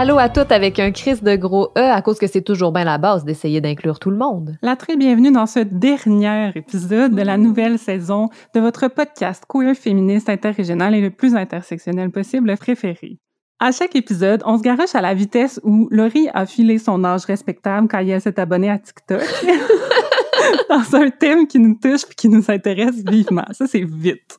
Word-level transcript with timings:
Allô 0.00 0.16
à 0.16 0.28
toutes 0.28 0.52
avec 0.52 0.78
un 0.78 0.92
crise 0.92 1.24
de 1.24 1.34
gros 1.34 1.72
E 1.76 1.80
à 1.80 2.00
cause 2.02 2.20
que 2.20 2.28
c'est 2.28 2.42
toujours 2.42 2.70
bien 2.70 2.84
la 2.84 2.98
base 2.98 3.24
d'essayer 3.24 3.60
d'inclure 3.60 3.98
tout 3.98 4.10
le 4.10 4.16
monde. 4.16 4.56
La 4.62 4.76
très 4.76 4.96
bienvenue 4.96 5.32
dans 5.32 5.46
ce 5.46 5.58
dernier 5.58 6.52
épisode 6.54 7.16
de 7.16 7.22
la 7.22 7.36
nouvelle 7.36 7.80
saison 7.80 8.28
de 8.54 8.60
votre 8.60 8.86
podcast 8.86 9.42
queer 9.48 9.74
féministe 9.74 10.28
interrégional 10.28 10.94
et 10.94 11.00
le 11.00 11.10
plus 11.10 11.34
intersectionnel 11.34 12.12
possible 12.12 12.56
préféré. 12.56 13.18
À 13.58 13.72
chaque 13.72 13.96
épisode, 13.96 14.44
on 14.46 14.56
se 14.56 14.62
garoche 14.62 14.94
à 14.94 15.00
la 15.00 15.14
vitesse 15.14 15.58
où 15.64 15.88
Laurie 15.90 16.28
a 16.32 16.46
filé 16.46 16.78
son 16.78 17.02
âge 17.02 17.24
respectable 17.24 17.88
quand 17.88 17.98
elle 17.98 18.20
s'est 18.20 18.38
abonnée 18.38 18.70
à 18.70 18.78
TikTok. 18.78 19.20
dans 20.68 20.96
un 20.96 21.10
thème 21.10 21.46
qui 21.46 21.58
nous 21.58 21.74
touche 21.74 22.04
et 22.10 22.14
qui 22.14 22.28
nous 22.28 22.44
intéresse 22.50 22.96
vivement. 23.04 23.44
Ça, 23.52 23.66
c'est 23.66 23.84
vite. 23.84 24.38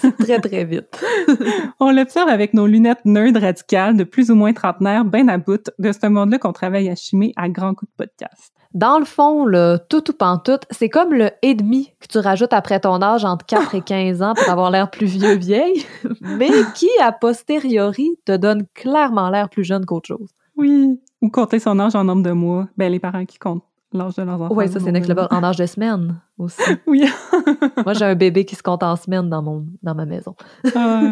c'est 0.00 0.16
très, 0.16 0.40
très 0.40 0.64
vite. 0.64 1.04
On 1.80 1.90
l'observe 1.90 2.28
avec 2.28 2.54
nos 2.54 2.66
lunettes 2.66 3.04
nerd 3.04 3.36
radicales 3.36 3.96
de 3.96 4.04
plus 4.04 4.30
ou 4.30 4.34
moins 4.34 4.52
trentenaire, 4.52 5.04
bien 5.04 5.28
à 5.28 5.38
bout 5.38 5.70
de 5.78 5.92
ce 5.92 6.06
monde-là 6.06 6.38
qu'on 6.38 6.52
travaille 6.52 6.88
à 6.88 6.94
chimer 6.94 7.32
à 7.36 7.48
grands 7.48 7.74
coups 7.74 7.90
de 7.90 8.04
podcast. 8.04 8.52
Dans 8.74 8.98
le 8.98 9.06
fond, 9.06 9.46
le 9.46 9.78
tout 9.88 10.10
ou 10.10 10.12
pantoute, 10.12 10.64
c'est 10.70 10.90
comme 10.90 11.14
le 11.14 11.30
et 11.40 11.54
demi 11.54 11.92
que 11.98 12.08
tu 12.08 12.18
rajoutes 12.18 12.52
après 12.52 12.78
ton 12.78 13.00
âge 13.00 13.24
entre 13.24 13.46
4 13.46 13.74
et 13.74 13.80
15 13.80 14.20
ans 14.20 14.34
pour 14.34 14.50
avoir 14.50 14.70
l'air 14.70 14.90
plus 14.90 15.06
vieux 15.06 15.36
vieille, 15.36 15.86
mais 16.20 16.50
qui, 16.74 16.90
a 17.00 17.10
posteriori, 17.10 18.10
te 18.26 18.36
donne 18.36 18.66
clairement 18.74 19.30
l'air 19.30 19.48
plus 19.48 19.64
jeune 19.64 19.86
qu'autre 19.86 20.08
chose. 20.08 20.28
Oui, 20.56 21.00
ou 21.22 21.30
compter 21.30 21.58
son 21.58 21.78
âge 21.80 21.94
en 21.94 22.04
nombre 22.04 22.22
de 22.22 22.32
mois. 22.32 22.68
Ben, 22.76 22.92
les 22.92 23.00
parents 23.00 23.24
qui 23.24 23.38
comptent 23.38 23.64
l'âge 23.96 24.14
de 24.16 24.22
leurs 24.22 24.40
enfants. 24.40 24.54
Oui, 24.54 24.68
ça, 24.68 24.80
c'est 24.80 24.92
next 24.92 25.08
level. 25.08 25.26
En 25.30 25.42
âge 25.42 25.56
de 25.56 25.66
semaine 25.66 26.20
aussi. 26.38 26.62
Oui. 26.86 27.04
Moi, 27.84 27.94
j'ai 27.94 28.04
un 28.04 28.14
bébé 28.14 28.44
qui 28.44 28.54
se 28.54 28.62
compte 28.62 28.82
en 28.82 28.96
semaine 28.96 29.28
dans, 29.28 29.42
mon, 29.42 29.66
dans 29.82 29.94
ma 29.94 30.06
maison. 30.06 30.34
Ah. 30.74 31.02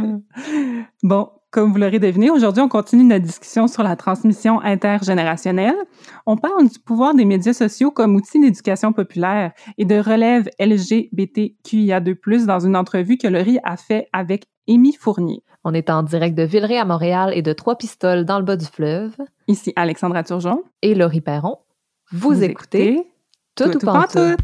bon, 1.02 1.28
comme 1.54 1.72
vous 1.72 1.78
l'aurez 1.78 2.00
deviné, 2.00 2.30
aujourd'hui, 2.30 2.62
on 2.62 2.68
continue 2.68 3.04
notre 3.04 3.24
discussion 3.24 3.68
sur 3.68 3.82
la 3.84 3.94
transmission 3.94 4.60
intergénérationnelle. 4.60 5.76
On 6.26 6.36
parle 6.36 6.68
du 6.68 6.78
pouvoir 6.80 7.14
des 7.14 7.24
médias 7.24 7.52
sociaux 7.52 7.92
comme 7.92 8.16
outil 8.16 8.40
d'éducation 8.40 8.92
populaire 8.92 9.52
et 9.78 9.84
de 9.84 9.94
relève 9.94 10.48
LGBTQIA2+, 10.58 12.46
dans 12.46 12.58
une 12.58 12.76
entrevue 12.76 13.18
que 13.18 13.28
Laurie 13.28 13.58
a 13.62 13.76
fait 13.76 14.08
avec 14.12 14.46
Amy 14.68 14.94
Fournier. 14.94 15.44
On 15.62 15.74
est 15.74 15.90
en 15.90 16.02
direct 16.02 16.36
de 16.36 16.42
Villeray 16.42 16.76
à 16.78 16.84
Montréal 16.84 17.32
et 17.34 17.42
de 17.42 17.52
Trois-Pistoles 17.52 18.24
dans 18.24 18.38
le 18.38 18.44
bas 18.44 18.56
du 18.56 18.66
fleuve. 18.66 19.14
Ici 19.46 19.72
Alexandra 19.76 20.24
Turgeon. 20.24 20.62
Et 20.82 20.94
Laurie 20.94 21.20
Perron. 21.20 21.58
Vous, 22.12 22.42
écoutez, 22.42 23.06
Tout, 23.54 23.76
ou 23.76 23.78
pas 23.78 24.06
tout. 24.06 24.36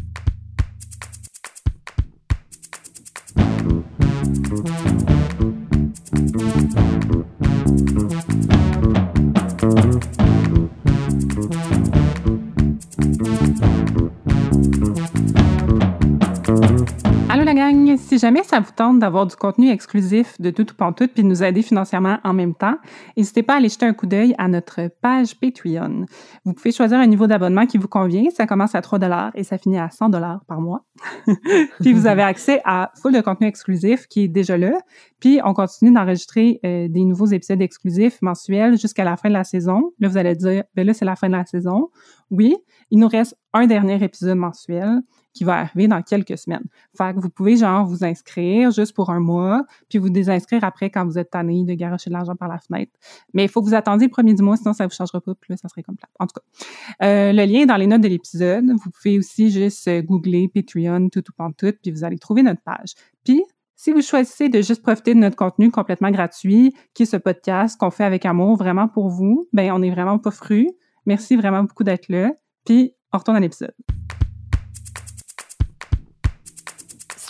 Jamais 18.30 18.44
ça 18.44 18.60
vous 18.60 18.70
tente 18.70 19.00
d'avoir 19.00 19.26
du 19.26 19.34
contenu 19.34 19.70
exclusif 19.70 20.40
de 20.40 20.50
Tout 20.50 20.70
ou 20.70 20.74
Pantoute 20.76 21.10
puis 21.12 21.24
de 21.24 21.28
nous 21.28 21.42
aider 21.42 21.62
financièrement 21.62 22.18
en 22.22 22.32
même 22.32 22.54
temps, 22.54 22.76
n'hésitez 23.16 23.42
pas 23.42 23.54
à 23.54 23.56
aller 23.56 23.68
jeter 23.68 23.86
un 23.86 23.92
coup 23.92 24.06
d'œil 24.06 24.36
à 24.38 24.46
notre 24.46 24.82
page 25.02 25.34
Patreon. 25.40 26.06
Vous 26.44 26.52
pouvez 26.52 26.70
choisir 26.70 26.98
un 26.98 27.08
niveau 27.08 27.26
d'abonnement 27.26 27.66
qui 27.66 27.76
vous 27.76 27.88
convient. 27.88 28.30
Ça 28.30 28.46
commence 28.46 28.76
à 28.76 28.82
3 28.82 29.32
et 29.34 29.42
ça 29.42 29.58
finit 29.58 29.80
à 29.80 29.90
100 29.90 30.12
par 30.46 30.60
mois. 30.60 30.84
puis 31.80 31.92
vous 31.92 32.06
avez 32.06 32.22
accès 32.22 32.60
à 32.64 32.92
full 33.02 33.12
de 33.12 33.20
contenu 33.20 33.48
exclusif 33.48 34.06
qui 34.06 34.22
est 34.22 34.28
déjà 34.28 34.56
là. 34.56 34.78
Puis 35.18 35.40
on 35.44 35.52
continue 35.52 35.92
d'enregistrer 35.92 36.60
euh, 36.64 36.86
des 36.88 37.04
nouveaux 37.04 37.26
épisodes 37.26 37.60
exclusifs 37.60 38.22
mensuels 38.22 38.78
jusqu'à 38.78 39.02
la 39.02 39.16
fin 39.16 39.28
de 39.28 39.34
la 39.34 39.44
saison. 39.44 39.90
Là, 39.98 40.06
vous 40.06 40.18
allez 40.18 40.36
dire, 40.36 40.62
ben 40.76 40.86
là, 40.86 40.94
c'est 40.94 41.04
la 41.04 41.16
fin 41.16 41.26
de 41.26 41.34
la 41.34 41.46
saison. 41.46 41.88
Oui, 42.30 42.56
il 42.92 43.00
nous 43.00 43.08
reste 43.08 43.36
un 43.52 43.66
dernier 43.66 44.02
épisode 44.02 44.38
mensuel 44.38 45.00
qui 45.32 45.44
va 45.44 45.58
arriver 45.58 45.88
dans 45.88 46.02
quelques 46.02 46.38
semaines. 46.38 46.64
Fait 46.96 47.14
que 47.14 47.20
vous 47.20 47.30
pouvez 47.30 47.56
genre 47.56 47.86
vous 47.86 48.04
inscrire 48.04 48.70
juste 48.70 48.94
pour 48.94 49.10
un 49.10 49.20
mois, 49.20 49.64
puis 49.88 49.98
vous 49.98 50.10
désinscrire 50.10 50.64
après 50.64 50.90
quand 50.90 51.04
vous 51.04 51.18
êtes 51.18 51.30
tanné 51.30 51.64
de 51.64 51.74
garocher 51.74 52.10
de 52.10 52.14
l'argent 52.14 52.34
par 52.34 52.48
la 52.48 52.58
fenêtre. 52.58 52.92
Mais 53.32 53.44
il 53.44 53.48
faut 53.48 53.60
que 53.62 53.66
vous 53.66 53.74
attendiez 53.74 54.08
le 54.08 54.12
premier 54.12 54.34
du 54.34 54.42
mois, 54.42 54.56
sinon 54.56 54.72
ça 54.72 54.86
vous 54.86 54.92
changera 54.92 55.20
pas, 55.20 55.34
plus 55.34 55.56
ça 55.56 55.68
serait 55.68 55.82
comme. 55.82 55.96
En 56.18 56.26
tout 56.26 56.34
cas, 56.34 57.06
euh, 57.06 57.32
le 57.32 57.44
lien 57.44 57.60
est 57.60 57.66
dans 57.66 57.76
les 57.76 57.86
notes 57.86 58.00
de 58.00 58.08
l'épisode. 58.08 58.64
Vous 58.66 58.90
pouvez 58.90 59.18
aussi 59.18 59.50
juste 59.50 59.86
euh, 59.88 60.02
googler 60.02 60.48
Patreon 60.48 61.08
tout 61.08 61.24
ou 61.28 61.32
pantoute, 61.36 61.76
puis 61.82 61.90
vous 61.90 62.04
allez 62.04 62.18
trouver 62.18 62.42
notre 62.42 62.62
page. 62.62 62.94
Puis 63.24 63.42
si 63.76 63.92
vous 63.92 64.02
choisissez 64.02 64.50
de 64.50 64.60
juste 64.60 64.82
profiter 64.82 65.14
de 65.14 65.20
notre 65.20 65.36
contenu 65.36 65.70
complètement 65.70 66.10
gratuit, 66.10 66.74
qui 66.92 67.04
est 67.04 67.06
ce 67.06 67.16
podcast 67.16 67.80
qu'on 67.80 67.90
fait 67.90 68.04
avec 68.04 68.26
amour 68.26 68.56
vraiment 68.56 68.88
pour 68.88 69.08
vous, 69.08 69.48
ben 69.54 69.72
on 69.72 69.80
est 69.80 69.90
vraiment 69.90 70.18
pas 70.18 70.30
fru. 70.30 70.68
Merci 71.06 71.34
vraiment 71.34 71.62
beaucoup 71.62 71.82
d'être 71.82 72.10
là. 72.10 72.32
Puis 72.66 72.94
on 73.12 73.18
retourne 73.18 73.36
à 73.36 73.40
l'épisode. 73.40 73.74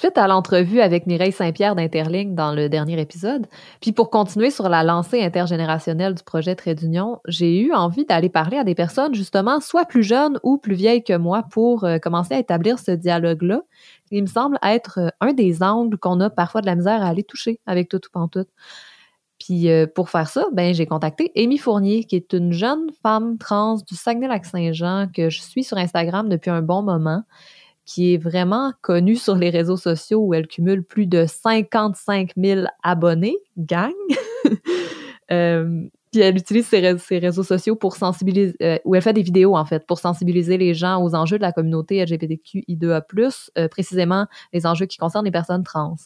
suite 0.00 0.16
à 0.16 0.26
l'entrevue 0.26 0.80
avec 0.80 1.06
Mireille 1.06 1.30
Saint-Pierre 1.30 1.74
d'Interligne 1.74 2.34
dans 2.34 2.54
le 2.54 2.70
dernier 2.70 2.98
épisode, 2.98 3.46
puis 3.82 3.92
pour 3.92 4.08
continuer 4.08 4.50
sur 4.50 4.70
la 4.70 4.82
lancée 4.82 5.22
intergénérationnelle 5.22 6.14
du 6.14 6.22
projet 6.22 6.54
Trait 6.54 6.74
d'Union, 6.74 7.20
j'ai 7.28 7.60
eu 7.60 7.74
envie 7.74 8.06
d'aller 8.06 8.30
parler 8.30 8.56
à 8.56 8.64
des 8.64 8.74
personnes 8.74 9.14
justement 9.14 9.60
soit 9.60 9.84
plus 9.84 10.02
jeunes 10.02 10.40
ou 10.42 10.56
plus 10.56 10.74
vieilles 10.74 11.04
que 11.04 11.18
moi 11.18 11.44
pour 11.50 11.84
euh, 11.84 11.98
commencer 11.98 12.32
à 12.32 12.38
établir 12.38 12.78
ce 12.78 12.92
dialogue-là. 12.92 13.60
Il 14.10 14.22
me 14.22 14.26
semble 14.26 14.58
être 14.62 15.00
euh, 15.00 15.08
un 15.20 15.34
des 15.34 15.62
angles 15.62 15.98
qu'on 15.98 16.18
a 16.20 16.30
parfois 16.30 16.62
de 16.62 16.66
la 16.66 16.76
misère 16.76 17.02
à 17.02 17.08
aller 17.08 17.22
toucher 17.22 17.60
avec 17.66 17.90
tout 17.90 17.98
ou 17.98 18.10
pantoute. 18.10 18.48
Puis 19.40 19.70
euh, 19.70 19.86
pour 19.86 20.10
faire 20.10 20.28
ça, 20.28 20.46
ben 20.52 20.72
j'ai 20.72 20.86
contacté 20.86 21.32
Amy 21.34 21.58
Fournier, 21.58 22.04
qui 22.04 22.14
est 22.14 22.32
une 22.32 22.52
jeune 22.52 22.86
femme 23.02 23.38
trans 23.38 23.76
du 23.76 23.96
Saguenay-Lac-Saint-Jean 23.96 25.08
que 25.12 25.30
je 25.30 25.40
suis 25.40 25.64
sur 25.64 25.78
Instagram 25.78 26.28
depuis 26.28 26.50
un 26.50 26.62
bon 26.62 26.82
moment 26.82 27.24
qui 27.86 28.14
est 28.14 28.18
vraiment 28.18 28.72
connue 28.82 29.16
sur 29.16 29.34
les 29.34 29.50
réseaux 29.50 29.76
sociaux 29.76 30.20
où 30.20 30.34
elle 30.34 30.46
cumule 30.46 30.84
plus 30.84 31.06
de 31.06 31.26
55 31.26 32.32
000 32.36 32.66
abonnés, 32.84 33.38
gang. 33.56 33.90
euh, 35.32 35.88
puis 36.12 36.20
elle 36.20 36.36
utilise 36.36 36.66
ses, 36.66 37.18
réseaux 37.18 37.42
sociaux 37.42 37.76
pour 37.76 37.96
sensibiliser, 37.96 38.54
euh, 38.62 38.78
où 38.84 38.94
elle 38.94 39.02
fait 39.02 39.12
des 39.12 39.22
vidéos 39.22 39.56
en 39.56 39.64
fait, 39.64 39.86
pour 39.86 39.98
sensibiliser 39.98 40.58
les 40.58 40.74
gens 40.74 41.02
aux 41.02 41.14
enjeux 41.14 41.38
de 41.38 41.42
la 41.42 41.52
communauté 41.52 42.04
LGBTQI2A+, 42.04 43.50
euh, 43.58 43.68
précisément 43.68 44.26
les 44.52 44.66
enjeux 44.66 44.86
qui 44.86 44.98
concernent 44.98 45.24
les 45.24 45.30
personnes 45.30 45.62
trans. 45.62 45.96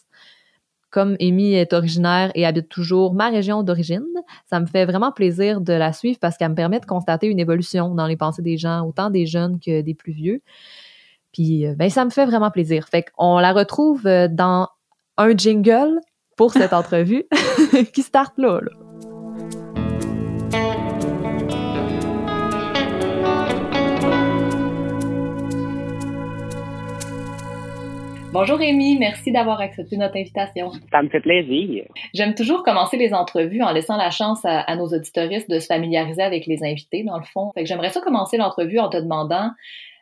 Comme 0.95 1.17
Amy 1.21 1.55
est 1.55 1.73
originaire 1.73 2.31
et 2.37 2.47
habite 2.47 2.69
toujours 2.69 3.15
ma 3.15 3.29
région 3.29 3.65
d'origine, 3.65 4.07
ça 4.49 4.61
me 4.61 4.67
fait 4.67 4.85
vraiment 4.85 5.11
plaisir 5.11 5.61
de 5.61 5.73
la 5.73 5.93
suivre 5.93 6.21
parce 6.21 6.37
qu'elle 6.37 6.51
me 6.51 6.55
permet 6.55 6.79
de 6.79 6.87
constater 6.87 7.27
une 7.27 7.41
évolution 7.41 7.97
dans 7.97 8.07
les 8.07 8.17
pensées 8.17 8.43
des 8.43 8.57
gens, 8.57 8.87
autant 8.87 9.11
des 9.11 9.27
jeunes 9.27 9.59
que 9.59 9.81
des 9.81 9.95
plus 9.95 10.13
vieux. 10.13 10.41
Puis, 11.33 11.67
euh, 11.67 11.75
ben, 11.75 11.91
ça 11.91 12.05
me 12.05 12.11
fait 12.11 12.27
vraiment 12.27 12.53
plaisir. 12.53 12.87
Fait 12.89 13.07
qu'on 13.17 13.41
la 13.41 13.53
retrouve 13.53 14.07
euh, 14.07 14.29
dans 14.29 14.69
un 15.17 15.37
jingle 15.37 15.99
pour 16.37 16.53
cette 16.53 16.73
entrevue 16.73 17.25
qui 17.93 18.03
start 18.03 18.35
là, 18.39 18.61
là. 18.61 18.84
Bonjour 28.35 28.59
Rémi, 28.59 28.99
merci 28.99 29.31
d'avoir 29.31 29.61
accepté 29.61 29.97
notre 29.97 30.17
invitation. 30.17 30.71
Ça 30.91 31.03
me 31.03 31.09
fait 31.09 31.21
plaisir. 31.21 31.85
J'aime 32.15 32.35
toujours 32.35 32.65
commencer 32.65 32.97
les 32.97 33.15
entrevues 33.15 33.63
en 33.63 33.73
laissant 33.73 33.97
la 33.97 34.11
chance 34.11 34.45
à, 34.45 34.59
à 34.59 34.75
nos 34.75 34.89
auditoristes 34.89 35.49
de 35.49 35.61
se 35.61 35.69
familiariser 35.69 36.21
avec 36.21 36.47
les 36.47 36.65
invités, 36.65 37.05
dans 37.05 37.17
le 37.17 37.23
fond. 37.23 37.53
Fait 37.55 37.63
que 37.63 37.69
j'aimerais 37.69 37.91
ça 37.91 38.01
commencer 38.01 38.37
l'entrevue 38.37 38.81
en 38.81 38.89
te 38.89 38.97
demandant 38.97 39.51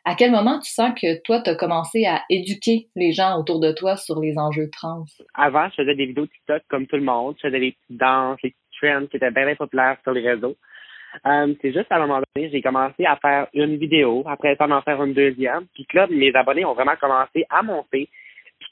à 0.07 0.15
quel 0.15 0.31
moment 0.31 0.59
tu 0.61 0.71
sens 0.71 0.99
que 0.99 1.21
toi, 1.21 1.43
tu 1.43 1.51
as 1.51 1.57
commencé 1.57 2.07
à 2.07 2.23
éduquer 2.31 2.89
les 2.97 3.13
gens 3.13 3.39
autour 3.39 3.61
de 3.61 3.71
toi 3.71 3.99
sur 3.99 4.19
les 4.19 4.39
enjeux 4.39 4.71
trans? 4.71 5.05
Avant, 5.35 5.69
je 5.69 5.83
faisais 5.83 5.95
des 5.95 6.07
vidéos 6.07 6.25
TikTok 6.25 6.63
comme 6.71 6.87
tout 6.87 6.97
le 6.97 7.03
monde. 7.03 7.35
Je 7.37 7.49
faisais 7.49 7.61
des 7.61 7.73
petites 7.73 8.01
danses, 8.01 8.39
des 8.43 8.49
petites 8.49 8.81
trends 8.81 9.07
qui 9.09 9.19
étaient 9.19 9.31
bien, 9.31 9.45
bien 9.45 9.57
populaires 9.57 9.99
sur 10.05 10.13
les 10.13 10.27
réseaux. 10.27 10.57
Euh, 11.27 11.55
c'est 11.61 11.73
juste 11.73 11.91
à 11.91 11.97
un 11.97 12.07
moment 12.07 12.21
donné, 12.35 12.49
j'ai 12.51 12.63
commencé 12.63 13.05
à 13.05 13.17
faire 13.17 13.47
une 13.53 13.77
vidéo, 13.77 14.25
après 14.27 14.57
ça, 14.57 14.67
en 14.67 14.83
faire 14.83 15.03
une 15.03 15.13
deuxième, 15.13 15.67
puis 15.75 15.87
là, 15.93 16.07
mes 16.11 16.35
abonnés 16.35 16.65
ont 16.65 16.75
vraiment 16.75 16.97
commencé 16.99 17.45
à 17.51 17.63
monter, 17.63 18.09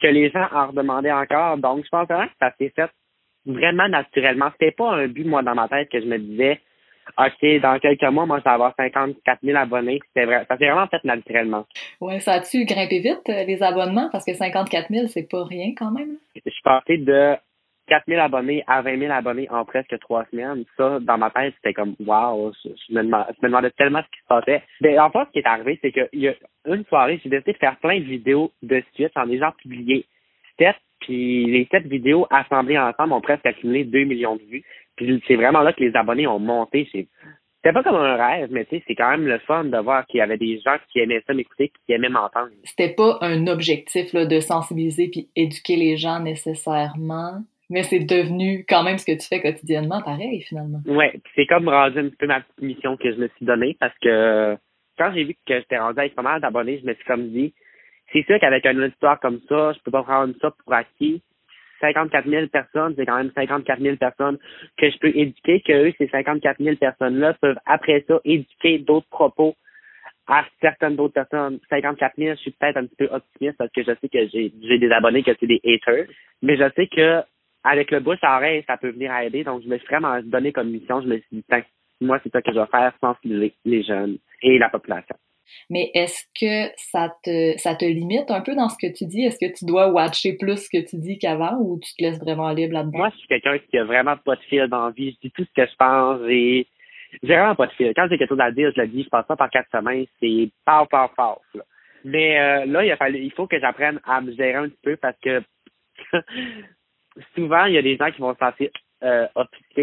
que 0.01 0.07
les 0.07 0.31
gens 0.31 0.47
en 0.53 0.69
redemandaient 0.69 1.13
encore. 1.13 1.59
Donc, 1.59 1.85
je 1.85 1.89
pense 1.89 2.09
vraiment 2.09 2.27
que 2.27 2.33
ça 2.41 2.53
s'est 2.59 2.73
fait 2.75 2.91
vraiment 3.47 3.89
naturellement. 3.89 4.51
C'était 4.53 4.73
pas 4.73 4.93
un 4.93 5.09
but, 5.09 5.27
moi, 5.27 5.43
dans 5.43 5.55
ma 5.55 5.69
tête, 5.69 5.89
que 5.91 6.01
je 6.01 6.07
me 6.07 6.19
disais, 6.19 6.61
OK, 7.19 7.61
dans 7.61 7.79
quelques 7.79 8.03
mois, 8.05 8.27
moi, 8.27 8.39
je 8.39 8.45
vais 8.45 8.51
avoir 8.51 8.75
54 8.77 9.41
000 9.43 9.59
abonnés. 9.59 10.01
Vrai, 10.15 10.45
ça 10.49 10.57
s'est 10.57 10.67
vraiment 10.67 10.87
fait 10.87 11.03
naturellement. 11.05 11.67
Oui, 12.01 12.21
ça 12.21 12.35
a-tu 12.35 12.65
grimpé 12.65 13.01
vite, 13.01 13.29
euh, 13.29 13.45
les 13.45 13.63
abonnements? 13.63 14.09
Parce 14.13 14.25
que 14.25 14.35
54 14.35 14.89
000, 14.91 15.07
c'est 15.09 15.29
pas 15.29 15.45
rien 15.45 15.73
quand 15.77 15.91
même. 15.91 16.17
Je 16.35 16.51
suis 16.51 16.63
passé 16.63 16.99
de 16.99 17.35
4 17.91 18.05
000 18.07 18.21
abonnés 18.21 18.63
à 18.69 18.83
20 18.83 18.99
000 18.99 19.13
abonnés 19.13 19.51
en 19.51 19.65
presque 19.65 19.99
trois 19.99 20.25
semaines. 20.31 20.65
Ça, 20.77 21.01
dans 21.01 21.19
ma 21.19 21.31
tête, 21.31 21.55
c'était 21.57 21.75
comme 21.75 21.97
wow, 22.07 22.53
je, 22.65 22.95
me 22.95 23.03
demandais, 23.43 23.71
tellement 23.73 24.01
ce 24.01 24.11
qui 24.17 24.21
se 24.23 24.27
passait. 24.29 24.63
Mais 24.81 24.99
en 24.99 25.11
fait, 25.11 25.25
ce 25.27 25.33
qui 25.33 25.39
est 25.41 25.47
arrivé, 25.47 25.79
c'est 25.83 25.91
qu'il 25.91 26.21
y 26.21 26.29
a 26.29 26.35
une 26.67 26.85
soirée, 26.85 27.21
j'ai 27.23 27.29
décidé 27.29 27.53
de 27.53 27.59
faire 27.59 27.77
plein 27.79 27.99
de 27.99 28.05
vidéos 28.05 28.53
de 28.63 28.83
suite, 28.95 29.13
en 29.17 29.25
les 29.25 29.39
gens 29.39 29.53
publiés. 29.59 30.07
C'était 30.51 30.75
Puis 31.01 31.47
les 31.47 31.67
sept 31.71 31.87
vidéos 31.87 32.27
assemblées 32.31 32.79
ensemble 32.79 33.13
ont 33.13 33.21
presque 33.21 33.45
accumulé 33.45 33.85
2 33.85 34.05
millions 34.05 34.37
de 34.37 34.43
vues. 34.43 34.65
Puis 34.97 35.21
c'est 35.27 35.37
vraiment 35.37 35.63
là 35.63 35.73
que 35.73 35.83
les 35.83 35.97
abonnés 35.97 36.29
ont 36.29 36.39
monté. 36.39 36.89
C'était 36.93 37.75
pas 37.75 37.83
comme 37.83 37.97
un 37.97 38.17
rêve, 38.17 38.51
mais 38.53 38.67
tu 38.67 38.77
sais, 38.77 38.85
c'est 38.87 38.95
quand 38.95 39.11
même 39.11 39.27
le 39.27 39.39
fun 39.41 39.65
de 39.65 39.79
voir 39.79 40.07
qu'il 40.07 40.19
y 40.19 40.23
avait 40.23 40.39
des 40.39 40.61
gens 40.61 40.77
qui 40.93 41.01
aimaient 41.01 41.23
ça 41.27 41.35
m'écouter, 41.35 41.73
qui 41.85 41.93
aimaient 41.93 42.09
m'entendre. 42.09 42.51
C'était 42.65 42.95
pas 42.95 43.19
un 43.21 43.49
objectif 43.49 44.13
là, 44.13 44.27
de 44.27 44.39
sensibiliser 44.39 45.09
puis 45.09 45.29
éduquer 45.35 45.77
les 45.77 45.97
gens 45.97 46.21
nécessairement, 46.21 47.43
mais 47.71 47.85
c'est 47.85 48.01
devenu 48.01 48.67
quand 48.69 48.83
même 48.83 48.99
ce 48.99 49.07
que 49.07 49.17
tu 49.19 49.27
fais 49.27 49.41
quotidiennement, 49.41 50.03
pareil, 50.03 50.43
finalement. 50.43 50.81
Ouais, 50.87 51.13
c'est 51.35 51.47
comme 51.47 51.69
rendu 51.69 52.01
un 52.01 52.11
peu 52.19 52.27
ma 52.27 52.43
mission 52.61 52.97
que 52.97 53.13
je 53.13 53.17
me 53.17 53.29
suis 53.29 53.47
donnée 53.47 53.77
parce 53.79 53.97
que 54.03 54.57
quand 54.99 55.13
j'ai 55.15 55.25
vu 55.25 55.35
que 55.47 55.55
j'étais 55.55 55.79
rendu 55.79 56.01
avec 56.01 56.15
pas 56.15 56.23
mal 56.23 56.41
d'abonnés, 56.41 56.81
je 56.83 56.87
me 56.87 56.95
suis 56.95 57.05
comme 57.05 57.29
dit, 57.31 57.55
c'est 58.13 58.27
sûr 58.27 58.39
qu'avec 58.41 58.67
une 58.67 58.83
histoire 58.83 59.21
comme 59.21 59.41
ça, 59.49 59.73
je 59.73 59.79
peux 59.85 59.93
pas 59.93 60.03
prendre 60.03 60.35
ça 60.43 60.51
pour 60.51 60.75
acquis. 60.75 61.23
54 61.81 62.29
000 62.29 62.47
personnes, 62.49 62.93
c'est 62.97 63.07
quand 63.07 63.17
même 63.17 63.31
54 63.35 63.81
000 63.81 63.97
personnes 63.97 64.39
que 64.77 64.91
je 64.91 64.99
peux 64.99 65.17
éduquer, 65.17 65.63
que 65.63 65.89
eux, 65.89 65.95
ces 65.97 66.09
54 66.09 66.59
000 66.63 66.77
personnes-là 66.77 67.35
peuvent 67.41 67.59
après 67.65 68.05
ça 68.07 68.21
éduquer 68.25 68.81
d'autres 68.81 69.09
propos 69.09 69.55
à 70.27 70.45
certaines 70.61 70.97
d'autres 70.97 71.15
personnes. 71.15 71.59
54 71.71 72.15
000, 72.19 72.35
je 72.35 72.41
suis 72.41 72.51
peut-être 72.51 72.77
un 72.77 72.85
petit 72.85 72.97
peu 72.97 73.09
optimiste 73.11 73.57
parce 73.57 73.73
que 73.73 73.83
je 73.83 73.93
sais 73.99 74.09
que 74.09 74.29
j'ai 74.29 74.79
des 74.79 74.91
abonnés 74.91 75.23
que 75.23 75.31
c'est 75.41 75.47
des 75.47 75.61
haters, 75.65 76.07
mais 76.43 76.57
je 76.57 76.71
sais 76.77 76.87
que 76.87 77.23
avec 77.65 77.91
le 77.91 78.01
bouche 78.01 78.19
à 78.23 78.37
oreille, 78.37 78.65
ça 78.67 78.77
peut 78.77 78.91
venir 78.91 79.13
à 79.13 79.25
aider. 79.25 79.45
Donc, 79.45 79.63
je 79.63 79.69
me 79.69 79.79
suis 79.79 79.87
vraiment 79.87 80.21
donné 80.23 80.53
comme 80.53 80.71
mission. 80.71 81.01
Je 81.03 81.09
me 81.09 81.19
suis 81.19 81.27
dit, 81.33 81.45
moi, 82.01 82.19
c'est 82.23 82.33
ça 82.33 82.43
que 82.43 82.53
je 82.53 82.59
vais 82.59 82.67
faire, 82.67 82.93
sensibiliser 83.01 83.55
les 83.65 83.83
jeunes 83.83 84.19
et 84.43 84.59
la 84.59 84.71
population. 84.71 85.17
Mais 85.69 85.91
est-ce 85.95 86.25
que 86.41 86.73
ça 86.77 87.13
te, 87.25 87.59
ça 87.59 87.75
te 87.75 87.85
limite 87.85 88.31
un 88.31 88.41
peu 88.41 88.55
dans 88.55 88.69
ce 88.69 88.77
que 88.81 88.93
tu 88.93 89.05
dis? 89.07 89.25
Est-ce 89.25 89.39
que 89.39 89.53
tu 89.53 89.65
dois 89.65 89.89
watcher 89.89 90.37
plus 90.37 90.57
ce 90.57 90.69
que 90.71 90.89
tu 90.89 90.97
dis 90.97 91.19
qu'avant 91.19 91.59
ou 91.61 91.79
tu 91.81 91.93
te 91.97 92.03
laisses 92.03 92.21
vraiment 92.21 92.51
libre 92.51 92.75
là-dedans? 92.75 92.99
Moi, 92.99 93.11
je 93.13 93.19
suis 93.19 93.29
quelqu'un 93.29 93.59
qui 93.59 93.79
a 93.79 93.85
vraiment 93.85 94.17
pas 94.17 94.37
de 94.37 94.43
fil 94.43 94.67
dans 94.69 94.87
la 94.87 94.91
vie. 94.93 95.13
Je 95.13 95.29
dis 95.29 95.33
tout 95.33 95.45
ce 95.45 95.63
que 95.63 95.69
je 95.69 95.77
pense 95.77 96.21
et 96.29 96.67
j'ai 97.23 97.35
vraiment 97.35 97.57
pas 97.57 97.67
de 97.67 97.73
fil. 97.73 97.93
Quand 97.95 98.07
j'ai 98.09 98.19
quelque 98.19 98.29
chose 98.29 98.41
à 98.41 98.53
dire, 98.53 98.73
je 98.75 98.81
le 98.81 98.89
dis. 98.89 99.03
Je 99.03 99.09
passe 99.09 99.27
pas 99.27 99.37
par 99.37 99.51
quatre 99.51 99.71
semaines. 99.71 100.07
C'est 100.21 100.51
pas 100.65 100.87
pas 100.87 101.11
fort. 101.17 101.43
Mais 102.05 102.41
euh, 102.41 102.67
là, 102.67 102.85
il, 102.85 102.91
a 102.91 102.97
fallu, 102.97 103.19
il 103.19 103.33
faut 103.33 103.47
que 103.47 103.61
j'apprenne 103.61 104.01
à 104.05 104.21
me 104.21 104.33
gérer 104.33 104.55
un 104.55 104.69
petit 104.69 104.81
peu 104.83 104.97
parce 104.97 105.19
que 105.21 105.43
souvent, 107.35 107.65
il 107.65 107.75
y 107.75 107.79
a 107.79 107.83
des 107.83 107.97
gens 107.97 108.11
qui 108.11 108.21
vont 108.21 108.35
se 108.35 108.39
sentir 108.39 108.71
euh, 109.03 109.27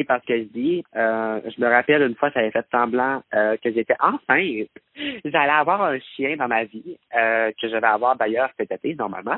parce 0.07 0.25
que 0.25 0.37
je 0.37 0.43
dis. 0.43 0.83
Euh, 0.95 1.41
je 1.45 1.61
me 1.61 1.67
rappelle 1.67 2.01
une 2.03 2.15
fois, 2.15 2.29
j'avais 2.33 2.51
fait 2.51 2.65
semblant 2.71 3.23
euh, 3.33 3.57
que 3.57 3.71
j'étais 3.71 3.95
enceinte. 3.99 4.69
J'allais 5.25 5.51
avoir 5.51 5.81
un 5.83 5.99
chien 6.15 6.35
dans 6.37 6.47
ma 6.47 6.63
vie, 6.65 6.97
euh, 7.15 7.51
que 7.59 7.67
je 7.67 7.75
vais 7.75 7.87
avoir 7.87 8.15
d'ailleurs 8.15 8.49
cet 8.57 8.71
été, 8.71 8.95
normalement. 8.95 9.37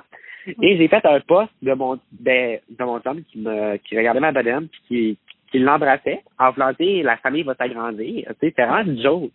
Et 0.61 0.77
j'ai 0.77 0.87
fait 0.87 1.05
un 1.05 1.19
post 1.21 1.51
de 1.61 1.73
mon 1.73 1.99
ben, 2.11 2.59
de 2.69 2.83
mon 2.83 2.99
homme 3.05 3.23
qui 3.23 3.39
me 3.39 3.77
qui 3.77 3.97
regardait 3.97 4.19
ma 4.19 4.31
bedaine 4.31 4.67
qui, 4.87 5.17
qui 5.51 5.59
l'embrassait 5.59 6.23
en 6.37 6.51
voulant 6.51 6.71
la 6.79 7.17
famille 7.17 7.43
va 7.43 7.55
s'agrandir. 7.55 8.25
Tu 8.27 8.47
sais, 8.47 8.53
c'est 8.55 8.65
vraiment 8.65 8.89
une 8.89 9.01
joke. 9.01 9.31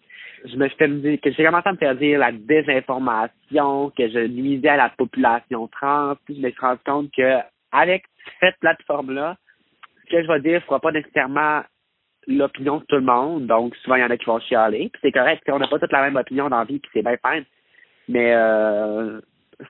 Je 0.46 0.56
me 0.56 0.68
suis 0.68 0.76
fait 0.76 1.18
que 1.18 1.30
j'ai 1.32 1.44
commencé 1.44 1.68
à 1.68 1.72
me 1.72 1.78
faire 1.78 1.96
dire 1.96 2.18
la 2.18 2.32
désinformation, 2.32 3.90
que 3.96 4.08
je 4.08 4.26
nuisais 4.26 4.68
à 4.68 4.76
la 4.76 4.90
population 4.90 5.68
trans. 5.68 6.14
Puis 6.24 6.36
je 6.36 6.40
me 6.40 6.50
suis 6.50 6.60
rendu 6.60 6.80
compte 6.84 7.10
que 7.12 7.38
avec 7.72 8.04
cette 8.41 8.59
plateforme-là, 8.61 9.37
ce 10.05 10.11
que 10.11 10.23
je 10.23 10.29
vais 10.29 10.41
dire 10.41 10.55
ne 10.55 10.61
fera 10.61 10.81
pas 10.81 10.93
nécessairement 10.93 11.62
l'opinion 12.26 12.79
de 12.79 12.85
tout 12.85 12.97
le 12.97 13.03
monde. 13.03 13.47
Donc, 13.47 13.75
souvent, 13.76 13.97
il 13.97 14.03
y 14.03 14.05
en 14.05 14.11
a 14.11 14.17
qui 14.17 14.26
vont 14.26 14.41
chialer. 14.41 14.91
Puis 14.93 15.00
c'est 15.03 15.12
correct. 15.12 15.43
On 15.49 15.59
n'a 15.59 15.69
pas 15.69 15.79
toute 15.79 15.93
la 15.93 16.03
même 16.03 16.17
opinion 16.17 16.49
dans 16.49 16.59
la 16.59 16.65
vie, 16.65 16.79
puis 16.79 16.91
c'est 16.94 17.03
bien 17.03 17.17
fine. 17.25 17.44
Mais 18.09 18.35
euh, 18.35 19.21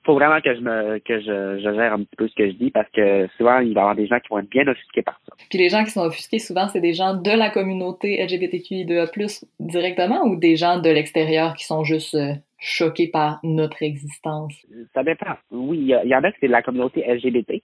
faut 0.05 0.15
vraiment 0.15 0.41
que 0.41 0.53
je 0.53 0.61
me 0.61 0.99
que 0.99 1.19
je, 1.19 1.59
je, 1.59 1.73
gère 1.73 1.93
un 1.93 2.03
petit 2.03 2.15
peu 2.17 2.27
ce 2.27 2.35
que 2.35 2.47
je 2.47 2.55
dis 2.55 2.71
parce 2.71 2.89
que 2.91 3.27
souvent, 3.37 3.59
il 3.59 3.73
va 3.73 3.79
y 3.79 3.83
avoir 3.83 3.95
des 3.95 4.07
gens 4.07 4.19
qui 4.19 4.27
vont 4.29 4.39
être 4.39 4.49
bien 4.49 4.67
offusqués 4.67 5.03
par 5.03 5.19
ça. 5.25 5.35
Puis 5.49 5.59
les 5.59 5.69
gens 5.69 5.83
qui 5.83 5.91
sont 5.91 6.01
offusqués, 6.01 6.39
souvent, 6.39 6.67
c'est 6.67 6.81
des 6.81 6.93
gens 6.93 7.13
de 7.13 7.31
la 7.31 7.49
communauté 7.49 8.21
LGBTQI2A+, 8.25 9.45
directement 9.59 10.23
ou 10.25 10.37
des 10.37 10.55
gens 10.55 10.79
de 10.79 10.89
l'extérieur 10.89 11.53
qui 11.53 11.65
sont 11.65 11.83
juste 11.83 12.15
euh, 12.15 12.33
choqués 12.59 13.07
par 13.07 13.39
notre 13.43 13.83
existence? 13.83 14.53
Ça 14.93 15.03
dépend. 15.03 15.35
Oui, 15.51 15.77
il 16.03 16.09
y, 16.09 16.15
en 16.15 16.23
a 16.23 16.31
qui 16.31 16.37
c'est 16.41 16.47
de 16.47 16.51
la 16.51 16.61
communauté 16.61 17.05
LGBT. 17.07 17.61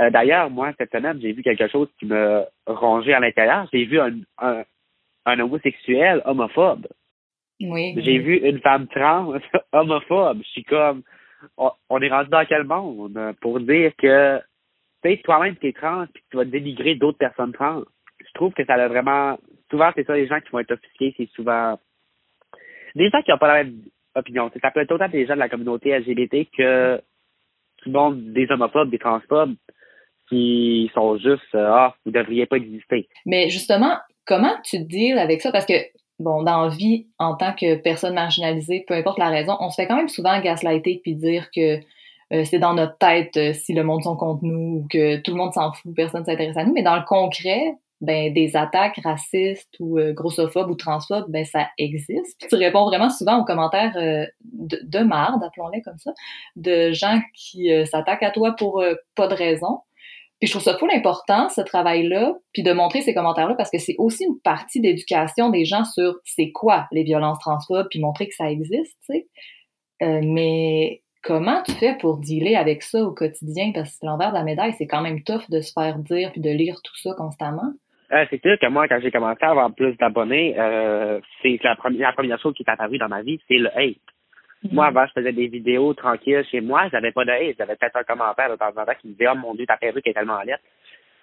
Euh, 0.00 0.10
d'ailleurs, 0.10 0.50
moi, 0.50 0.72
cette 0.78 0.90
semaine, 0.90 1.20
j'ai 1.20 1.32
vu 1.32 1.42
quelque 1.42 1.68
chose 1.68 1.88
qui 1.98 2.06
me 2.06 2.44
rongeait 2.66 3.14
à 3.14 3.20
l'intérieur. 3.20 3.68
J'ai 3.72 3.84
vu 3.84 4.00
un, 4.00 4.12
un, 4.38 4.64
un, 5.26 5.40
homosexuel 5.40 6.22
homophobe. 6.24 6.86
Oui. 7.60 7.94
J'ai 7.98 8.18
vu 8.18 8.36
une 8.38 8.60
femme 8.60 8.86
trans 8.88 9.32
homophobe. 9.72 10.38
Je 10.42 10.48
suis 10.48 10.64
comme, 10.64 11.02
on, 11.56 12.00
est 12.00 12.08
rendu 12.08 12.30
dans 12.30 12.44
quel 12.46 12.64
monde 12.64 13.18
pour 13.40 13.60
dire 13.60 13.92
que 13.96 14.40
peut-être 15.02 15.22
toi-même 15.22 15.56
t'es 15.56 15.72
trans 15.72 16.06
puis 16.12 16.22
tu 16.30 16.36
vas 16.36 16.44
dénigrer 16.44 16.94
d'autres 16.94 17.18
personnes 17.18 17.52
trans. 17.52 17.82
Je 18.20 18.32
trouve 18.34 18.52
que 18.52 18.64
ça 18.64 18.74
a 18.74 18.88
vraiment 18.88 19.38
souvent 19.70 19.90
c'est 19.94 20.06
ça 20.06 20.14
les 20.14 20.26
gens 20.26 20.40
qui 20.40 20.50
vont 20.50 20.58
être 20.60 20.72
offusqués, 20.72 21.14
c'est 21.16 21.30
souvent 21.30 21.78
des 22.94 23.08
gens 23.10 23.22
qui 23.22 23.30
n'ont 23.30 23.38
pas 23.38 23.54
la 23.54 23.64
même 23.64 23.82
opinion. 24.14 24.50
Ça 24.60 24.70
peut 24.70 24.80
être 24.80 24.92
autant 24.92 25.08
des 25.08 25.26
gens 25.26 25.34
de 25.34 25.40
la 25.40 25.48
communauté 25.48 25.96
LGBT 25.96 26.48
que 26.56 27.00
qui 27.82 27.90
vont 27.90 28.10
des 28.10 28.46
homophobes, 28.50 28.90
des 28.90 28.98
transphobes 28.98 29.54
qui 30.28 30.90
sont 30.94 31.16
juste 31.18 31.54
ah, 31.54 31.94
vous 32.04 32.12
devriez 32.12 32.46
pas 32.46 32.56
exister. 32.56 33.08
Mais 33.24 33.48
justement, 33.48 33.96
comment 34.26 34.54
tu 34.62 34.80
deals 34.80 35.18
avec 35.18 35.40
ça? 35.40 35.50
Parce 35.50 35.66
que 35.66 35.74
bon, 36.18 36.42
dans 36.42 36.64
la 36.64 36.68
vie, 36.68 37.06
en 37.18 37.34
tant 37.34 37.52
que 37.52 37.76
personne 37.76 38.14
marginalisée, 38.14 38.84
peu 38.86 38.94
importe 38.94 39.18
la 39.18 39.28
raison, 39.30 39.56
on 39.60 39.70
se 39.70 39.76
fait 39.76 39.86
quand 39.86 39.96
même 39.96 40.08
souvent 40.08 40.40
gaslighter 40.40 41.00
puis 41.02 41.14
dire 41.14 41.50
que 41.54 41.78
euh, 42.32 42.44
c'est 42.44 42.58
dans 42.58 42.74
notre 42.74 42.98
tête 42.98 43.36
euh, 43.38 43.52
si 43.54 43.72
le 43.72 43.82
monde 43.82 44.02
sont 44.02 44.16
contre 44.16 44.44
nous 44.44 44.82
ou 44.82 44.86
que 44.90 45.16
tout 45.16 45.30
le 45.30 45.38
monde 45.38 45.54
s'en 45.54 45.72
fout, 45.72 45.94
personne 45.94 46.24
s'intéresse 46.24 46.56
à 46.58 46.64
nous. 46.64 46.74
Mais 46.74 46.82
dans 46.82 46.96
le 46.96 47.04
concret, 47.06 47.74
ben 48.00 48.32
des 48.32 48.56
attaques 48.56 49.00
racistes 49.02 49.74
ou 49.80 49.98
euh, 49.98 50.12
grossophobes 50.12 50.70
ou 50.70 50.74
transphobes, 50.74 51.30
ben 51.30 51.44
ça 51.44 51.68
existe. 51.78 52.38
Puis 52.38 52.48
tu 52.48 52.56
réponds 52.56 52.84
vraiment 52.84 53.10
souvent 53.10 53.40
aux 53.40 53.44
commentaires 53.44 53.94
de, 53.94 54.80
de 54.82 54.98
marde, 55.00 55.42
appelons-les 55.42 55.82
comme 55.82 55.98
ça, 55.98 56.12
de 56.56 56.92
gens 56.92 57.20
qui 57.34 57.70
s'attaquent 57.86 58.22
à 58.22 58.30
toi 58.30 58.54
pour 58.56 58.82
pas 59.14 59.26
de 59.26 59.34
raison. 59.34 59.80
Puis 60.40 60.46
je 60.46 60.52
trouve 60.52 60.62
ça 60.62 60.78
full 60.78 60.90
important, 60.92 61.48
ce 61.48 61.60
travail-là, 61.60 62.34
puis 62.52 62.62
de 62.62 62.72
montrer 62.72 63.02
ces 63.02 63.12
commentaires-là, 63.12 63.56
parce 63.56 63.70
que 63.70 63.78
c'est 63.78 63.96
aussi 63.98 64.24
une 64.24 64.38
partie 64.38 64.80
d'éducation 64.80 65.50
des 65.50 65.64
gens 65.64 65.84
sur 65.84 66.14
c'est 66.24 66.52
quoi 66.52 66.86
les 66.92 67.02
violences 67.02 67.40
transphobes, 67.40 67.88
puis 67.90 67.98
montrer 67.98 68.28
que 68.28 68.34
ça 68.34 68.48
existe, 68.50 68.96
tu 69.04 69.14
sais. 69.14 69.28
Euh, 70.02 70.20
mais 70.22 71.02
comment 71.24 71.60
tu 71.64 71.72
fais 71.72 71.96
pour 71.96 72.18
dealer 72.18 72.54
avec 72.54 72.84
ça 72.84 73.02
au 73.02 73.10
quotidien? 73.10 73.72
Parce 73.74 73.98
que 73.98 74.06
l'envers 74.06 74.30
de 74.30 74.34
la 74.36 74.44
médaille, 74.44 74.74
c'est 74.78 74.86
quand 74.86 75.02
même 75.02 75.24
tough 75.24 75.50
de 75.50 75.60
se 75.60 75.72
faire 75.72 75.98
dire 75.98 76.30
puis 76.30 76.40
de 76.40 76.50
lire 76.50 76.80
tout 76.84 76.96
ça 76.96 77.14
constamment. 77.14 77.72
Euh, 78.12 78.24
c'est 78.30 78.40
sûr 78.40 78.58
que 78.58 78.66
moi, 78.68 78.88
quand 78.88 79.00
j'ai 79.02 79.10
commencé 79.10 79.42
à 79.42 79.50
avoir 79.50 79.74
plus 79.74 79.96
d'abonnés, 79.96 80.54
euh, 80.58 81.20
c'est 81.42 81.58
la 81.62 81.76
première, 81.76 82.08
la 82.08 82.12
première 82.14 82.40
chose 82.40 82.54
qui 82.54 82.62
est 82.62 82.70
apparue 82.70 82.98
dans 82.98 83.08
ma 83.08 83.22
vie, 83.22 83.38
c'est 83.48 83.58
le 83.58 83.68
hate. 83.76 83.96
Moi, 84.72 84.86
avant, 84.86 85.06
je 85.06 85.20
faisais 85.20 85.32
des 85.32 85.46
vidéos 85.46 85.94
tranquilles 85.94 86.44
chez 86.50 86.60
moi. 86.60 86.88
J'avais 86.90 87.12
pas 87.12 87.24
de 87.24 87.30
haine. 87.30 87.54
J'avais 87.56 87.76
peut-être 87.76 87.96
un 87.96 88.02
commentaire 88.02 88.50
de 88.50 88.56
temps 88.56 88.72
en 88.76 88.84
temps 88.84 88.92
qui 89.00 89.08
me 89.08 89.12
disait, 89.12 89.28
oh 89.32 89.36
mon 89.36 89.54
Dieu, 89.54 89.66
ta 89.66 89.76
perruque 89.76 90.06
est 90.06 90.14
tellement 90.14 90.40
lettre. 90.42 90.64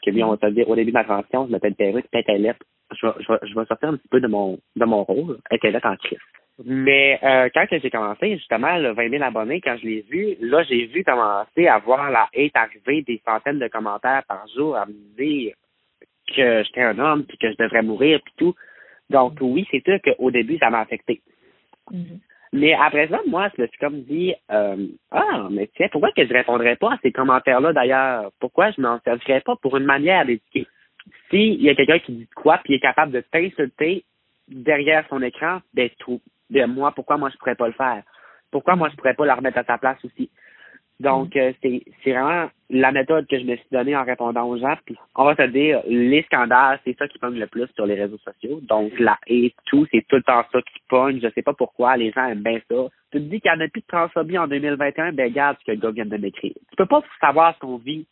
Que 0.06 0.12
bien, 0.12 0.28
on 0.28 0.32
va 0.32 0.38
te 0.38 0.48
dire, 0.48 0.70
au 0.70 0.76
début 0.76 0.92
de 0.92 0.98
ma 0.98 1.04
transition, 1.04 1.50
je 1.50 1.68
une 1.68 1.76
perruque, 1.76 2.10
peut-être 2.12 2.30
elle 2.30 2.44
lettre. 2.44 2.60
Je 2.96 3.08
vais, 3.08 3.14
je, 3.20 3.34
vais, 3.34 3.40
je 3.42 3.60
vais 3.60 3.66
sortir 3.66 3.90
un 3.90 3.98
petit 3.98 4.08
peu 4.08 4.22
de 4.22 4.28
mon, 4.28 4.58
de 4.76 4.86
mon 4.86 5.04
rôle. 5.04 5.40
Était 5.52 5.72
lettre 5.72 5.88
en 5.88 5.98
crise. 5.98 6.20
Mais 6.64 7.20
euh, 7.22 7.50
quand 7.54 7.66
j'ai 7.70 7.90
commencé, 7.90 8.38
justement, 8.38 8.78
le 8.78 8.94
20 8.94 9.10
000 9.10 9.24
abonnés, 9.24 9.60
quand 9.60 9.76
je 9.82 9.86
l'ai 9.86 10.02
vu, 10.10 10.38
là, 10.40 10.64
j'ai 10.64 10.86
vu 10.86 11.04
commencer 11.04 11.68
à 11.68 11.80
voir 11.80 12.10
la 12.12 12.30
hate 12.34 12.56
arriver 12.56 13.02
des 13.02 13.22
centaines 13.26 13.60
de 13.60 13.68
commentaires 13.68 14.24
par 14.28 14.48
jour 14.56 14.78
à 14.78 14.86
me 14.86 14.94
dire 15.18 15.56
que 16.28 16.64
j'étais 16.64 16.82
un 16.82 17.00
homme, 17.00 17.26
puis 17.26 17.38
que 17.38 17.52
je 17.52 17.58
devrais 17.58 17.82
mourir, 17.82 18.20
puis 18.24 18.34
tout. 18.38 18.56
Donc, 19.10 19.38
oui, 19.42 19.68
c'est 19.72 19.84
sûr 19.84 20.00
qu'au 20.02 20.32
début, 20.32 20.58
ça 20.58 20.70
m'a 20.70 20.82
affecté. 20.82 21.22
Mm-hmm. 21.92 22.20
Mais 22.54 22.74
après 22.74 23.10
ça, 23.10 23.20
moi, 23.28 23.50
je 23.56 23.62
me 23.62 23.68
suis 23.68 23.78
comme 23.78 24.02
dit, 24.04 24.34
euh, 24.50 24.88
ah, 25.12 25.48
mais 25.52 25.70
tiens, 25.76 25.90
pourquoi 25.92 26.12
que 26.14 26.26
je 26.26 26.34
répondrais 26.34 26.78
pas 26.78 26.94
à 26.94 26.98
ces 27.02 27.12
commentaires-là 27.12 27.74
d'ailleurs? 27.74 28.32
Pourquoi 28.40 28.72
je 28.72 28.80
m'en 28.80 29.00
servirais 29.02 29.42
pas 29.42 29.58
pour 29.58 29.76
une 29.76 29.84
manière 29.84 30.26
d'éduquer? 30.26 30.66
S'il 31.30 31.62
y 31.62 31.70
a 31.70 31.76
quelqu'un 31.76 32.00
qui 32.00 32.14
dit 32.14 32.30
quoi, 32.34 32.60
puis 32.64 32.76
est 32.76 32.80
capable 32.80 33.12
de 33.12 33.20
t'insulter 33.20 34.06
derrière 34.48 35.06
son 35.10 35.22
écran, 35.22 35.60
ben, 35.74 35.90
tout, 36.00 36.22
ben, 36.50 36.68
moi, 36.68 36.94
pourquoi 36.94 37.18
moi 37.18 37.30
je 37.30 37.38
pourrais 37.38 37.56
pas 37.56 37.68
le 37.68 37.74
faire? 37.74 38.04
Pourquoi 38.52 38.78
moi 38.78 38.88
je 38.90 38.96
pourrais 38.96 39.16
pas 39.16 39.26
la 39.26 39.36
remettre 39.36 39.58
à 39.58 39.64
sa 39.66 39.78
place 39.78 39.98
aussi? 40.06 40.30
Donc, 41.00 41.36
euh, 41.36 41.52
c'est 41.62 41.84
vraiment 42.06 42.50
la 42.70 42.92
méthode 42.92 43.28
que 43.28 43.38
je 43.38 43.44
me 43.44 43.56
suis 43.56 43.68
donnée 43.72 43.96
en 43.96 44.06
répondant 44.06 44.48
aux 44.48 44.58
gens. 44.58 44.76
Puis, 44.86 44.96
on 45.16 45.26
va 45.26 45.36
se 45.36 45.50
dire, 45.50 45.82
les 45.88 46.24
scandales, 46.24 46.80
c'est 46.86 46.98
ça 46.98 47.08
qui 47.08 47.20
pogne 47.20 47.38
le 47.38 47.48
plus 47.48 47.68
sur 47.76 47.86
les 47.86 47.96
réseaux 47.96 48.18
sociaux. 48.20 48.60
Donc, 48.64 48.98
la 49.00 49.18
et 49.28 49.54
tout, 49.66 49.86
c'est 49.92 50.06
tout 50.08 50.16
le 50.16 50.24
temps 50.24 50.44
ça 50.52 50.62
qui 50.62 50.80
pogne. 50.88 51.20
Je 51.22 51.28
sais 51.36 51.42
pas 51.42 51.54
pourquoi, 51.54 51.98
les 51.98 52.12
gens 52.12 52.26
aiment 52.26 52.44
bien 52.44 52.60
ça. 52.70 52.76
Tu 53.12 53.20
te 53.20 53.24
dis 53.24 53.42
qu'il 53.42 53.52
n'y 53.52 53.58
en 53.58 53.66
a 53.66 53.68
plus 53.68 53.82
de 53.82 53.88
transphobie 53.88 54.38
en 54.38 54.48
2021, 54.48 55.14
ben 55.14 55.26
regarde 55.30 55.58
ce 55.60 55.66
que 55.66 55.72
le 55.72 55.78
gars 55.78 55.92
vient 55.92 56.06
de 56.06 56.18
m'écrire. 56.18 56.54
Tu 56.70 56.76
peux 56.78 56.86
pas 56.86 57.02
savoir 57.20 57.54
ce 57.56 57.60
qu'on 57.60 57.78
vit 57.78 58.08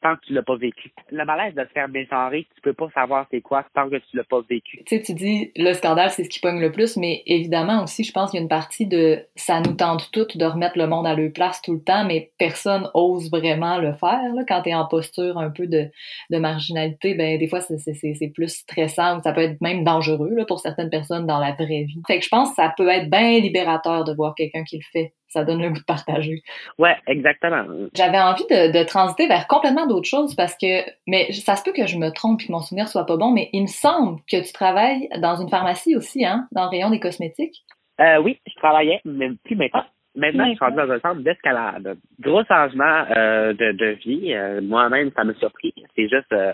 tant 0.00 0.16
que 0.16 0.26
tu 0.26 0.32
l'as 0.32 0.42
pas 0.42 0.56
vécu. 0.56 0.92
Le 1.10 1.24
malaise 1.24 1.54
de 1.54 1.62
te 1.62 1.72
faire 1.72 1.88
mégenrer, 1.88 2.46
tu 2.54 2.60
peux 2.60 2.72
pas 2.72 2.88
savoir 2.94 3.26
c'est 3.30 3.40
quoi 3.40 3.64
tant 3.74 3.88
que 3.88 3.96
tu 3.96 4.16
l'as 4.16 4.24
pas 4.24 4.40
vécu. 4.48 4.82
Tu 4.84 4.96
sais, 4.96 5.02
tu 5.02 5.14
dis 5.14 5.50
le 5.56 5.72
scandale, 5.72 6.10
c'est 6.10 6.24
ce 6.24 6.28
qui 6.28 6.40
pogne 6.40 6.60
le 6.60 6.70
plus, 6.70 6.96
mais 6.96 7.22
évidemment 7.26 7.82
aussi, 7.82 8.04
je 8.04 8.12
pense 8.12 8.30
qu'il 8.30 8.38
y 8.38 8.40
a 8.40 8.42
une 8.42 8.48
partie 8.48 8.86
de 8.86 9.24
ça 9.36 9.60
nous 9.60 9.72
tente 9.72 10.10
toutes 10.12 10.36
de 10.36 10.44
remettre 10.44 10.78
le 10.78 10.86
monde 10.86 11.06
à 11.06 11.14
leur 11.14 11.32
place 11.32 11.60
tout 11.62 11.74
le 11.74 11.82
temps, 11.82 12.04
mais 12.04 12.30
personne 12.38 12.88
ose 12.94 13.30
vraiment 13.30 13.78
le 13.78 13.92
faire. 13.92 14.34
Là. 14.34 14.42
Quand 14.46 14.62
tu 14.62 14.70
es 14.70 14.74
en 14.74 14.86
posture 14.86 15.38
un 15.38 15.50
peu 15.50 15.66
de, 15.66 15.88
de 16.30 16.38
marginalité, 16.38 17.14
ben 17.14 17.38
des 17.38 17.48
fois 17.48 17.60
c'est 17.60 18.32
plus 18.34 18.48
stressant 18.48 19.18
ou 19.18 19.22
ça 19.22 19.32
peut 19.32 19.42
être 19.42 19.60
même 19.60 19.84
dangereux 19.84 20.30
là, 20.34 20.44
pour 20.44 20.60
certaines 20.60 20.90
personnes 20.90 21.26
dans 21.26 21.38
la 21.38 21.52
vraie 21.52 21.84
vie. 21.84 22.00
Fait 22.06 22.18
que 22.18 22.24
je 22.24 22.28
pense 22.28 22.50
que 22.50 22.56
ça 22.56 22.72
peut 22.76 22.88
être 22.88 23.10
bien 23.10 23.40
libérateur 23.40 24.04
de 24.04 24.14
voir 24.14 24.34
quelqu'un 24.34 24.64
qui 24.64 24.76
le 24.76 24.84
fait 24.92 25.12
ça 25.28 25.44
donne 25.44 25.62
le 25.62 25.68
goût 25.68 25.78
de 25.78 25.84
partager. 25.84 26.42
Ouais, 26.78 26.96
exactement. 27.06 27.64
J'avais 27.94 28.18
envie 28.18 28.44
de, 28.50 28.72
de, 28.72 28.84
transiter 28.84 29.28
vers 29.28 29.46
complètement 29.46 29.86
d'autres 29.86 30.08
choses 30.08 30.34
parce 30.34 30.56
que, 30.56 30.88
mais 31.06 31.32
ça 31.32 31.56
se 31.56 31.62
peut 31.62 31.72
que 31.72 31.86
je 31.86 31.98
me 31.98 32.10
trompe 32.10 32.40
et 32.42 32.46
que 32.46 32.52
mon 32.52 32.60
souvenir 32.60 32.88
soit 32.88 33.06
pas 33.06 33.16
bon, 33.16 33.30
mais 33.30 33.50
il 33.52 33.62
me 33.62 33.66
semble 33.66 34.20
que 34.30 34.44
tu 34.44 34.52
travailles 34.52 35.08
dans 35.20 35.36
une 35.36 35.48
pharmacie 35.48 35.96
aussi, 35.96 36.24
hein, 36.24 36.48
dans 36.52 36.64
le 36.64 36.70
rayon 36.70 36.90
des 36.90 37.00
cosmétiques. 37.00 37.62
Euh, 38.00 38.20
oui, 38.22 38.38
je 38.46 38.54
travaillais, 38.56 39.00
mais 39.04 39.30
plus 39.44 39.56
maintenant. 39.56 39.84
Maintenant, 40.16 40.46
je 40.46 40.54
suis 40.54 40.64
rendu 40.64 40.76
dans 40.76 40.90
un 40.90 41.00
centre 41.00 41.20
d'escalade. 41.20 41.96
Gros 42.18 42.42
changement 42.44 43.04
euh, 43.16 43.52
de, 43.52 43.72
de 43.72 43.86
vie. 44.04 44.34
Euh, 44.34 44.60
moi-même, 44.60 45.12
ça 45.14 45.22
m'a 45.22 45.32
surpris. 45.34 45.72
C'est 45.94 46.08
juste, 46.08 46.32
euh, 46.32 46.52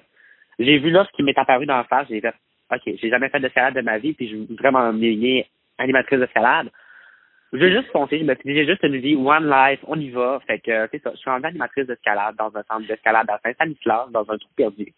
j'ai 0.58 0.78
vu 0.78 0.90
là 0.90 1.06
ce 1.10 1.16
qui 1.16 1.22
m'est 1.22 1.38
apparu 1.38 1.64
dans 1.64 1.76
la 1.76 1.84
face. 1.84 2.06
J'ai 2.10 2.20
fait, 2.20 2.34
OK, 2.70 2.82
j'ai 2.84 3.08
jamais 3.08 3.30
fait 3.30 3.40
d'escalade 3.40 3.74
de 3.74 3.80
ma 3.80 3.98
vie, 3.98 4.12
puis 4.12 4.28
je 4.28 4.36
veux 4.36 4.46
vraiment 4.58 4.92
m'aligner 4.92 5.46
animatrice 5.78 6.20
d'escalade 6.20 6.68
je 7.54 7.60
veux 7.60 7.70
juste 7.70 7.94
me 7.94 8.06
suis 8.06 8.24
dit, 8.44 8.54
j'ai 8.54 8.66
juste 8.66 8.82
une 8.82 8.96
vie, 8.96 9.14
one 9.14 9.48
life, 9.48 9.78
on 9.86 9.98
y 9.98 10.10
va. 10.10 10.40
Fait 10.46 10.58
que, 10.58 10.88
c'est 10.90 11.00
ça, 11.02 11.10
je 11.12 11.18
suis 11.18 11.30
en 11.30 11.42
animatrice 11.42 11.86
d'escalade 11.86 12.34
dans 12.36 12.48
un 12.56 12.62
centre 12.64 12.86
d'escalade 12.88 13.26
à 13.28 13.38
Saint-Stanislas, 13.44 14.10
dans 14.10 14.22
un 14.22 14.38
trou 14.38 14.50
perdu. 14.56 14.92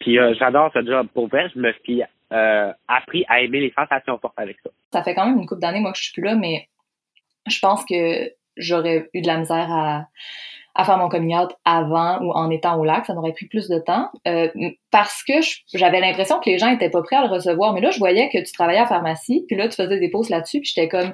Puis 0.00 0.18
euh, 0.18 0.34
j'adore 0.38 0.72
ce 0.74 0.84
job. 0.84 1.06
Pour 1.14 1.28
vrai, 1.28 1.48
je 1.54 1.60
me 1.60 1.72
suis 1.84 2.02
euh, 2.32 2.72
appris 2.88 3.24
à 3.28 3.40
aimer 3.40 3.60
les 3.60 3.72
sensations 3.76 4.18
fortes 4.18 4.38
avec 4.38 4.56
ça. 4.64 4.70
Ça 4.92 5.02
fait 5.02 5.14
quand 5.14 5.26
même 5.26 5.38
une 5.38 5.46
couple 5.46 5.60
d'années, 5.60 5.80
moi, 5.80 5.92
que 5.92 5.98
je 5.98 6.04
suis 6.04 6.12
plus 6.12 6.24
là, 6.24 6.34
mais 6.34 6.68
je 7.46 7.58
pense 7.60 7.84
que 7.84 8.32
j'aurais 8.56 9.08
eu 9.14 9.20
de 9.20 9.26
la 9.26 9.38
misère 9.38 9.70
à, 9.70 10.06
faire 10.84 10.96
mon 10.96 11.08
coming 11.08 11.36
out 11.36 11.50
avant 11.64 12.20
ou 12.22 12.32
en 12.32 12.50
étant 12.50 12.78
au 12.80 12.84
lac. 12.84 13.04
Ça 13.04 13.14
m'aurait 13.14 13.32
pris 13.34 13.46
plus 13.46 13.68
de 13.68 13.78
temps 13.78 14.10
euh, 14.26 14.48
parce 14.90 15.22
que 15.22 15.34
j'avais 15.74 16.00
l'impression 16.00 16.40
que 16.40 16.48
les 16.48 16.58
gens 16.58 16.68
étaient 16.68 16.90
pas 16.90 17.02
prêts 17.02 17.16
à 17.16 17.26
le 17.26 17.30
recevoir. 17.30 17.74
Mais 17.74 17.82
là, 17.82 17.90
je 17.90 17.98
voyais 17.98 18.30
que 18.30 18.38
tu 18.38 18.52
travaillais 18.52 18.80
à 18.80 18.86
pharmacie, 18.86 19.44
puis 19.46 19.56
là, 19.56 19.68
tu 19.68 19.76
faisais 19.76 20.00
des 20.00 20.08
pauses 20.08 20.30
là-dessus, 20.30 20.60
puis 20.60 20.72
j'étais 20.74 20.88
comme, 20.88 21.12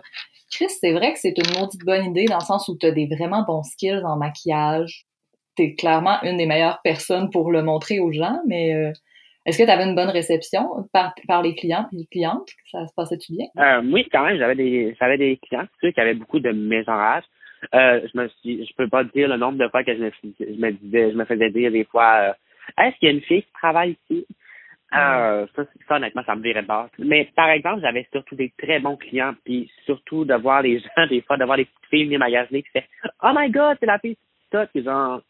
Chris, 0.52 0.68
c'est 0.80 0.92
vrai 0.92 1.12
que 1.12 1.18
c'est 1.18 1.34
une 1.36 1.60
maudite 1.60 1.84
bonne 1.84 2.04
idée 2.04 2.26
dans 2.26 2.38
le 2.38 2.44
sens 2.44 2.68
où 2.68 2.76
tu 2.78 2.86
as 2.86 2.92
des 2.92 3.06
vraiment 3.06 3.42
bons 3.42 3.62
skills 3.62 4.02
en 4.04 4.16
maquillage. 4.16 5.04
Tu 5.56 5.64
es 5.64 5.74
clairement 5.74 6.22
une 6.22 6.36
des 6.36 6.46
meilleures 6.46 6.80
personnes 6.82 7.30
pour 7.30 7.50
le 7.50 7.62
montrer 7.62 7.98
aux 7.98 8.12
gens, 8.12 8.40
mais 8.46 8.74
euh, 8.74 8.92
est-ce 9.46 9.58
que 9.58 9.64
tu 9.64 9.70
avais 9.70 9.84
une 9.84 9.94
bonne 9.94 10.10
réception 10.10 10.68
par, 10.92 11.14
par 11.26 11.42
les 11.42 11.54
clients 11.54 11.86
et 11.92 11.96
les 11.96 12.06
clientes? 12.06 12.48
Ça 12.70 12.86
se 12.86 12.92
passait-tu 12.94 13.32
bien? 13.32 13.46
Euh, 13.58 13.82
oui, 13.92 14.06
quand 14.12 14.24
même, 14.24 14.38
j'avais 14.38 14.54
des 14.54 14.94
j'avais 15.00 15.18
des 15.18 15.38
clients 15.38 15.66
qui 15.80 16.00
avaient 16.00 16.14
beaucoup 16.14 16.40
de 16.40 16.52
mégenrage. 16.52 17.24
Euh, 17.74 18.00
je 18.12 18.20
me 18.20 18.28
suis 18.40 18.66
je 18.66 18.74
peux 18.76 18.88
pas 18.88 19.02
dire 19.04 19.28
le 19.28 19.36
nombre 19.38 19.58
de 19.58 19.68
fois 19.68 19.82
que 19.82 19.94
je 19.94 20.02
me, 20.02 20.10
je 20.22 21.16
me 21.16 21.24
faisais 21.24 21.50
dire 21.50 21.72
des 21.72 21.84
fois 21.84 22.36
Est-ce 22.78 22.96
qu'il 22.98 23.08
y 23.08 23.10
a 23.10 23.14
une 23.14 23.22
fille 23.22 23.42
qui 23.42 23.52
travaille 23.52 23.96
ici? 24.10 24.26
Euh, 24.94 25.46
ça, 25.56 25.64
ça, 25.88 25.96
honnêtement, 25.96 26.22
ça 26.24 26.36
me 26.36 26.42
virait 26.42 26.62
de 26.62 26.68
base. 26.68 26.90
Mais 26.98 27.30
par 27.34 27.50
exemple, 27.50 27.80
j'avais 27.80 28.06
surtout 28.12 28.36
des 28.36 28.52
très 28.56 28.78
bons 28.78 28.96
clients, 28.96 29.34
puis 29.44 29.70
surtout 29.84 30.24
de 30.24 30.34
voir 30.34 30.62
les 30.62 30.78
gens, 30.96 31.06
des 31.08 31.22
fois, 31.22 31.36
de 31.36 31.44
voir 31.44 31.56
les 31.56 31.64
petites 31.64 31.90
filles 31.90 32.04
venir 32.04 32.20
magasiner 32.20 32.62
qui 32.62 32.70
fait 32.70 32.88
Oh 33.22 33.32
my 33.34 33.50
god, 33.50 33.76
c'est 33.80 33.86
la 33.86 33.98
fille 33.98 34.16
ça, 34.52 34.66
puis 34.66 34.84
genre 34.84 35.20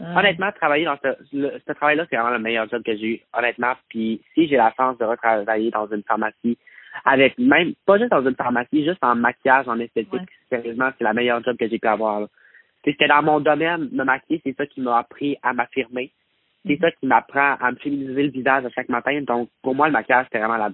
Honnêtement, 0.00 0.50
travailler 0.52 0.84
dans 0.84 0.98
ce, 1.02 1.14
ce 1.32 1.72
travail-là, 1.72 2.04
c'est 2.10 2.16
vraiment 2.16 2.32
le 2.32 2.40
meilleur 2.40 2.68
job 2.68 2.82
que 2.82 2.96
j'ai 2.96 3.06
eu, 3.06 3.20
honnêtement. 3.32 3.74
Puis 3.88 4.20
si 4.34 4.48
j'ai 4.48 4.56
la 4.56 4.72
chance 4.76 4.98
de 4.98 5.04
retravailler 5.04 5.70
dans 5.70 5.86
une 5.86 6.02
pharmacie, 6.02 6.58
avec 7.04 7.38
même, 7.38 7.74
pas 7.86 7.98
juste 7.98 8.10
dans 8.10 8.26
une 8.26 8.34
pharmacie, 8.34 8.84
juste 8.84 9.02
en 9.02 9.14
maquillage, 9.14 9.68
en 9.68 9.78
esthétique, 9.78 10.28
sérieusement, 10.48 10.90
c'est 10.98 11.04
la 11.04 11.12
meilleure 11.12 11.42
job 11.44 11.56
que 11.56 11.68
j'ai 11.68 11.78
pu 11.78 11.86
avoir. 11.86 12.26
C'était 12.84 13.08
dans 13.08 13.22
mon 13.22 13.40
domaine, 13.40 13.88
me 13.92 14.04
maquiller, 14.04 14.40
c'est 14.44 14.56
ça 14.56 14.66
qui 14.66 14.80
m'a 14.80 14.98
appris 14.98 15.36
à 15.42 15.52
m'affirmer 15.52 16.12
c'est 16.66 16.78
ça 16.80 16.90
qui 16.90 17.06
m'apprend 17.06 17.56
à 17.60 17.70
me 17.72 17.76
féminiser 17.76 18.22
le 18.22 18.30
visage 18.30 18.64
à 18.64 18.70
chaque 18.70 18.88
matin. 18.88 19.20
Donc, 19.22 19.48
pour 19.62 19.74
moi, 19.74 19.86
le 19.86 19.92
maquillage, 19.92 20.26
c'est 20.32 20.38
vraiment 20.38 20.56
la 20.56 20.70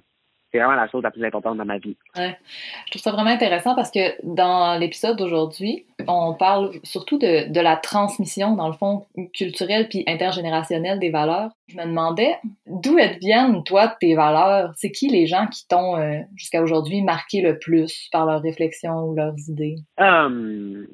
c'est 0.51 0.59
vraiment 0.59 0.75
la 0.75 0.89
chose 0.89 1.03
la 1.03 1.11
plus 1.11 1.23
importante 1.23 1.57
dans 1.57 1.65
ma 1.65 1.77
vie. 1.77 1.95
Ouais. 2.17 2.37
Je 2.85 2.91
trouve 2.91 3.01
ça 3.01 3.11
vraiment 3.11 3.29
intéressant 3.29 3.75
parce 3.75 3.89
que 3.89 3.99
dans 4.23 4.77
l'épisode 4.77 5.17
d'aujourd'hui, 5.17 5.85
on 6.07 6.33
parle 6.33 6.71
surtout 6.83 7.17
de, 7.17 7.49
de, 7.51 7.59
la 7.61 7.77
transmission, 7.77 8.55
dans 8.55 8.67
le 8.67 8.73
fond, 8.73 9.05
culturelle 9.33 9.87
puis 9.87 10.03
intergénérationnelle 10.07 10.99
des 10.99 11.09
valeurs. 11.09 11.51
Je 11.67 11.77
me 11.77 11.85
demandais 11.85 12.35
d'où 12.67 12.97
elles 12.97 13.17
viennent, 13.19 13.63
toi, 13.63 13.95
tes 13.99 14.15
valeurs? 14.15 14.71
C'est 14.75 14.91
qui 14.91 15.07
les 15.07 15.25
gens 15.25 15.47
qui 15.47 15.67
t'ont, 15.67 15.95
euh, 15.97 16.19
jusqu'à 16.35 16.61
aujourd'hui, 16.61 17.01
marqué 17.01 17.41
le 17.41 17.57
plus 17.57 18.09
par 18.11 18.25
leurs 18.25 18.41
réflexions 18.41 19.05
ou 19.05 19.15
leurs 19.15 19.37
idées? 19.47 19.75
Um, 19.97 20.85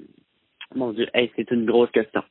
mon 0.76 0.92
Dieu, 0.92 1.08
c'est 1.36 1.50
une 1.52 1.66
grosse 1.66 1.92
question. 1.92 2.22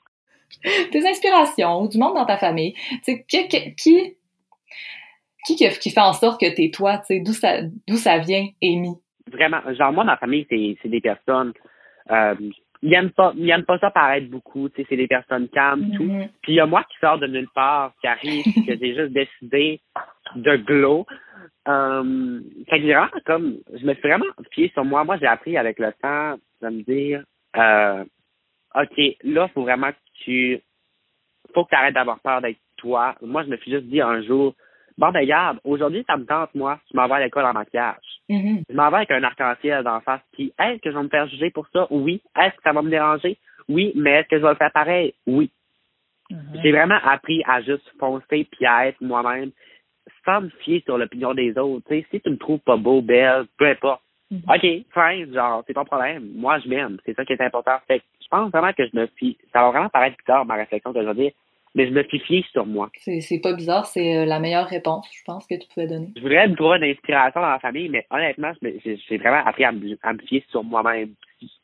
tes 0.93 1.07
inspirations 1.07 1.83
ou 1.83 1.89
du 1.89 1.99
monde 1.99 2.15
dans 2.15 2.27
ta 2.27 2.37
famille. 2.37 2.75
Tu 3.05 3.25
qui, 3.29 3.49
qui, 3.49 3.75
qui, 5.47 5.57
qui 5.57 5.91
fait 5.91 6.01
en 6.01 6.13
sorte 6.13 6.41
que 6.41 6.55
t'es 6.55 6.71
toi, 6.71 6.99
tu 6.99 7.07
sais, 7.07 7.21
d'où 7.21 7.33
ça, 7.33 7.63
d'où 7.87 7.97
ça 7.97 8.19
vient, 8.19 8.47
Amy? 8.63 8.95
Vraiment, 9.31 9.61
genre 9.75 9.93
moi, 9.93 10.05
ma 10.05 10.17
famille, 10.17 10.47
c'est, 10.49 10.77
c'est 10.83 10.89
des 10.89 11.01
personnes, 11.01 11.53
euh, 12.11 12.35
ils 12.83 12.95
aiment 12.95 13.11
pas, 13.11 13.33
ils 13.37 13.49
aiment 13.51 13.65
pas 13.65 13.79
ça 13.79 13.91
paraître 13.91 14.29
beaucoup, 14.29 14.69
tu 14.69 14.77
sais, 14.77 14.87
c'est 14.89 14.97
des 14.97 15.09
personnes 15.09 15.49
calmes, 15.49 15.91
tout. 15.97 16.05
Mm-hmm. 16.05 16.29
Puis 16.43 16.53
il 16.53 16.57
y 16.57 16.61
a 16.61 16.67
moi 16.67 16.85
qui 16.85 16.97
sors 17.01 17.19
de 17.19 17.27
nulle 17.27 17.49
part, 17.55 17.93
qui 18.01 18.07
arrive, 18.07 18.45
que 18.45 18.77
j'ai 18.79 18.95
juste 18.95 19.13
décidé 19.13 19.81
de 20.35 20.57
glow. 20.57 21.07
Euh, 21.69 22.41
fait 22.69 22.81
que 22.81 22.85
vraiment, 22.85 23.09
comme, 23.25 23.59
je 23.73 23.85
me 23.85 23.95
suis 23.95 24.09
vraiment 24.09 24.27
fié 24.53 24.71
sur 24.75 24.85
moi. 24.85 25.05
Moi, 25.05 25.17
j'ai 25.19 25.27
appris 25.27 25.57
avec 25.57 25.79
le 25.79 25.93
temps 26.01 26.37
de 26.63 26.69
me 26.69 26.83
dire, 26.83 27.25
euh, 27.57 28.05
OK, 28.75 29.17
là, 29.25 29.49
faut 29.49 29.63
vraiment 29.63 29.91
que 29.91 29.97
tu, 30.25 30.61
faut 31.55 31.65
que 31.65 31.71
tu 31.71 31.77
arrêtes 31.77 31.95
d'avoir 31.95 32.21
peur 32.21 32.41
d'être 32.41 32.59
toi. 32.77 33.15
Moi, 33.23 33.43
je 33.45 33.49
me 33.49 33.57
suis 33.57 33.71
juste 33.71 33.87
dit 33.87 34.01
un 34.01 34.23
jour, 34.23 34.55
bon, 34.99 35.11
ben, 35.11 35.21
regarde, 35.21 35.59
aujourd'hui, 35.65 36.05
ça 36.07 36.17
me 36.17 36.25
tente, 36.25 36.55
moi, 36.55 36.79
je 36.91 36.97
m'en 36.97 37.07
vais 37.07 37.15
à 37.15 37.21
l'école 37.21 37.45
en 37.45 37.53
maquillage. 37.53 37.97
Mm-hmm. 38.29 38.65
Je 38.69 38.75
m'en 38.75 38.91
vais 38.91 38.97
avec 38.97 39.11
un 39.11 39.23
arc-en-ciel 39.23 39.85
d'en 39.85 40.01
face. 40.01 40.21
Puis, 40.33 40.53
est-ce 40.59 40.81
que 40.81 40.91
je 40.91 40.97
vais 40.97 41.03
me 41.03 41.09
faire 41.09 41.29
juger 41.29 41.51
pour 41.51 41.67
ça? 41.69 41.87
Oui. 41.91 42.23
Est-ce 42.37 42.57
que 42.57 42.63
ça 42.63 42.73
va 42.73 42.83
me 42.83 42.91
déranger? 42.91 43.39
Oui. 43.69 43.93
Mais 43.95 44.21
est-ce 44.21 44.29
que 44.29 44.39
je 44.39 44.43
vais 44.43 44.51
le 44.51 44.57
faire 44.57 44.73
pareil? 44.73 45.15
Oui. 45.27 45.51
Mm-hmm. 46.31 46.63
J'ai 46.63 46.73
vraiment 46.73 46.99
appris 47.05 47.43
à 47.47 47.63
juste 47.63 47.89
foncer 47.99 48.49
puis 48.51 48.67
à 48.67 48.89
être 48.89 49.01
moi-même 49.01 49.51
sans 50.25 50.41
me 50.41 50.49
fier 50.49 50.83
sur 50.85 50.99
l'opinion 50.99 51.35
des 51.35 51.57
autres. 51.57 51.87
si 51.89 52.21
tu 52.21 52.31
me 52.31 52.37
trouves 52.37 52.61
pas 52.61 52.77
beau, 52.77 53.01
belle, 53.01 53.47
peu 53.59 53.67
importe. 53.67 54.03
Mm-hmm. 54.33 54.57
OK, 54.57 54.85
fine, 54.93 55.35
genre, 55.35 55.63
c'est 55.67 55.75
ton 55.75 55.85
problème. 55.85 56.33
Moi, 56.35 56.59
je 56.59 56.69
m'aime. 56.69 56.99
C'est 57.07 57.15
ça 57.15 57.25
qui 57.25 57.33
est 57.33 57.41
important. 57.41 57.79
Fait 57.87 58.03
je 58.27 58.37
pense 58.37 58.51
vraiment 58.51 58.73
que 58.73 58.85
je 58.87 58.99
me 58.99 59.07
fie. 59.17 59.39
Ça 59.53 59.63
va 59.63 59.71
vraiment 59.71 59.89
paraître 59.89 60.17
bizarre, 60.19 60.45
ma 60.45 60.55
réflexion 60.55 60.93
que 60.93 61.03
je 61.03 61.13
dire, 61.13 61.31
mais 61.75 61.87
je 61.87 61.93
me 61.93 62.03
suis 62.05 62.19
fié 62.21 62.45
sur 62.53 62.67
moi. 62.67 62.91
C'est 62.99 63.41
pas 63.41 63.53
bizarre, 63.53 63.87
c'est 63.87 64.17
euh, 64.17 64.25
la 64.25 64.41
meilleure 64.41 64.67
réponse, 64.67 65.09
je 65.13 65.23
pense, 65.25 65.47
que 65.47 65.55
tu 65.55 65.69
pouvais 65.69 65.87
donner. 65.87 66.09
Je 66.17 66.23
voudrais 66.23 66.49
me 66.49 66.57
trouver 66.57 66.79
une 66.79 66.85
inspiration 66.85 67.41
dans 67.41 67.51
la 67.51 67.59
famille, 67.61 67.89
mais 67.89 68.07
honnêtement, 68.11 68.53
j'ai 68.63 69.19
vraiment 69.19 69.45
appris 69.47 69.65
à 69.65 69.73
me, 69.73 69.97
à 70.03 70.13
me 70.13 70.19
fier 70.19 70.45
sur 70.51 70.65
moi-même. 70.65 71.11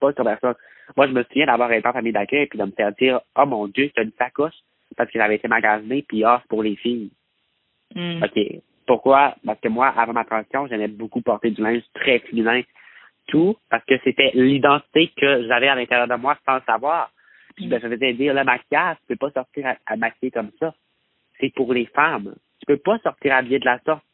pas 0.01 0.13
sur 0.13 0.25
personne. 0.25 0.55
Moi, 0.97 1.07
je 1.09 1.13
me 1.13 1.23
souviens 1.25 1.47
d'avoir 1.47 1.73
été 1.73 1.89
en 1.89 1.93
famille 1.93 2.13
d'accueil 2.13 2.43
et 2.43 2.47
puis 2.47 2.59
de 2.59 2.65
me 2.65 2.73
faire 2.73 2.93
dire 2.93 3.21
Oh 3.37 3.47
mon 3.47 3.67
Dieu, 3.67 3.91
c'est 3.95 4.03
une 4.03 4.13
sacoche 4.19 4.55
parce 4.97 5.11
que 5.11 5.19
j'avais 5.19 5.37
été 5.37 5.49
magasiné 5.49 6.05
puis 6.07 6.23
ah, 6.25 6.41
c'est 6.43 6.49
pour 6.49 6.63
les 6.63 6.77
filles. 6.77 7.11
Hmm. 7.95 8.23
OK. 8.23 8.63
Pourquoi? 8.87 9.35
Parce 9.45 9.61
que 9.61 9.69
moi, 9.69 9.89
avant 9.97 10.13
ma 10.13 10.25
transition, 10.25 10.67
j'aimais 10.67 10.89
beaucoup 10.89 11.23
porter 11.23 11.51
du 11.51 11.63
linge 11.63 11.83
très 11.95 12.19
féminin 12.19 12.61
tout 13.27 13.57
parce 13.71 13.85
que 13.85 13.95
c'était 14.05 14.31
l'identité 14.35 15.13
que 15.17 15.47
j'avais 15.47 15.69
à 15.69 15.75
l'intérieur 15.75 16.09
de 16.09 16.15
moi 16.15 16.37
sans 16.47 16.57
le 16.57 16.63
savoir. 16.67 17.11
Puis 17.57 17.67
ben, 17.67 17.81
je 17.81 17.87
me 17.87 17.95
faisais 17.95 18.15
dire, 18.15 18.35
le 18.35 18.45
maquillage, 18.45 18.97
tu 19.01 19.09
peux 19.09 19.29
pas 19.29 19.31
sortir 19.31 19.67
à, 19.67 19.77
à 19.87 19.97
maquiller 19.97 20.31
comme 20.31 20.51
ça. 20.59 20.75
C'est 21.41 21.53
pour 21.55 21.73
les 21.73 21.87
femmes. 21.87 22.35
Tu 22.61 22.67
peux 22.67 22.79
pas 22.79 22.99
sortir 22.99 23.35
habillé 23.35 23.59
de 23.59 23.65
la 23.65 23.79
sorte. 23.81 24.05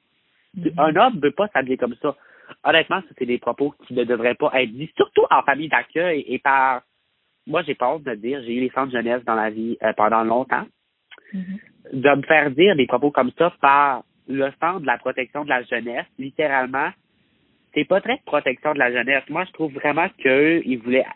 Mm-hmm. 0.57 0.73
Un 0.79 0.97
homme 0.97 1.15
ne 1.17 1.21
peut 1.21 1.33
pas 1.33 1.49
s'habiller 1.49 1.77
comme 1.77 1.95
ça. 2.01 2.17
Honnêtement, 2.65 3.03
c'est 3.19 3.27
des 3.27 3.39
propos 3.39 3.75
qui 3.87 3.95
ne 3.95 4.05
devraient 4.05 4.35
pas 4.35 4.51
être 4.55 4.73
dits, 4.73 4.91
surtout 4.97 5.25
en 5.31 5.43
famille 5.43 5.69
d'accueil 5.69 6.25
et 6.27 6.39
par... 6.39 6.83
Moi, 7.47 7.63
j'ai 7.63 7.75
peur 7.75 8.01
de 8.01 8.15
dire, 8.15 8.43
j'ai 8.43 8.55
eu 8.55 8.61
les 8.61 8.71
centres 8.71 8.93
jeunesse 8.93 9.25
dans 9.25 9.35
la 9.35 9.51
vie 9.51 9.79
euh, 9.83 9.93
pendant 9.95 10.23
longtemps. 10.23 10.67
Mm-hmm. 11.35 11.59
De 11.93 12.15
me 12.17 12.23
faire 12.23 12.51
dire 12.51 12.77
des 12.77 12.87
propos 12.87 13.11
comme 13.11 13.31
ça 13.39 13.53
par 13.61 14.03
le 14.27 14.51
centre 14.61 14.81
de 14.81 14.87
la 14.87 14.99
protection 14.99 15.45
de 15.45 15.49
la 15.49 15.63
jeunesse, 15.63 16.07
littéralement, 16.19 16.91
c'est 17.75 17.85
pas 17.85 18.01
très 18.01 18.17
de 18.17 18.23
protection 18.25 18.73
de 18.73 18.79
la 18.79 18.93
jeunesse. 18.93 19.25
Moi, 19.29 19.45
je 19.45 19.53
trouve 19.53 19.73
vraiment 19.73 20.09
qu'eux, 20.23 20.63
ils 20.65 20.79
voulaient. 20.79 21.07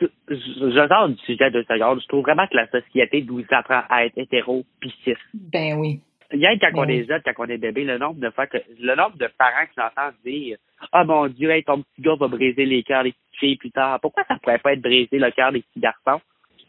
Je, 0.00 0.06
je, 0.28 0.88
sors 0.88 1.08
du 1.08 1.16
sujet 1.18 1.50
de 1.50 1.62
seconde. 1.62 2.00
Je 2.02 2.08
trouve 2.08 2.22
vraiment 2.22 2.46
que 2.46 2.56
la 2.56 2.68
société 2.68 3.22
nous 3.22 3.44
apprend 3.50 3.82
à 3.88 4.04
être 4.04 4.18
hétéro 4.18 4.64
pis 4.80 4.92
Ben 5.34 5.78
oui. 5.78 6.00
Il 6.32 6.40
y 6.40 6.46
a 6.46 6.58
quand 6.58 6.72
ben 6.72 6.78
on 6.80 6.88
est 6.88 7.04
jeune, 7.04 7.22
quand 7.24 7.44
on 7.46 7.48
est 7.48 7.58
bébé, 7.58 7.84
le 7.84 7.98
nombre 7.98 8.20
de 8.20 8.30
fois 8.30 8.46
que 8.46 8.58
le 8.80 8.94
nombre 8.96 9.16
de 9.16 9.28
parents 9.38 9.64
qui 9.66 9.74
j'entends 9.76 10.16
dire 10.24 10.58
Ah 10.92 11.02
oh, 11.02 11.06
mon 11.06 11.28
Dieu, 11.28 11.50
ton 11.64 11.82
petit 11.82 12.02
gars 12.02 12.16
va 12.18 12.26
briser 12.26 12.66
les 12.66 12.82
cœurs 12.82 13.04
des 13.04 13.12
petites 13.12 13.38
filles 13.38 13.56
plus 13.56 13.70
tard. 13.70 14.00
Pourquoi 14.00 14.24
ça 14.24 14.36
pourrait 14.42 14.58
pas 14.58 14.72
être 14.72 14.82
briser 14.82 15.18
le 15.18 15.30
cœur 15.30 15.52
des 15.52 15.60
petits 15.62 15.80
garçons? 15.80 16.20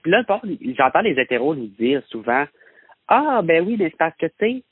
Puis 0.04 0.12
là, 0.12 0.24
j'entends 0.78 1.02
les 1.02 1.20
hétéros 1.20 1.56
nous 1.56 1.68
dire 1.68 2.04
souvent 2.10 2.46
Ah, 3.08 3.42
ben 3.44 3.66
oui, 3.66 3.78
mais 3.80 3.90
c'est 3.90 3.98
parce 3.98 4.16
que, 4.18 4.28
tu 4.28 4.34
sais, 4.40 4.64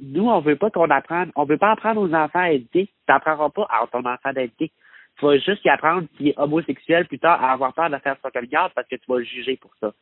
nous, 0.00 0.28
on 0.28 0.40
veut 0.40 0.56
pas 0.56 0.70
qu'on 0.70 0.90
apprenne, 0.90 1.30
on 1.36 1.44
veut 1.44 1.58
pas 1.58 1.72
apprendre 1.72 2.00
aux 2.00 2.14
enfants 2.14 2.40
à 2.40 2.52
être 2.52 2.70
gay. 2.72 2.86
Tu 2.86 2.92
n'apprendras 3.08 3.50
pas 3.50 3.66
à 3.70 3.86
ton 3.86 4.04
enfant 4.04 4.32
d'être 4.32 4.56
gay. 4.58 4.70
Tu 5.18 5.24
vas 5.24 5.38
juste 5.38 5.64
y 5.64 5.68
apprendre 5.68 6.08
qu'il 6.16 6.28
est 6.28 6.38
homosexuel 6.38 7.06
plus 7.06 7.18
tard 7.18 7.42
à 7.42 7.52
avoir 7.52 7.72
peur 7.72 7.90
de 7.90 7.96
faire 7.98 8.16
son 8.22 8.30
coming 8.30 8.50
parce 8.50 8.88
que 8.88 8.96
tu 8.96 9.04
vas 9.08 9.18
le 9.18 9.24
juger 9.24 9.56
pour 9.56 9.70
ça. 9.80 9.92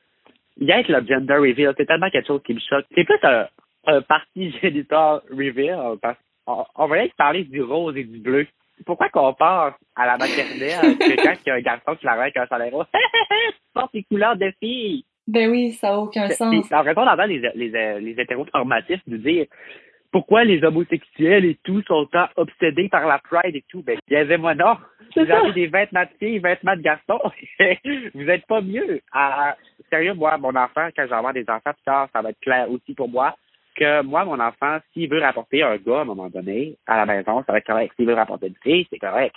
Il 0.57 0.67
y 0.67 0.73
a 0.73 0.81
le 0.81 1.07
gender 1.07 1.35
reveal, 1.35 1.75
c'est 1.77 1.87
tellement 1.87 2.11
quelque 2.11 2.27
chose 2.27 2.43
qui 2.45 2.55
me 2.55 2.61
choque. 2.61 2.87
C'est 2.95 3.05
plus 3.05 3.19
un, 3.23 3.47
un 3.87 4.03
parti 4.03 4.51
génital 4.63 5.21
reveal 5.31 5.99
parce 6.01 6.19
on, 6.47 6.87
va 6.87 6.97
aller 6.97 7.13
parler 7.17 7.45
du 7.45 7.63
rose 7.63 7.97
et 7.97 8.05
du 8.05 8.19
bleu. 8.19 8.47
Pourquoi 8.85 9.09
qu'on 9.11 9.33
part 9.35 9.79
à 9.95 10.07
la 10.07 10.17
maternelle 10.17 10.99
quelqu'un 10.99 11.37
qui 11.37 11.51
a 11.51 11.55
un 11.55 11.61
garçon 11.61 11.95
qui 11.95 12.05
l'arrête 12.05 12.37
avec 12.37 12.37
un 12.37 12.47
salaire 12.47 12.73
rose? 12.73 12.87
portes 13.75 13.95
les 13.95 14.03
couleurs 14.05 14.37
de 14.37 14.53
filles! 14.59 15.05
Ben 15.27 15.51
oui, 15.51 15.73
ça 15.73 15.89
n'a 15.89 15.99
aucun 15.99 16.29
sens. 16.31 16.73
En 16.73 16.85
fait, 16.85 16.97
on 16.97 17.07
entend 17.07 17.25
les, 17.27 17.39
les, 17.55 18.01
les 18.01 18.21
hétéronormatifs 18.21 19.01
nous 19.07 19.19
dire 19.19 19.47
pourquoi 20.13 20.45
les 20.45 20.63
homosexuels 20.63 21.45
et 21.47 21.59
tout 21.65 21.83
sont 21.83 22.07
tant 22.07 22.29
obsédés 22.37 22.89
par 22.91 23.07
la 23.07 23.19
pride 23.19 23.57
et 23.57 23.65
tout. 23.69 23.83
Ben, 23.83 23.99
y 24.11 24.37
moi 24.37 24.55
non. 24.55 24.77
Vous 25.17 25.31
avez 25.31 25.53
des 25.53 25.67
vêtements 25.67 26.03
de 26.03 26.11
filles, 26.19 26.39
vêtements 26.39 26.77
de 26.77 26.83
garçons. 26.83 27.21
vous 28.15 28.29
êtes 28.29 28.47
pas 28.47 28.61
mieux. 28.61 29.01
Ah, 29.13 29.57
sérieux, 29.91 30.15
moi, 30.15 30.37
mon 30.39 30.55
enfant, 30.55 30.89
quand 30.95 31.11
avoir 31.11 31.33
des 31.33 31.49
enfants 31.49 31.73
plus 31.73 31.85
tard, 31.85 32.09
ça 32.13 32.21
va 32.21 32.31
être 32.31 32.41
clair 32.41 32.71
aussi 32.71 32.95
pour 32.95 33.09
moi 33.09 33.35
que 33.75 34.03
moi, 34.03 34.25
mon 34.25 34.39
enfant, 34.39 34.79
s'il 34.93 35.09
veut 35.09 35.21
rapporter 35.21 35.63
un 35.63 35.77
gars 35.77 35.99
à 35.99 36.03
un 36.03 36.05
moment 36.05 36.29
donné 36.29 36.77
à 36.87 36.99
la 36.99 37.07
maison, 37.07 37.43
ça 37.47 37.53
va 37.53 37.59
être 37.59 37.67
correct. 37.67 37.95
S'il 37.97 38.07
veut 38.07 38.15
rapporter 38.15 38.49
une 38.49 38.57
fille, 38.63 38.87
c'est 38.91 38.99
correct. 38.99 39.35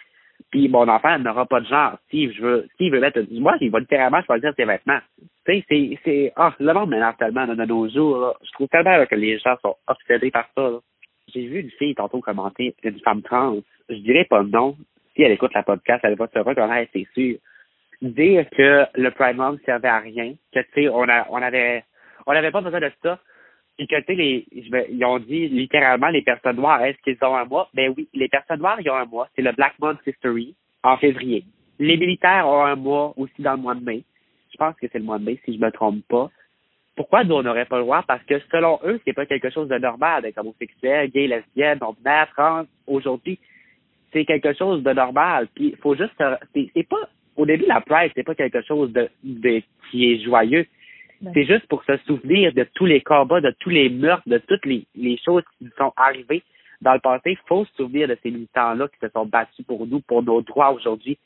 Puis 0.51 0.69
mon 0.69 0.87
enfant 0.87 1.17
n'aura 1.19 1.45
pas 1.45 1.59
de 1.59 1.65
genre. 1.65 1.97
S'il 2.09 2.31
veut, 2.39 2.67
s'il 2.77 2.91
veut 2.91 2.99
mettre, 2.99 3.19
moi, 3.31 3.55
il 3.61 3.71
va 3.71 3.79
littéralement 3.79 4.21
choisir 4.23 4.53
ses 4.55 4.65
vêtements. 4.65 4.99
Tu 5.45 5.53
sais, 5.53 5.65
c'est, 5.69 5.99
c'est, 6.03 6.33
ah, 6.35 6.53
le 6.59 6.73
monde 6.73 6.89
m'énerve 6.89 7.17
tellement 7.17 7.47
de 7.47 7.65
nos 7.65 7.89
jours. 7.89 8.37
Je 8.43 8.51
trouve 8.51 8.67
tellement 8.69 9.05
que 9.05 9.15
les 9.15 9.37
gens 9.39 9.55
sont 9.61 9.75
obsédés 9.87 10.31
par 10.31 10.47
ça. 10.55 10.79
J'ai 11.33 11.47
vu 11.47 11.59
une 11.61 11.71
fille 11.71 11.95
tantôt 11.95 12.21
commenter 12.21 12.75
une 12.83 12.99
femme 12.99 13.21
trans. 13.21 13.57
Je 13.89 13.95
dirais 13.95 14.25
pas 14.25 14.43
non. 14.43 14.77
Si 15.15 15.23
elle 15.23 15.31
écoute 15.31 15.53
la 15.53 15.63
podcast, 15.63 16.01
elle 16.03 16.15
va 16.15 16.27
se 16.27 16.39
reconnaître, 16.39 16.91
c'est 16.93 17.07
sûr. 17.13 17.37
Dire 18.01 18.45
que 18.49 18.85
le 18.95 19.09
Prime 19.11 19.37
Month 19.37 19.61
servait 19.65 19.87
à 19.87 19.99
rien, 19.99 20.33
que 20.53 20.59
tu 20.59 20.67
sais, 20.73 20.89
on 20.89 21.07
a, 21.07 21.25
on 21.29 21.41
avait, 21.41 21.83
on 22.27 22.33
n'avait 22.33 22.51
pas 22.51 22.61
besoin 22.61 22.81
de 22.81 22.91
ça 23.01 23.19
tu 23.77 24.13
les, 24.15 24.45
ils 24.51 25.05
ont 25.05 25.19
dit 25.19 25.47
littéralement 25.49 26.07
les 26.09 26.21
personnes 26.21 26.55
noires, 26.57 26.83
est-ce 26.83 26.97
qu'ils 27.01 27.17
ont 27.25 27.35
un 27.35 27.45
mois? 27.45 27.69
Ben 27.73 27.93
oui, 27.95 28.07
les 28.13 28.27
personnes 28.27 28.59
noires, 28.59 28.79
ils 28.79 28.89
ont 28.89 28.95
un 28.95 29.05
mois. 29.05 29.27
C'est 29.35 29.41
le 29.41 29.51
Black 29.51 29.73
Month 29.79 29.99
History 30.05 30.55
en 30.83 30.97
février. 30.97 31.43
Les 31.79 31.97
militaires 31.97 32.47
ont 32.47 32.63
un 32.63 32.75
mois 32.75 33.13
aussi 33.17 33.41
dans 33.41 33.53
le 33.53 33.61
mois 33.61 33.75
de 33.75 33.83
mai. 33.83 34.03
Je 34.51 34.57
pense 34.57 34.75
que 34.75 34.87
c'est 34.91 34.99
le 34.99 35.03
mois 35.03 35.19
de 35.19 35.25
mai, 35.25 35.39
si 35.43 35.55
je 35.55 35.59
me 35.59 35.71
trompe 35.71 36.03
pas. 36.07 36.29
Pourquoi 36.95 37.25
nous, 37.25 37.35
on 37.35 37.43
n'aurait 37.43 37.65
pas 37.65 37.77
le 37.77 37.83
droit? 37.83 38.03
Parce 38.07 38.23
que 38.23 38.39
selon 38.51 38.79
eux, 38.85 39.01
c'est 39.03 39.11
pas 39.13 39.25
quelque 39.25 39.49
chose 39.49 39.67
de 39.67 39.77
normal 39.77 40.21
d'être 40.21 40.37
homosexuel, 40.37 41.11
gay, 41.11 41.27
lesbienne, 41.27 41.79
non-binaire, 41.81 42.29
trans. 42.33 42.63
Aujourd'hui, 42.87 43.37
c'est 44.13 44.23
quelque 44.23 44.53
chose 44.53 44.81
de 44.81 44.93
normal. 44.93 45.49
Puis, 45.53 45.75
faut 45.81 45.95
juste... 45.95 46.13
C'est 46.53 46.87
pas... 46.87 47.09
Au 47.35 47.45
début, 47.45 47.65
la 47.65 47.81
presse, 47.81 48.13
c'est 48.15 48.23
pas 48.23 48.35
quelque 48.35 48.61
chose 48.61 48.93
de, 48.93 49.09
de 49.25 49.61
qui 49.91 50.13
est 50.13 50.23
joyeux. 50.23 50.65
C'est 51.33 51.45
juste 51.45 51.67
pour 51.67 51.83
se 51.83 51.97
souvenir 52.05 52.53
de 52.53 52.67
tous 52.75 52.85
les 52.85 53.01
combats, 53.01 53.41
de 53.41 53.55
tous 53.59 53.69
les 53.69 53.89
meurtres, 53.89 54.27
de 54.27 54.37
toutes 54.37 54.65
les, 54.65 54.85
les 54.95 55.17
choses 55.17 55.43
qui 55.57 55.65
nous 55.65 55.71
sont 55.77 55.93
arrivées 55.95 56.43
dans 56.81 56.93
le 56.93 56.99
passé. 56.99 57.31
Il 57.31 57.47
faut 57.47 57.65
se 57.65 57.73
souvenir 57.75 58.07
de 58.07 58.17
ces 58.21 58.31
militants-là 58.31 58.87
qui 58.89 58.99
se 58.99 59.09
sont 59.09 59.25
battus 59.25 59.65
pour 59.65 59.87
nous, 59.87 60.01
pour 60.01 60.23
nos 60.23 60.41
droits 60.41 60.71
aujourd'hui, 60.71 61.17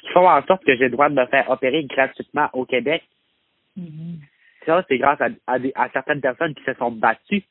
qui 0.00 0.08
font 0.08 0.28
en 0.28 0.42
sorte 0.44 0.64
que 0.64 0.76
j'ai 0.76 0.84
le 0.84 0.90
droit 0.90 1.08
de 1.08 1.14
me 1.14 1.26
faire 1.26 1.48
opérer 1.50 1.84
gratuitement 1.84 2.48
au 2.52 2.64
Québec. 2.64 3.02
Mm-hmm. 3.78 4.18
Ça, 4.66 4.84
c'est 4.88 4.98
grâce 4.98 5.20
à, 5.20 5.28
à, 5.46 5.88
certaines 5.90 6.20
personnes 6.20 6.54
qui 6.54 6.64
se 6.64 6.74
sont 6.74 6.90
battues 6.90 7.44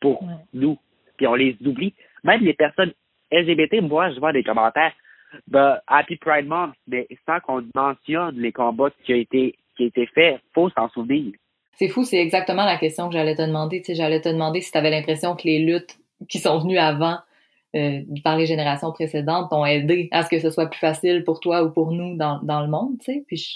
pour 0.00 0.26
nous. 0.52 0.78
Puis 1.16 1.26
on 1.26 1.34
les 1.34 1.56
oublie. 1.64 1.94
Même 2.22 2.40
les 2.40 2.54
personnes 2.54 2.92
LGBT, 3.30 3.80
moi, 3.82 4.10
je 4.10 4.20
vois 4.20 4.32
des 4.32 4.42
commentaires 4.42 4.92
de 5.48 5.74
Happy 5.86 6.16
Pride 6.16 6.46
Month, 6.46 6.74
mais 6.86 7.06
sans 7.26 7.40
qu'on 7.40 7.66
mentionne 7.74 8.36
les 8.38 8.52
combats 8.52 8.90
qui 9.04 9.14
ont 9.14 9.18
été 9.18 9.56
qui 9.76 9.84
a 9.84 9.86
été 9.86 10.06
fait, 10.06 10.38
faut 10.54 10.70
s'en 10.70 10.88
souvenir. 10.88 11.32
C'est 11.76 11.88
fou, 11.88 12.04
c'est 12.04 12.18
exactement 12.18 12.64
la 12.64 12.76
question 12.76 13.08
que 13.08 13.14
j'allais 13.14 13.34
te 13.34 13.42
demander. 13.42 13.82
Tu 13.82 13.94
j'allais 13.94 14.20
te 14.20 14.28
demander 14.28 14.60
si 14.60 14.70
tu 14.70 14.78
avais 14.78 14.90
l'impression 14.90 15.34
que 15.34 15.42
les 15.44 15.58
luttes 15.58 15.98
qui 16.28 16.38
sont 16.38 16.58
venues 16.58 16.78
avant 16.78 17.18
euh, 17.74 18.02
par 18.22 18.36
les 18.36 18.46
générations 18.46 18.92
précédentes 18.92 19.50
t'ont 19.50 19.66
aidé 19.66 20.08
à 20.12 20.22
ce 20.22 20.30
que 20.30 20.38
ce 20.38 20.50
soit 20.50 20.66
plus 20.66 20.78
facile 20.78 21.24
pour 21.24 21.40
toi 21.40 21.64
ou 21.64 21.70
pour 21.70 21.90
nous 21.90 22.16
dans, 22.16 22.40
le 22.42 22.68
monde, 22.68 22.98
tu 23.00 23.26
sais. 23.26 23.46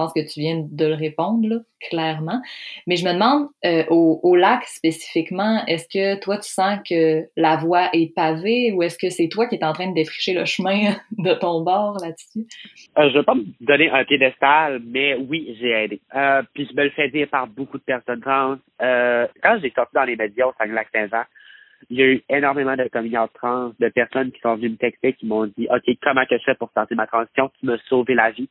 Pense 0.00 0.12
que 0.14 0.26
tu 0.26 0.40
viens 0.40 0.64
de 0.66 0.86
le 0.86 0.94
répondre, 0.94 1.60
clairement. 1.90 2.40
Mais 2.86 2.96
je 2.96 3.04
me 3.04 3.12
demande, 3.12 3.48
euh, 3.66 3.84
au, 3.90 4.34
lac 4.34 4.64
spécifiquement, 4.64 5.62
est-ce 5.66 5.86
que 5.88 6.18
toi, 6.20 6.38
tu 6.38 6.48
sens 6.48 6.78
que 6.88 7.26
la 7.36 7.56
voie 7.56 7.90
est 7.92 8.14
pavée 8.14 8.72
ou 8.72 8.82
est-ce 8.82 8.98
que 8.98 9.10
c'est 9.10 9.28
toi 9.28 9.46
qui 9.46 9.56
es 9.56 9.64
en 9.64 9.74
train 9.74 9.88
de 9.88 9.94
défricher 9.94 10.32
le 10.32 10.46
chemin 10.46 10.94
de 11.18 11.34
ton 11.34 11.62
bord 11.62 11.98
là-dessus? 12.00 12.46
Euh, 12.96 13.10
je 13.10 13.18
vais 13.18 13.24
pas 13.24 13.34
me 13.34 13.44
donner 13.60 13.90
un 13.90 14.04
piédestal, 14.04 14.80
mais 14.86 15.16
oui, 15.16 15.54
j'ai 15.60 15.70
aidé. 15.70 16.00
Euh, 16.14 16.42
puis 16.54 16.66
je 16.70 16.74
me 16.74 16.84
le 16.84 16.90
fais 16.90 17.10
dire 17.10 17.28
par 17.28 17.46
beaucoup 17.46 17.76
de 17.76 17.82
personnes 17.82 18.20
trans. 18.20 18.56
quand 18.78 19.58
j'ai 19.60 19.72
sorti 19.72 19.94
dans 19.94 20.04
les 20.04 20.16
médias 20.16 20.46
au 20.46 20.54
Saguenay-Lac-Saint-Jean, 20.58 21.24
il 21.88 21.98
y 21.98 22.02
a 22.02 22.06
eu 22.06 22.22
énormément 22.28 22.76
de 22.76 22.88
communiants 22.88 23.28
trans, 23.34 23.72
de 23.78 23.88
personnes 23.88 24.32
qui 24.32 24.40
sont 24.40 24.56
venues 24.56 24.70
me 24.70 24.76
texter, 24.76 25.12
qui 25.14 25.26
m'ont 25.26 25.46
dit, 25.46 25.66
OK, 25.70 25.96
comment 26.02 26.24
que 26.26 26.38
je 26.38 26.44
fais 26.44 26.54
pour 26.54 26.70
starter 26.70 26.94
ma 26.94 27.06
transition, 27.06 27.50
qui 27.58 27.66
me 27.66 27.76
sauvé 27.88 28.14
la 28.14 28.30
vie 28.30 28.48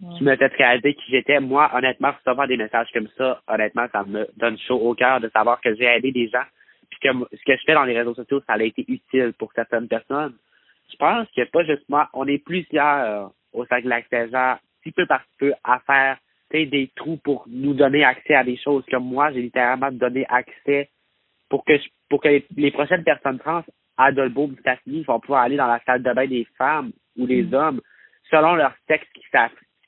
qui 0.00 0.24
me 0.24 0.36
fait 0.36 0.52
réaliser 0.54 0.94
qui 0.94 1.10
j'étais. 1.10 1.40
Moi, 1.40 1.70
honnêtement, 1.74 2.12
recevoir 2.12 2.46
des 2.46 2.56
messages 2.56 2.88
comme 2.92 3.08
ça, 3.16 3.40
honnêtement, 3.48 3.86
ça 3.92 4.04
me 4.04 4.28
donne 4.36 4.58
chaud 4.58 4.78
au 4.78 4.94
cœur 4.94 5.20
de 5.20 5.28
savoir 5.30 5.60
que 5.60 5.74
j'ai 5.74 5.84
aidé 5.84 6.12
des 6.12 6.28
gens. 6.28 6.44
Puis 6.90 7.00
que 7.00 7.08
ce 7.32 7.44
que 7.44 7.56
je 7.56 7.62
fais 7.64 7.74
dans 7.74 7.84
les 7.84 7.98
réseaux 7.98 8.14
sociaux, 8.14 8.42
ça 8.46 8.54
a 8.54 8.62
été 8.62 8.84
utile 8.86 9.32
pour 9.38 9.52
certaines 9.54 9.88
personnes. 9.88 10.34
Je 10.90 10.96
pense 10.96 11.26
que 11.34 11.44
pas 11.44 11.64
juste 11.64 11.88
moi, 11.88 12.08
on 12.12 12.26
est 12.26 12.38
plusieurs 12.38 13.32
au 13.52 13.64
sein 13.66 13.80
de 13.80 13.88
saint 13.88 14.58
petit 14.82 14.92
peu 14.92 15.06
par 15.06 15.22
peu, 15.38 15.52
à 15.64 15.80
faire 15.80 16.18
des 16.52 16.90
trous 16.94 17.18
pour 17.18 17.44
nous 17.48 17.74
donner 17.74 18.04
accès 18.04 18.34
à 18.34 18.44
des 18.44 18.56
choses 18.56 18.84
comme 18.90 19.04
moi, 19.04 19.32
j'ai 19.32 19.42
littéralement 19.42 19.90
donné 19.90 20.24
accès 20.28 20.88
pour 21.48 21.64
que 21.64 21.72
pour 22.08 22.22
que 22.22 22.42
les, 22.56 22.70
prochaines 22.70 23.04
personnes 23.04 23.38
trans 23.38 23.64
à 23.96 24.12
Dolbeau, 24.12 24.50
vont 25.06 25.20
pouvoir 25.20 25.42
aller 25.42 25.56
dans 25.56 25.66
la 25.66 25.80
salle 25.84 26.02
de 26.02 26.12
bain 26.12 26.26
des 26.26 26.46
femmes 26.56 26.92
ou 27.18 27.26
des 27.26 27.42
mm. 27.42 27.54
hommes 27.54 27.80
selon 28.30 28.54
leur 28.54 28.72
sexe 28.88 29.06
qui 29.14 29.22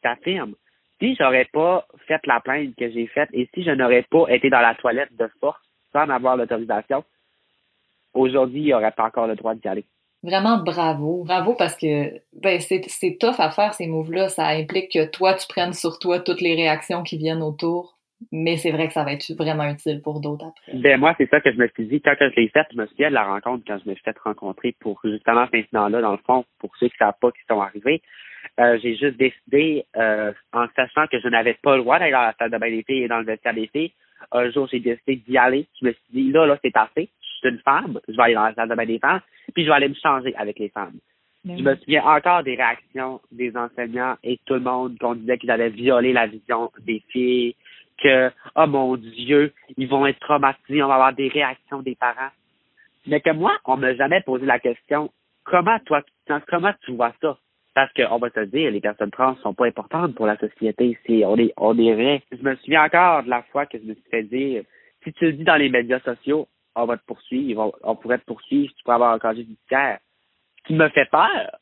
t'affirme. 0.02 0.54
Si 1.00 1.14
j'aurais 1.14 1.46
pas 1.52 1.86
fait 2.06 2.20
la 2.26 2.40
plainte 2.40 2.74
que 2.76 2.90
j'ai 2.90 3.06
faite 3.06 3.28
et 3.32 3.48
si 3.54 3.62
je 3.62 3.70
n'aurais 3.70 4.02
pas 4.02 4.26
été 4.28 4.50
dans 4.50 4.60
la 4.60 4.74
toilette 4.74 5.14
de 5.16 5.28
force 5.40 5.60
sans 5.92 6.08
avoir 6.08 6.36
l'autorisation, 6.36 7.04
aujourd'hui, 8.14 8.60
il 8.60 8.66
n'y 8.66 8.74
aurait 8.74 8.92
pas 8.92 9.04
encore 9.04 9.26
le 9.26 9.36
droit 9.36 9.54
d'y 9.54 9.68
aller. 9.68 9.84
Vraiment 10.22 10.58
bravo. 10.58 11.22
Bravo 11.24 11.54
parce 11.54 11.76
que 11.76 12.20
ben, 12.32 12.60
c'est, 12.60 13.18
tough 13.20 13.38
à 13.38 13.50
faire 13.50 13.74
ces 13.74 13.86
moves-là. 13.86 14.28
Ça 14.28 14.48
implique 14.48 14.90
que 14.92 15.08
toi, 15.08 15.34
tu 15.34 15.46
prennes 15.48 15.72
sur 15.72 15.98
toi 15.98 16.18
toutes 16.18 16.40
les 16.40 16.54
réactions 16.54 17.02
qui 17.02 17.18
viennent 17.18 17.42
autour. 17.42 17.94
Mais 18.32 18.56
c'est 18.56 18.72
vrai 18.72 18.88
que 18.88 18.94
ça 18.94 19.04
va 19.04 19.12
être 19.12 19.32
vraiment 19.34 19.70
utile 19.70 20.02
pour 20.02 20.20
d'autres 20.20 20.46
après. 20.46 20.72
Ben 20.74 20.98
moi, 20.98 21.14
c'est 21.16 21.30
ça 21.30 21.40
que 21.40 21.52
je 21.52 21.56
me 21.56 21.68
suis 21.68 21.86
dit. 21.86 22.00
Quand 22.00 22.16
je 22.18 22.34
l'ai 22.34 22.48
fait, 22.48 22.66
je 22.72 22.76
me 22.76 22.84
suis 22.86 22.96
dit 22.96 23.04
de 23.04 23.10
la 23.10 23.22
rencontre 23.22 23.62
quand 23.64 23.78
je 23.78 23.88
me 23.88 23.94
suis 23.94 24.02
fait 24.02 24.18
rencontrer 24.18 24.74
pour 24.80 24.98
justement 25.04 25.44
cet 25.44 25.54
incident-là, 25.54 26.00
dans 26.00 26.12
le 26.12 26.18
fond, 26.26 26.44
pour 26.58 26.76
ceux 26.78 26.88
qui 26.88 26.96
ne 27.00 27.06
savent 27.06 27.18
pas 27.20 27.30
qui 27.30 27.38
sont 27.48 27.60
arrivés. 27.60 28.02
Euh, 28.58 28.78
j'ai 28.82 28.96
juste 28.96 29.16
décidé, 29.16 29.84
euh, 29.96 30.32
en 30.52 30.66
sachant 30.74 31.06
que 31.06 31.20
je 31.20 31.28
n'avais 31.28 31.54
pas 31.62 31.76
le 31.76 31.82
droit 31.82 31.98
d'aller 31.98 32.12
dans 32.12 32.22
la 32.22 32.34
salle 32.38 32.50
de 32.50 32.58
bain 32.58 32.70
d'été 32.70 33.02
et 33.02 33.08
dans 33.08 33.18
le 33.18 33.24
vestiaire 33.24 33.54
d'été, 33.54 33.92
un 34.32 34.50
jour, 34.50 34.66
j'ai 34.70 34.80
décidé 34.80 35.16
d'y 35.16 35.38
aller. 35.38 35.66
Je 35.80 35.86
me 35.86 35.92
suis 35.92 36.02
dit, 36.12 36.32
là, 36.32 36.44
là, 36.46 36.58
c'est 36.62 36.76
assez. 36.76 37.08
Je 37.20 37.38
suis 37.38 37.48
une 37.48 37.60
femme. 37.60 38.00
Je 38.08 38.16
vais 38.16 38.22
aller 38.22 38.34
dans 38.34 38.44
la 38.44 38.54
salle 38.54 38.68
de 38.68 38.74
bain 38.74 38.84
des 38.86 38.98
femmes. 38.98 39.20
Puis 39.54 39.64
je 39.64 39.68
vais 39.68 39.74
aller 39.74 39.88
me 39.88 39.94
changer 39.94 40.34
avec 40.36 40.58
les 40.58 40.70
femmes. 40.70 40.98
Je 41.44 41.62
me 41.62 41.76
souviens 41.76 42.04
encore 42.04 42.42
des 42.42 42.56
réactions 42.56 43.20
des 43.30 43.56
enseignants 43.56 44.16
et 44.22 44.38
tout 44.44 44.54
le 44.54 44.60
monde 44.60 44.98
qu'on 44.98 45.14
disait 45.14 45.38
qu'ils 45.38 45.50
avaient 45.50 45.70
violé 45.70 46.12
la 46.12 46.26
vision 46.26 46.70
des 46.80 47.02
filles, 47.08 47.54
que, 48.02 48.30
oh 48.56 48.66
mon 48.66 48.96
Dieu, 48.96 49.52
ils 49.76 49.88
vont 49.88 50.04
être 50.06 50.18
traumatisés, 50.20 50.82
on 50.82 50.88
va 50.88 50.94
avoir 50.94 51.12
des 51.14 51.28
réactions 51.28 51.80
des 51.80 51.94
parents. 51.94 52.30
Mais 53.06 53.20
que 53.20 53.30
moi, 53.30 53.56
on 53.64 53.76
m'a 53.76 53.94
jamais 53.94 54.20
posé 54.22 54.44
la 54.44 54.58
question, 54.58 55.10
comment 55.44 55.78
toi, 55.86 56.02
comment 56.48 56.72
tu 56.84 56.92
vois 56.92 57.14
ça? 57.22 57.38
Parce 57.78 57.92
qu'on 57.92 58.18
va 58.18 58.28
te 58.28 58.44
dire, 58.44 58.72
les 58.72 58.80
personnes 58.80 59.12
trans 59.12 59.36
sont 59.36 59.54
pas 59.54 59.66
importantes 59.66 60.16
pour 60.16 60.26
la 60.26 60.36
société. 60.36 60.98
C'est, 61.06 61.24
on 61.24 61.36
est, 61.36 61.52
on 61.56 61.78
est 61.78 61.94
vrai. 61.94 62.22
Je 62.32 62.42
me 62.42 62.56
souviens 62.56 62.82
encore 62.82 63.22
de 63.22 63.30
la 63.30 63.42
fois 63.52 63.66
que 63.66 63.78
je 63.78 63.84
me 63.84 63.94
suis 63.94 64.10
fait 64.10 64.24
dire, 64.24 64.64
si 65.04 65.12
tu 65.12 65.26
le 65.26 65.34
dis 65.34 65.44
dans 65.44 65.54
les 65.54 65.68
médias 65.68 66.00
sociaux, 66.00 66.48
on 66.74 66.86
va 66.86 66.96
te 66.96 67.04
poursuivre, 67.06 67.72
on, 67.84 67.94
pourrait 67.94 68.18
te 68.18 68.24
poursuivre, 68.24 68.72
tu 68.76 68.82
pourrais 68.82 68.96
avoir 68.96 69.12
un 69.12 69.20
casier 69.20 69.44
judiciaire. 69.44 70.00
Ce 70.56 70.66
qui 70.66 70.74
me 70.74 70.88
fait 70.88 71.08
peur. 71.08 71.56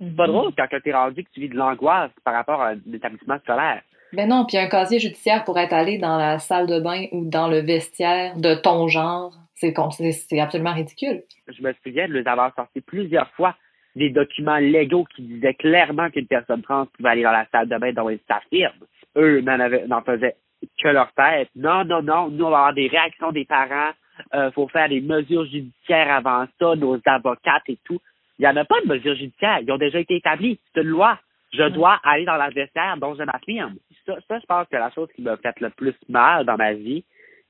C'est 0.00 0.16
pas 0.16 0.26
mhm. 0.28 0.32
drôle 0.32 0.52
quand 0.56 0.66
tu 0.66 0.88
es 0.88 0.94
rendu 0.94 1.22
que 1.24 1.30
tu 1.30 1.40
vis 1.40 1.50
de 1.50 1.56
l'angoisse 1.56 2.10
par 2.24 2.32
rapport 2.32 2.62
à 2.62 2.70
un 2.70 2.78
établissement 2.90 3.38
scolaire. 3.40 3.82
Ben 4.14 4.30
non, 4.30 4.46
puis 4.46 4.56
un 4.56 4.68
casier 4.68 4.98
judiciaire 4.98 5.44
pour 5.44 5.58
être 5.58 5.74
allé 5.74 5.98
dans 5.98 6.16
la 6.16 6.38
salle 6.38 6.66
de 6.66 6.80
bain 6.80 7.04
ou 7.12 7.28
dans 7.28 7.48
le 7.48 7.58
vestiaire 7.58 8.34
de 8.36 8.54
ton 8.54 8.88
genre, 8.88 9.34
c'est 9.56 9.74
c'est 10.10 10.40
absolument 10.40 10.72
ridicule. 10.72 11.22
Je 11.48 11.62
me 11.62 11.74
souviens 11.84 12.08
de 12.08 12.14
les 12.14 12.26
avoir 12.26 12.54
sortis 12.54 12.80
plusieurs 12.80 13.28
fois 13.32 13.54
des 13.98 14.10
documents 14.10 14.58
légaux 14.58 15.04
qui 15.04 15.22
disaient 15.22 15.54
clairement 15.54 16.10
qu'une 16.10 16.26
personne 16.26 16.62
trans 16.62 16.86
pouvait 16.86 17.10
aller 17.10 17.22
dans 17.22 17.32
la 17.32 17.46
salle 17.52 17.68
de 17.68 17.76
bain 17.76 17.92
dont 17.92 18.08
elle 18.08 18.20
s'affirme. 18.26 18.72
eux 19.16 19.40
n'en 19.40 20.02
faisaient 20.02 20.36
que 20.82 20.88
leur 20.88 21.12
tête. 21.12 21.50
Non, 21.54 21.84
non, 21.84 22.02
non, 22.02 22.30
nous, 22.30 22.44
on 22.44 22.50
va 22.50 22.58
avoir 22.58 22.74
des 22.74 22.88
réactions 22.88 23.32
des 23.32 23.44
parents. 23.44 23.92
Euh, 24.34 24.50
faut 24.52 24.68
faire 24.68 24.88
des 24.88 25.00
mesures 25.00 25.44
judiciaires 25.46 26.10
avant 26.10 26.46
ça, 26.58 26.74
nos 26.74 26.98
avocates 27.04 27.68
et 27.68 27.78
tout. 27.84 28.00
Il 28.38 28.42
n'y 28.42 28.48
en 28.48 28.56
a 28.56 28.64
pas 28.64 28.80
de 28.82 28.88
mesures 28.88 29.14
judiciaires. 29.14 29.60
Ils 29.62 29.70
ont 29.70 29.78
déjà 29.78 30.00
été 30.00 30.16
établis. 30.16 30.58
C'est 30.74 30.82
une 30.82 30.88
loi. 30.88 31.18
Je 31.52 31.68
dois 31.68 31.98
aller 32.04 32.24
dans 32.24 32.36
l'adversaire 32.36 32.96
dont 32.98 33.14
je 33.14 33.22
m'affirme. 33.22 33.76
Ça, 34.06 34.16
ça, 34.28 34.38
je 34.38 34.46
pense 34.46 34.66
que 34.68 34.76
la 34.76 34.90
chose 34.90 35.08
qui 35.14 35.22
m'a 35.22 35.36
fait 35.36 35.58
le 35.60 35.70
plus 35.70 35.94
mal 36.08 36.44
dans 36.44 36.56
ma 36.56 36.72
vie, 36.72 37.04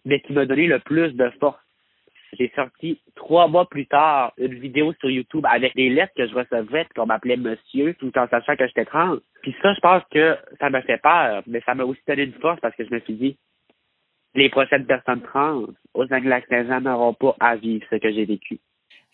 mais 0.05 0.21
qui 0.21 0.33
m'a 0.33 0.47
donné 0.47 0.67
le 0.67 0.79
plus 0.79 1.13
de 1.13 1.31
force. 1.41 1.59
J'ai 2.33 2.53
sorti 2.55 3.01
trois 3.15 3.49
mois 3.49 3.69
plus 3.69 3.87
tard 3.87 4.33
une 4.37 4.55
vidéo 4.55 4.93
sur 5.01 5.11
YouTube 5.11 5.47
avec 5.49 5.75
des 5.75 5.89
lettres 5.89 6.13
que 6.17 6.27
je 6.27 6.35
recevais 6.35 6.87
qu'on 6.95 7.07
m'appelait 7.07 7.37
monsieur 7.37 7.95
tout 7.95 8.13
en 8.19 8.29
sachant 8.29 8.55
que 8.57 8.67
j'étais 8.67 8.85
trans. 8.85 9.17
Puis 9.43 9.55
ça, 9.63 9.73
je 9.73 9.81
pense 9.81 10.03
que 10.11 10.37
ça 10.61 10.69
me 10.69 10.81
fait 10.83 10.99
peur, 10.99 11.43
mais 11.47 11.63
ça 11.65 11.75
m'a 11.75 11.85
aussi 11.85 12.01
donné 12.07 12.25
une 12.25 12.35
force 12.35 12.61
parce 12.61 12.77
que 12.77 12.85
je 12.85 12.95
me 12.95 13.01
suis 13.01 13.15
dit, 13.15 13.37
les 14.35 14.51
prochaines 14.51 14.85
personnes 14.85 15.23
trans 15.23 15.63
aux 15.95 16.05
Anglo-Saxons 16.13 16.81
n'auront 16.83 17.15
pas 17.15 17.35
à 17.41 17.57
vivre 17.57 17.87
ce 17.91 17.97
que 17.97 18.13
j'ai 18.13 18.27
vécu. 18.27 18.61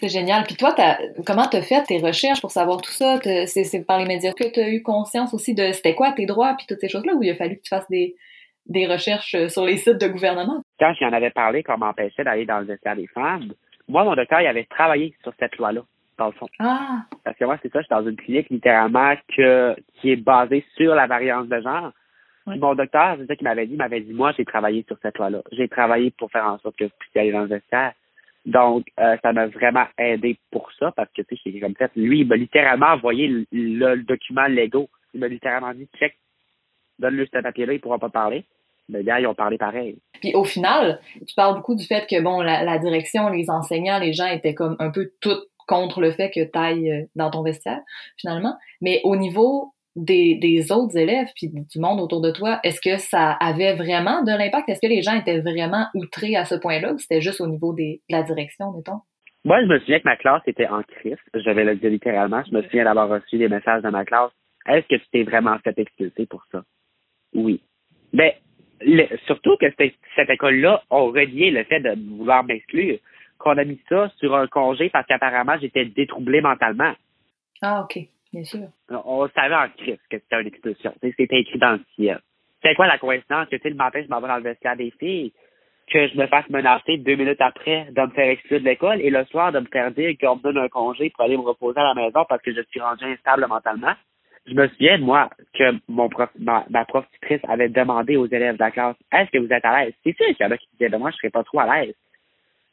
C'est 0.01 0.09
génial. 0.09 0.43
Puis 0.43 0.57
toi, 0.57 0.75
as, 0.77 0.99
comment 1.25 1.47
t'as 1.47 1.63
fait 1.63 1.85
tes 1.85 1.99
recherches 1.99 2.41
pour 2.41 2.51
savoir 2.51 2.83
tout 2.83 2.91
ça? 2.91 3.21
C'est 3.47 3.87
par 3.87 4.01
les 4.01 4.07
médias 4.07 4.33
que 4.33 4.53
tu 4.53 4.59
as 4.59 4.69
eu 4.69 4.83
conscience 4.83 5.33
aussi 5.33 5.55
de 5.55 5.71
c'était 5.71 5.95
quoi 5.95 6.11
tes 6.11 6.27
droits 6.27 6.55
puis 6.57 6.67
toutes 6.67 6.81
ces 6.81 6.89
choses-là 6.89 7.15
où 7.15 7.23
il 7.23 7.31
a 7.31 7.37
fallu 7.37 7.59
que 7.59 7.63
tu 7.63 7.69
fasses 7.69 7.89
des 7.89 8.87
recherches 8.89 9.37
sur 9.47 9.65
les 9.65 9.77
sites 9.77 10.01
de 10.01 10.09
gouvernement? 10.09 10.64
Quand 10.79 10.93
j'en 10.95 11.13
avais 11.13 11.31
parlé 11.31 11.63
qu'on 11.63 11.79
m'empêchait 11.79 12.25
d'aller 12.25 12.47
dans 12.47 12.59
le 12.59 12.67
vestiaire 12.67 12.97
des 12.97 13.07
femmes, 13.07 13.53
moi, 13.89 14.05
mon 14.05 14.15
docteur, 14.15 14.41
il 14.41 14.47
avait 14.47 14.65
travaillé 14.65 15.15
sur 15.23 15.33
cette 15.39 15.57
loi-là, 15.57 15.83
dans 16.19 16.27
le 16.27 16.33
fond. 16.33 16.49
Ah! 16.59 17.03
Parce 17.23 17.37
que 17.37 17.45
moi, 17.45 17.59
c'est 17.63 17.73
ça, 17.73 17.81
je 17.81 17.87
suis 17.87 17.95
dans 17.95 18.09
une 18.09 18.17
clinique 18.17 18.51
littéralement 18.51 19.15
que, 19.37 19.77
qui 19.95 20.11
est 20.11 20.17
basée 20.17 20.65
sur 20.77 20.95
la 20.95 21.07
variance 21.07 21.49
de 21.49 21.61
genre. 21.61 21.93
Mon 22.47 22.75
docteur, 22.75 23.17
c'est 23.19 23.27
ça 23.27 23.37
qu'il 23.37 23.45
m'avait 23.45 23.67
dit, 23.67 23.73
il 23.73 23.79
m'avait 23.79 24.01
dit, 24.01 24.13
moi, 24.13 24.33
j'ai 24.37 24.45
travaillé 24.45 24.85
sur 24.87 24.99
cette 25.01 25.17
loi-là. 25.17 25.43
J'ai 25.53 25.69
travaillé 25.69 26.11
pour 26.11 26.31
faire 26.31 26.47
en 26.47 26.59
sorte 26.59 26.77
que 26.77 26.85
vous 26.85 26.91
puissiez 26.99 27.23
aller 27.23 27.33
dans 27.33 27.43
le 27.43 27.47
vestiaire. 27.47 27.93
Donc, 28.45 28.87
euh, 29.01 29.17
ça 29.23 29.33
m'a 29.33 29.47
vraiment 29.47 29.87
aidé 29.97 30.39
pour 30.51 30.71
ça 30.73 30.93
parce 30.93 31.11
que, 31.13 31.23
tu 31.23 31.37
sais, 31.37 31.51
j'ai 31.51 31.61
comme 31.61 31.75
fait, 31.75 31.91
lui, 31.97 32.21
il 32.21 32.27
m'a 32.27 32.37
littéralement 32.37 32.89
envoyé 32.89 33.47
le, 33.51 33.97
document 34.03 34.47
Lego. 34.47 34.91
Il 35.15 35.21
m'a 35.21 35.29
littéralement 35.29 35.73
dit, 35.73 35.89
check, 35.99 36.19
donne-le 36.99 37.25
ce 37.27 37.41
papier-là, 37.41 37.73
il 37.73 37.81
pourra 37.81 37.99
pas 37.99 38.11
parler. 38.11 38.45
Mais 38.91 39.03
gars, 39.03 39.21
ils 39.21 39.27
ont 39.27 39.35
parlé 39.35 39.57
pareil. 39.57 39.99
Puis 40.25 40.35
au 40.35 40.45
final, 40.45 41.01
tu 41.27 41.35
parles 41.35 41.55
beaucoup 41.55 41.75
du 41.75 41.85
fait 41.85 42.07
que, 42.09 42.19
bon, 42.23 42.41
la, 42.41 42.79
direction, 42.79 43.29
les 43.29 43.51
enseignants, 43.51 43.99
les 43.99 44.15
gens 44.15 44.27
étaient 44.27 44.55
comme 44.55 44.75
un 44.79 44.91
peu 44.91 45.11
tout 45.21 45.37
contre 45.69 46.01
le 46.01 46.13
fait 46.13 46.31
que 46.31 46.43
tu 46.45 46.59
ailles 46.59 46.91
euh, 46.91 47.05
dans 47.15 47.31
ton 47.31 47.43
vestiaire, 47.43 47.81
finalement. 48.17 48.57
Mais 48.81 49.03
au 49.05 49.17
niveau 49.17 49.75
des, 49.97 50.37
des 50.37 50.73
autres 50.73 50.97
élèves 50.97 51.29
puis 51.37 51.51
du 51.51 51.79
monde 51.79 52.01
autour 52.01 52.23
de 52.23 52.31
toi, 52.31 52.59
est-ce 52.65 52.81
que 52.81 52.97
ça 52.97 53.33
avait 53.33 53.75
vraiment 53.75 54.23
de 54.23 54.31
l'impact? 54.31 54.67
Est-ce 54.71 54.81
que 54.81 54.91
les 54.91 55.03
gens 55.03 55.15
étaient 55.15 55.41
vraiment 55.41 55.89
outrés 55.95 56.37
à 56.37 56.47
ce 56.47 56.55
point-là 56.55 56.95
ou 56.95 56.99
c'était 56.99 57.21
juste 57.21 57.43
au 57.43 57.47
niveau 57.47 57.75
des, 57.75 58.01
de 58.09 58.17
la 58.17 58.23
direction, 58.23 58.73
mettons? 58.73 59.01
Moi, 59.45 59.61
je 59.61 59.67
me 59.67 59.79
souviens 59.81 59.99
que 59.99 60.07
ma 60.07 60.17
classe 60.17 60.43
était 60.47 60.69
en 60.69 60.83
crise. 60.83 61.19
Je 61.35 61.51
vais 61.51 61.65
le 61.65 61.77
dire 61.77 61.91
littéralement. 61.91 62.43
Je 62.51 62.57
me 62.57 62.63
souviens 62.63 62.85
d'avoir 62.85 63.11
reçu 63.11 63.37
des 63.37 63.49
messages 63.49 63.83
de 63.83 63.91
ma 63.91 64.07
classe. 64.07 64.33
Est-ce 64.67 64.87
que 64.87 64.95
tu 64.95 65.07
t'es 65.13 65.23
vraiment 65.23 65.59
fait 65.63 65.79
expulser 65.79 66.25
pour 66.25 66.43
ça? 66.51 66.63
Oui. 67.35 67.61
Mais 68.15 68.39
surtout 69.27 69.57
que 69.57 69.67
cette, 69.77 70.31
école-là 70.31 70.83
a 70.91 70.97
relié 70.97 71.51
le 71.51 71.65
fait 71.65 71.81
de 71.81 71.95
vouloir 72.17 72.45
m'exclure, 72.45 72.99
qu'on 73.39 73.59
a 73.59 73.65
mis 73.65 73.81
ça 73.89 74.11
sur 74.19 74.35
un 74.35 74.47
congé 74.47 74.91
parce 74.91 75.07
qu'apparemment 75.07 75.57
j'étais 75.61 75.85
détroublé 75.85 76.41
mentalement. 76.41 76.93
Ah, 77.63 77.83
OK. 77.83 77.99
Bien 78.33 78.45
sûr. 78.45 78.69
On 78.91 79.29
savait 79.29 79.55
en 79.55 79.69
crise 79.69 79.99
que 80.11 80.19
c'était 80.19 80.41
une 80.41 80.49
expulsion. 80.49 80.93
C'était 81.01 81.39
écrit 81.39 81.59
dans 81.59 81.73
le 81.73 81.81
ciel. 81.95 82.21
C'est 82.63 82.75
quoi 82.75 82.87
la 82.87 82.99
coïncidence 82.99 83.49
que, 83.49 83.57
le 83.63 83.75
matin, 83.75 84.03
je 84.03 84.09
m'en 84.09 84.21
vais 84.21 84.29
dans 84.29 84.37
le 84.37 84.43
vestiaire 84.43 84.77
des 84.77 84.91
filles, 84.99 85.33
que 85.93 86.09
je 86.09 86.17
me 86.17 86.27
fasse 86.27 86.49
menacer 86.49 86.97
deux 86.99 87.15
minutes 87.15 87.41
après 87.41 87.87
de 87.91 88.01
me 88.01 88.11
faire 88.11 88.31
exclure 88.31 88.61
de 88.61 88.65
l'école 88.65 89.01
et 89.01 89.11
le 89.11 89.25
soir 89.27 89.53
de 89.53 89.61
me 89.61 89.67
faire 89.67 89.91
dire 89.93 90.15
qu'on 90.19 90.37
me 90.37 90.43
donne 90.43 90.59
un 90.59 90.69
congé 90.69 91.11
pour 91.11 91.25
aller 91.25 91.37
me 91.37 91.43
reposer 91.43 91.79
à 91.79 91.85
la 91.85 91.95
maison 91.95 92.25
parce 92.29 92.43
que 92.43 92.53
je 92.53 92.63
suis 92.71 92.81
rendu 92.81 93.05
instable 93.05 93.47
mentalement? 93.47 93.95
Je 94.47 94.55
me 94.55 94.69
souviens, 94.69 94.99
moi, 94.99 95.31
que 95.55 95.73
mon 95.89 96.09
prof, 96.09 96.31
ma, 96.39 96.65
ma 96.69 96.85
prof 96.85 97.07
avait 97.49 97.69
demandé 97.69 98.17
aux 98.17 98.27
élèves 98.27 98.57
de 98.57 98.61
la 98.61 98.71
classe 98.71 98.97
Est-ce 99.13 99.31
que 99.31 99.39
vous 99.39 99.53
êtes 99.53 99.65
à 99.65 99.85
l'aise? 99.85 99.95
C'est 100.05 100.17
sûr 100.17 100.27
qu'il 100.27 100.45
y 100.45 100.45
en 100.45 100.51
a 100.51 100.59
qui 100.59 100.69
disaient 100.73 100.91
de 100.91 100.97
moi, 100.97 101.11
je 101.11 101.17
serais 101.17 101.31
pas 101.31 101.45
trop 101.45 101.61
à 101.61 101.77
l'aise. 101.77 101.95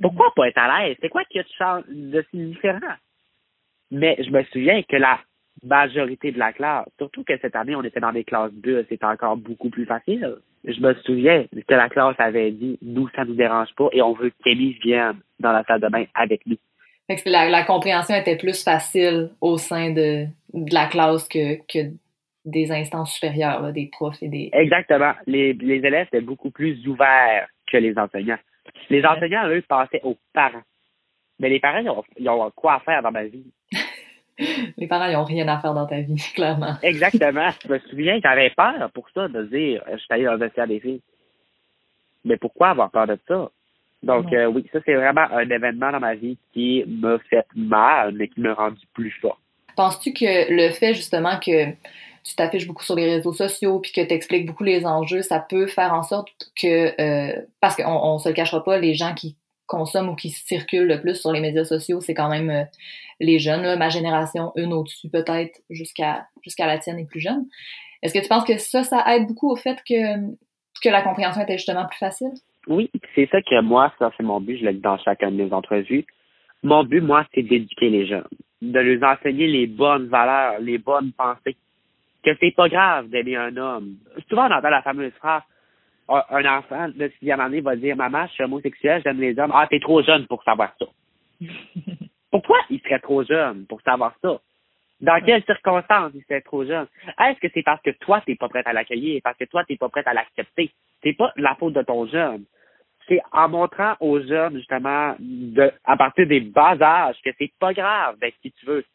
Pourquoi 0.02 0.34
pas 0.36 0.48
être 0.48 0.58
à 0.58 0.84
l'aise? 0.84 0.98
C'est 1.00 1.10
quoi 1.10 1.24
qui 1.26 1.40
a 1.40 1.82
de, 1.88 2.26
différent? 2.34 2.80
Mais 3.92 4.18
je 4.20 4.32
me 4.32 4.44
souviens 4.46 4.82
que 4.84 4.98
la 4.98 5.20
majorité 5.64 6.32
de 6.32 6.40
la 6.40 6.54
classe. 6.54 6.88
Surtout 6.98 7.24
que 7.24 7.38
cette 7.38 7.56
année, 7.56 7.76
on 7.76 7.84
était 7.84 8.00
dans 8.00 8.12
des 8.12 8.24
classes 8.24 8.54
bus, 8.54 8.86
c'était 8.90 9.06
encore 9.06 9.38
beaucoup 9.38 9.70
plus 9.70 9.86
facile. 9.86 10.38
Je 10.64 10.80
me 10.80 10.94
souviens 11.06 11.46
que 11.68 11.74
la 11.74 11.90
classe 11.90 12.16
avait 12.20 12.52
dit, 12.52 12.78
nous, 12.82 13.10
ça 13.10 13.26
nous 13.26 13.36
dérange 13.36 13.74
pas 13.76 13.90
et 13.92 14.02
on 14.02 14.14
veut 14.14 14.32
qu'Élise 14.44 14.80
vienne 14.82 15.20
dans 15.40 15.52
la 15.52 15.64
salle 15.64 15.82
de 15.82 15.88
bain 15.88 16.06
avec 16.16 16.46
nous. 16.46 16.58
La, 17.26 17.50
la, 17.50 17.64
compréhension 17.64 18.16
était 18.16 18.38
plus 18.38 18.64
facile 18.64 19.30
au 19.42 19.58
sein 19.58 19.92
de, 19.92 20.26
de 20.54 20.74
la 20.74 20.88
classe 20.88 21.28
que, 21.28 21.56
que 21.68 21.92
des 22.46 22.72
instances 22.72 23.14
supérieures, 23.14 23.72
des 23.72 23.88
profs 23.88 24.22
et 24.22 24.28
des... 24.28 24.50
Exactement. 24.54 25.14
Les, 25.28 25.54
les 25.54 25.78
élèves 25.78 26.08
étaient 26.08 26.22
beaucoup 26.22 26.52
plus 26.52 26.88
ouverts 26.88 27.48
que 27.72 27.78
les 27.78 27.98
enseignants. 27.98 28.40
Les 28.90 29.06
enseignants, 29.06 29.48
eux, 29.48 29.64
passaient 29.68 30.02
aux 30.04 30.18
parents. 30.34 30.64
Mais 31.40 31.50
les 31.50 31.60
parents, 31.60 31.80
ils 31.80 31.90
ont, 31.90 32.04
ils 32.18 32.30
ont 32.30 32.52
quoi 32.56 32.76
à 32.76 32.80
faire 32.80 33.02
dans 33.02 33.12
ma 33.12 33.24
vie? 33.24 33.52
Les 34.78 34.88
parents, 34.88 35.06
ils 35.06 35.14
n'ont 35.14 35.24
rien 35.24 35.48
à 35.48 35.60
faire 35.60 35.74
dans 35.74 35.86
ta 35.86 36.02
vie, 36.02 36.22
clairement. 36.36 36.76
Exactement. 36.82 37.50
Je 37.64 37.72
me 37.72 37.80
souviens 37.80 38.16
que 38.16 38.28
j'avais 38.28 38.50
peur 38.52 38.90
pour 38.94 39.08
ça, 39.10 39.28
de 39.28 39.44
dire, 39.44 39.84
je 39.92 39.98
suis 39.98 40.08
allé 40.10 40.24
dans 40.24 40.34
le 40.34 40.40
vestiaire 40.40 40.68
des 40.68 40.80
filles. 40.80 41.02
Mais 42.26 42.38
pourquoi 42.38 42.70
avoir 42.70 42.90
peur 42.90 43.08
de 43.08 43.18
ça? 43.28 43.50
Donc, 44.04 44.34
euh, 44.34 44.46
oui, 44.48 44.66
ça, 44.74 44.80
c'est 44.86 44.96
vraiment 44.96 45.26
un 45.32 45.50
événement 45.50 45.92
dans 45.92 46.00
ma 46.00 46.16
vie 46.16 46.38
qui 46.54 46.84
m'a 46.88 47.20
fait 47.30 47.46
mal, 47.56 48.14
mais 48.16 48.28
qui 48.28 48.42
m'a 48.42 48.54
rendu 48.54 48.82
plus 48.94 49.12
fort. 49.22 49.40
Penses-tu 49.76 50.14
que 50.14 50.52
le 50.52 50.72
fait, 50.72 50.94
justement, 50.94 51.38
que 51.40 51.72
tu 52.24 52.36
t'affiches 52.36 52.68
beaucoup 52.68 52.84
sur 52.84 52.96
les 52.96 53.06
réseaux 53.16 53.34
sociaux 53.34 53.80
puis 53.80 53.92
que 53.92 54.02
tu 54.02 54.14
expliques 54.14 54.46
beaucoup 54.46 54.64
les 54.64 54.86
enjeux, 54.86 55.22
ça 55.22 55.40
peut 55.40 55.68
faire 55.68 55.94
en 55.94 56.04
sorte 56.04 56.30
que, 56.56 57.00
euh, 57.00 57.42
parce 57.60 57.76
qu'on 57.76 57.92
on 57.92 58.18
se 58.20 58.30
le 58.30 58.36
cachera 58.36 58.64
pas, 58.64 58.78
les 58.78 58.94
gens 58.94 59.14
qui 59.14 59.38
consomment 59.68 60.10
ou 60.10 60.16
qui 60.16 60.30
circulent 60.30 60.88
le 60.88 61.00
plus 61.00 61.16
sur 61.16 61.32
les 61.32 61.40
médias 61.40 61.64
sociaux, 61.64 62.02
c'est 62.02 62.14
quand 62.14 62.30
même 62.30 62.50
euh, 62.50 62.64
les 63.20 63.40
jeunes, 63.40 63.78
ma 63.78 63.90
génération, 63.90 64.52
une 64.56 64.74
au-dessus 64.74 65.10
peut-être, 65.10 65.62
jusqu'à 65.70 66.28
jusqu'à 66.44 66.68
la 66.68 66.78
tienne 66.78 67.00
et 67.00 67.06
plus 67.06 67.22
jeune. 67.22 67.46
Est-ce 68.02 68.14
que 68.14 68.20
tu 68.20 68.28
penses 68.28 68.44
que 68.44 68.58
ça, 68.58 68.84
ça 68.84 69.04
aide 69.16 69.28
beaucoup 69.28 69.50
au 69.50 69.56
fait 69.56 69.80
que, 69.88 70.18
que 70.84 70.90
la 70.90 71.02
compréhension 71.02 71.42
était 71.42 71.58
justement 71.58 71.86
plus 71.86 72.00
facile? 72.00 72.34
Oui, 72.68 72.90
c'est 73.16 73.28
ça 73.32 73.42
que 73.42 73.62
moi, 73.62 73.92
ça 74.00 74.12
c'est 74.16 74.24
mon 74.24 74.40
but, 74.40 74.58
je 74.58 74.66
l'ai 74.66 74.74
dit 74.74 74.82
dans 74.82 74.98
chacune 75.00 75.38
de 75.38 75.44
mes 75.44 75.54
entrevues. 75.54 76.06
Mon 76.64 76.84
but, 76.84 77.02
moi, 77.02 77.26
c'est 77.34 77.42
d'éduquer 77.42 77.90
les 77.90 78.06
jeunes, 78.06 78.28
de 78.62 78.80
leur 78.80 79.12
enseigner 79.12 79.48
les 79.48 79.68
bonnes 79.68 80.08
valeurs, 80.08 80.60
les 80.60 80.78
bonnes 80.78 81.12
pensées. 81.14 81.58
Que 82.24 82.32
c'est 82.40 82.52
pas 82.52 82.70
grave 82.70 83.10
d'aimer 83.10 83.36
un 83.36 83.58
homme. 83.58 83.96
Souvent, 84.30 84.48
on 84.48 84.54
entend 84.54 84.70
la 84.70 84.84
fameuse 84.84 85.14
phrase 85.14 85.42
un 86.08 86.46
enfant 86.46 86.90
de 86.90 87.08
sixième 87.10 87.40
année 87.40 87.62
va 87.62 87.76
dire 87.76 87.96
Maman, 87.96 88.28
je 88.28 88.34
suis 88.34 88.44
homosexuel, 88.44 89.02
j'aime 89.04 89.20
les 89.20 89.38
hommes. 89.40 89.52
Ah, 89.54 89.68
t'es 89.70 89.80
trop 89.80 90.02
jeune 90.04 90.28
pour 90.28 90.44
savoir 90.44 90.74
ça. 90.80 90.86
Pourquoi 92.32 92.58
il 92.70 92.80
serait 92.82 93.00
trop 93.00 93.24
jeune 93.24 93.66
pour 93.66 93.82
savoir 93.82 94.14
ça? 94.22 94.40
Dans 95.02 95.20
quelles 95.24 95.44
circonstances 95.44 96.12
il 96.14 96.24
serait 96.24 96.42
trop 96.42 96.66
jeune? 96.66 96.88
Est-ce 97.20 97.40
que 97.40 97.48
c'est 97.54 97.64
parce 97.64 97.82
que 97.82 97.90
toi, 97.92 98.22
t'es 98.26 98.36
pas 98.36 98.50
prête 98.50 98.68
à 98.68 98.74
l'accueillir, 98.74 99.22
parce 99.24 99.38
que 99.38 99.46
toi, 99.46 99.64
t'es 99.66 99.76
pas 99.76 99.90
prête 99.90 100.08
à 100.08 100.14
l'accepter? 100.14 100.72
C'est 101.04 101.14
pas 101.14 101.34
la 101.36 101.56
faute 101.56 101.74
de 101.74 101.82
ton 101.82 102.06
jeune. 102.08 102.44
C'est 103.08 103.22
en 103.32 103.50
montrant 103.50 103.96
aux 104.00 104.22
jeunes, 104.22 104.58
justement, 104.58 105.16
de, 105.20 105.72
à 105.86 105.98
partir 105.98 106.28
des 106.28 106.40
bas 106.40 106.78
âges, 106.80 107.18
que 107.26 107.32
c'est 107.38 107.52
pas 107.60 107.74
grave 107.74 108.20
d'être 108.20 108.40
qui 108.42 108.52
tu 108.52 108.66
veux. 108.66 108.86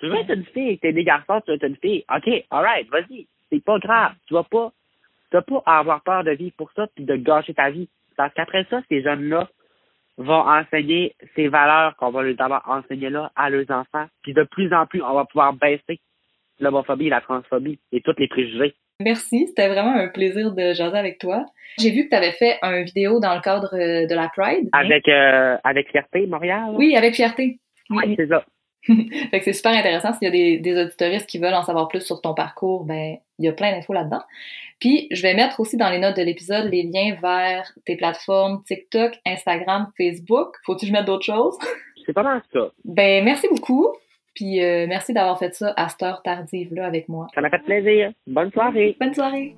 Tu 0.00 0.08
veux 0.08 0.16
être 0.16 0.34
une 0.34 0.46
fille, 0.46 0.78
t'es 0.78 0.92
des 0.92 1.04
garçons, 1.04 1.40
tu 1.42 1.50
veux 1.50 1.56
être 1.56 1.68
une 1.68 1.76
fille. 1.76 2.04
OK, 2.12 2.44
alright, 2.50 2.88
vas-y. 2.88 3.26
C'est 3.50 3.62
pas 3.62 3.78
grave. 3.78 4.14
Tu 4.26 4.34
vas 4.34 4.44
pas 4.44 4.72
T'as 5.32 5.40
pas 5.40 5.62
à 5.64 5.78
avoir 5.78 6.02
peur 6.02 6.24
de 6.24 6.32
vivre 6.32 6.54
pour 6.58 6.70
ça 6.72 6.86
puis 6.94 7.04
de 7.04 7.16
gâcher 7.16 7.54
ta 7.54 7.70
vie. 7.70 7.88
Parce 8.16 8.34
qu'après 8.34 8.64
ça, 8.68 8.82
ces 8.90 9.02
jeunes-là 9.02 9.48
vont 10.18 10.46
enseigner 10.46 11.14
ces 11.34 11.48
valeurs 11.48 11.96
qu'on 11.96 12.10
va 12.10 12.22
leur 12.22 12.40
avoir 12.40 12.68
enseignées 12.68 13.10
là 13.10 13.30
à 13.36 13.50
leurs 13.50 13.70
enfants. 13.70 14.06
Puis 14.22 14.34
de 14.34 14.44
plus 14.44 14.72
en 14.72 14.86
plus, 14.86 15.02
on 15.02 15.14
va 15.14 15.24
pouvoir 15.24 15.52
baisser 15.54 16.00
l'homophobie, 16.60 17.08
la 17.08 17.20
transphobie 17.20 17.78
et 17.92 18.00
tous 18.00 18.14
les 18.18 18.28
préjugés. 18.28 18.74
Merci, 19.00 19.46
c'était 19.48 19.68
vraiment 19.68 19.94
un 19.94 20.08
plaisir 20.08 20.52
de 20.52 20.72
jaser 20.74 20.96
avec 20.96 21.18
toi. 21.18 21.44
J'ai 21.78 21.90
vu 21.90 22.04
que 22.04 22.10
tu 22.10 22.16
avais 22.16 22.32
fait 22.32 22.58
un 22.62 22.82
vidéo 22.82 23.20
dans 23.20 23.34
le 23.34 23.40
cadre 23.40 23.74
euh, 23.74 24.06
de 24.06 24.14
la 24.14 24.28
Pride. 24.28 24.68
Avec 24.72 25.08
euh, 25.08 25.56
avec 25.64 25.90
Fierté 25.90 26.26
Montréal. 26.26 26.74
Oui, 26.74 26.94
avec 26.94 27.14
Fierté. 27.14 27.58
Oui, 27.90 28.14
c'est 28.16 28.28
ça. 28.28 28.44
fait 29.30 29.38
que 29.38 29.44
c'est 29.44 29.52
super 29.52 29.72
intéressant. 29.72 30.12
S'il 30.12 30.24
y 30.24 30.28
a 30.28 30.30
des, 30.30 30.58
des 30.58 30.80
auditoristes 30.80 31.28
qui 31.28 31.38
veulent 31.38 31.54
en 31.54 31.62
savoir 31.62 31.88
plus 31.88 32.00
sur 32.00 32.20
ton 32.20 32.34
parcours, 32.34 32.84
ben 32.84 33.16
il 33.38 33.44
y 33.44 33.48
a 33.48 33.52
plein 33.52 33.72
d'infos 33.72 33.92
là-dedans. 33.92 34.22
Puis 34.80 35.06
je 35.10 35.22
vais 35.22 35.34
mettre 35.34 35.60
aussi 35.60 35.76
dans 35.76 35.90
les 35.90 35.98
notes 35.98 36.16
de 36.16 36.22
l'épisode 36.22 36.70
les 36.70 36.82
liens 36.82 37.14
vers 37.22 37.72
tes 37.84 37.96
plateformes 37.96 38.62
TikTok, 38.64 39.12
Instagram, 39.24 39.88
Facebook. 39.96 40.56
Faut-tu 40.64 40.80
que 40.80 40.86
je 40.88 40.92
mette 40.92 41.04
d'autres 41.04 41.24
choses? 41.24 41.56
C'est 42.06 42.12
pas 42.12 42.24
mal 42.24 42.42
ça. 42.52 42.70
Ben 42.84 43.24
merci 43.24 43.46
beaucoup. 43.48 43.94
Puis 44.34 44.62
euh, 44.62 44.86
merci 44.88 45.12
d'avoir 45.12 45.38
fait 45.38 45.54
ça 45.54 45.72
à 45.76 45.88
cette 45.88 46.02
heure 46.02 46.22
tardive 46.22 46.74
là 46.74 46.86
avec 46.86 47.08
moi. 47.08 47.28
Ça 47.34 47.40
m'a 47.40 47.50
fait 47.50 47.62
plaisir. 47.62 48.12
Bonne 48.26 48.50
soirée. 48.50 48.96
Bonne 48.98 49.14
soirée. 49.14 49.54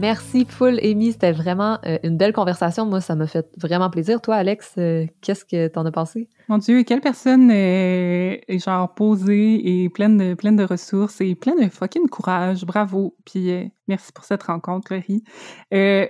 Merci, 0.00 0.46
full 0.48 0.78
Amy. 0.80 1.10
C'était 1.10 1.32
vraiment 1.32 1.78
euh, 1.84 1.98
une 2.04 2.16
belle 2.16 2.32
conversation. 2.32 2.86
Moi, 2.86 3.00
ça 3.00 3.16
m'a 3.16 3.26
fait 3.26 3.48
vraiment 3.60 3.90
plaisir. 3.90 4.20
Toi, 4.20 4.36
Alex, 4.36 4.74
euh, 4.78 5.06
qu'est-ce 5.22 5.44
que 5.44 5.66
t'en 5.66 5.84
as 5.86 5.90
pensé? 5.90 6.28
Mon 6.48 6.58
Dieu, 6.58 6.84
quelle 6.84 7.00
personne 7.00 7.50
est, 7.50 8.44
genre 8.64 8.94
posée 8.94 9.82
et 9.82 9.88
pleine 9.88 10.16
de, 10.16 10.34
pleine 10.34 10.54
de 10.54 10.62
ressources 10.62 11.20
et 11.20 11.34
pleine 11.34 11.64
de 11.64 11.68
fucking 11.68 12.08
courage. 12.08 12.64
Bravo. 12.64 13.16
Puis 13.24 13.50
euh, 13.50 13.64
merci 13.88 14.12
pour 14.12 14.24
cette 14.24 14.44
rencontre, 14.44 14.94
Laurie. 14.94 15.24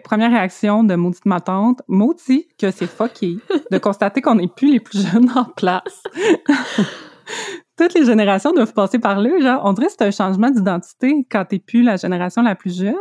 première 0.04 0.32
réaction 0.32 0.84
de 0.84 0.94
maudite 0.94 1.24
ma 1.24 1.40
tante. 1.40 1.80
Maudit 1.88 2.46
que 2.58 2.70
c'est 2.70 2.86
fucké 2.86 3.36
de 3.70 3.78
constater 3.78 4.20
qu'on 4.20 4.34
n'est 4.34 4.48
plus 4.48 4.70
les 4.70 4.80
plus 4.80 5.10
jeunes 5.10 5.30
en 5.34 5.44
place. 5.44 6.02
toutes 7.78 7.94
les 7.94 8.04
générations 8.04 8.52
doivent 8.52 8.74
passer 8.74 8.98
par 8.98 9.20
là. 9.20 9.30
Genre, 9.40 9.62
on 9.64 9.72
dirait 9.72 9.86
que 9.86 9.92
c'est 9.92 10.04
un 10.04 10.10
changement 10.10 10.50
d'identité 10.50 11.26
quand 11.30 11.44
t'es 11.44 11.58
plus 11.58 11.82
la 11.82 11.96
génération 11.96 12.42
la 12.42 12.54
plus 12.54 12.76
jeune. 12.76 12.94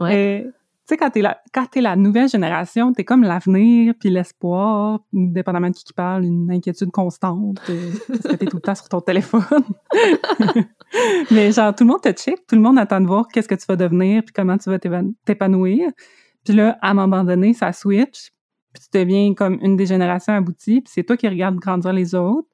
Ouais. 0.00 0.44
tu 0.44 0.52
sais, 0.86 0.96
quand 0.96 1.10
t'es 1.10 1.22
la, 1.22 1.40
la 1.76 1.96
nouvelle 1.96 2.28
génération, 2.28 2.92
t'es 2.92 3.04
comme 3.04 3.22
l'avenir 3.22 3.94
puis 3.98 4.10
l'espoir, 4.10 5.00
dépendamment 5.12 5.70
de 5.70 5.74
qui 5.74 5.84
qui 5.84 5.92
parle, 5.92 6.24
une 6.24 6.50
inquiétude 6.50 6.90
constante, 6.90 7.60
euh, 7.70 7.90
parce 8.08 8.20
que 8.20 8.36
t'es 8.36 8.46
tout 8.46 8.56
le 8.56 8.62
temps 8.62 8.74
sur 8.74 8.88
ton 8.88 9.00
téléphone. 9.00 9.42
Mais 11.30 11.52
genre, 11.52 11.74
tout 11.74 11.84
le 11.84 11.88
monde 11.88 12.02
te 12.02 12.12
check, 12.12 12.46
tout 12.46 12.56
le 12.56 12.62
monde 12.62 12.78
attend 12.78 13.00
de 13.00 13.06
voir 13.06 13.26
qu'est-ce 13.28 13.48
que 13.48 13.54
tu 13.54 13.66
vas 13.68 13.76
devenir 13.76 14.22
puis 14.24 14.32
comment 14.32 14.56
tu 14.58 14.70
vas 14.70 14.78
t'épanouir. 15.24 15.90
Puis 16.44 16.54
là, 16.54 16.78
à 16.80 16.90
un 16.90 16.94
moment 16.94 17.24
donné, 17.24 17.54
ça 17.54 17.72
switch, 17.72 18.30
puis 18.72 18.82
tu 18.84 18.98
deviens 18.98 19.34
comme 19.34 19.58
une 19.62 19.76
des 19.76 19.86
générations 19.86 20.34
abouties, 20.34 20.80
puis 20.82 20.92
c'est 20.94 21.02
toi 21.02 21.16
qui 21.16 21.28
regardes 21.28 21.56
grandir 21.56 21.92
les 21.92 22.14
autres 22.14 22.48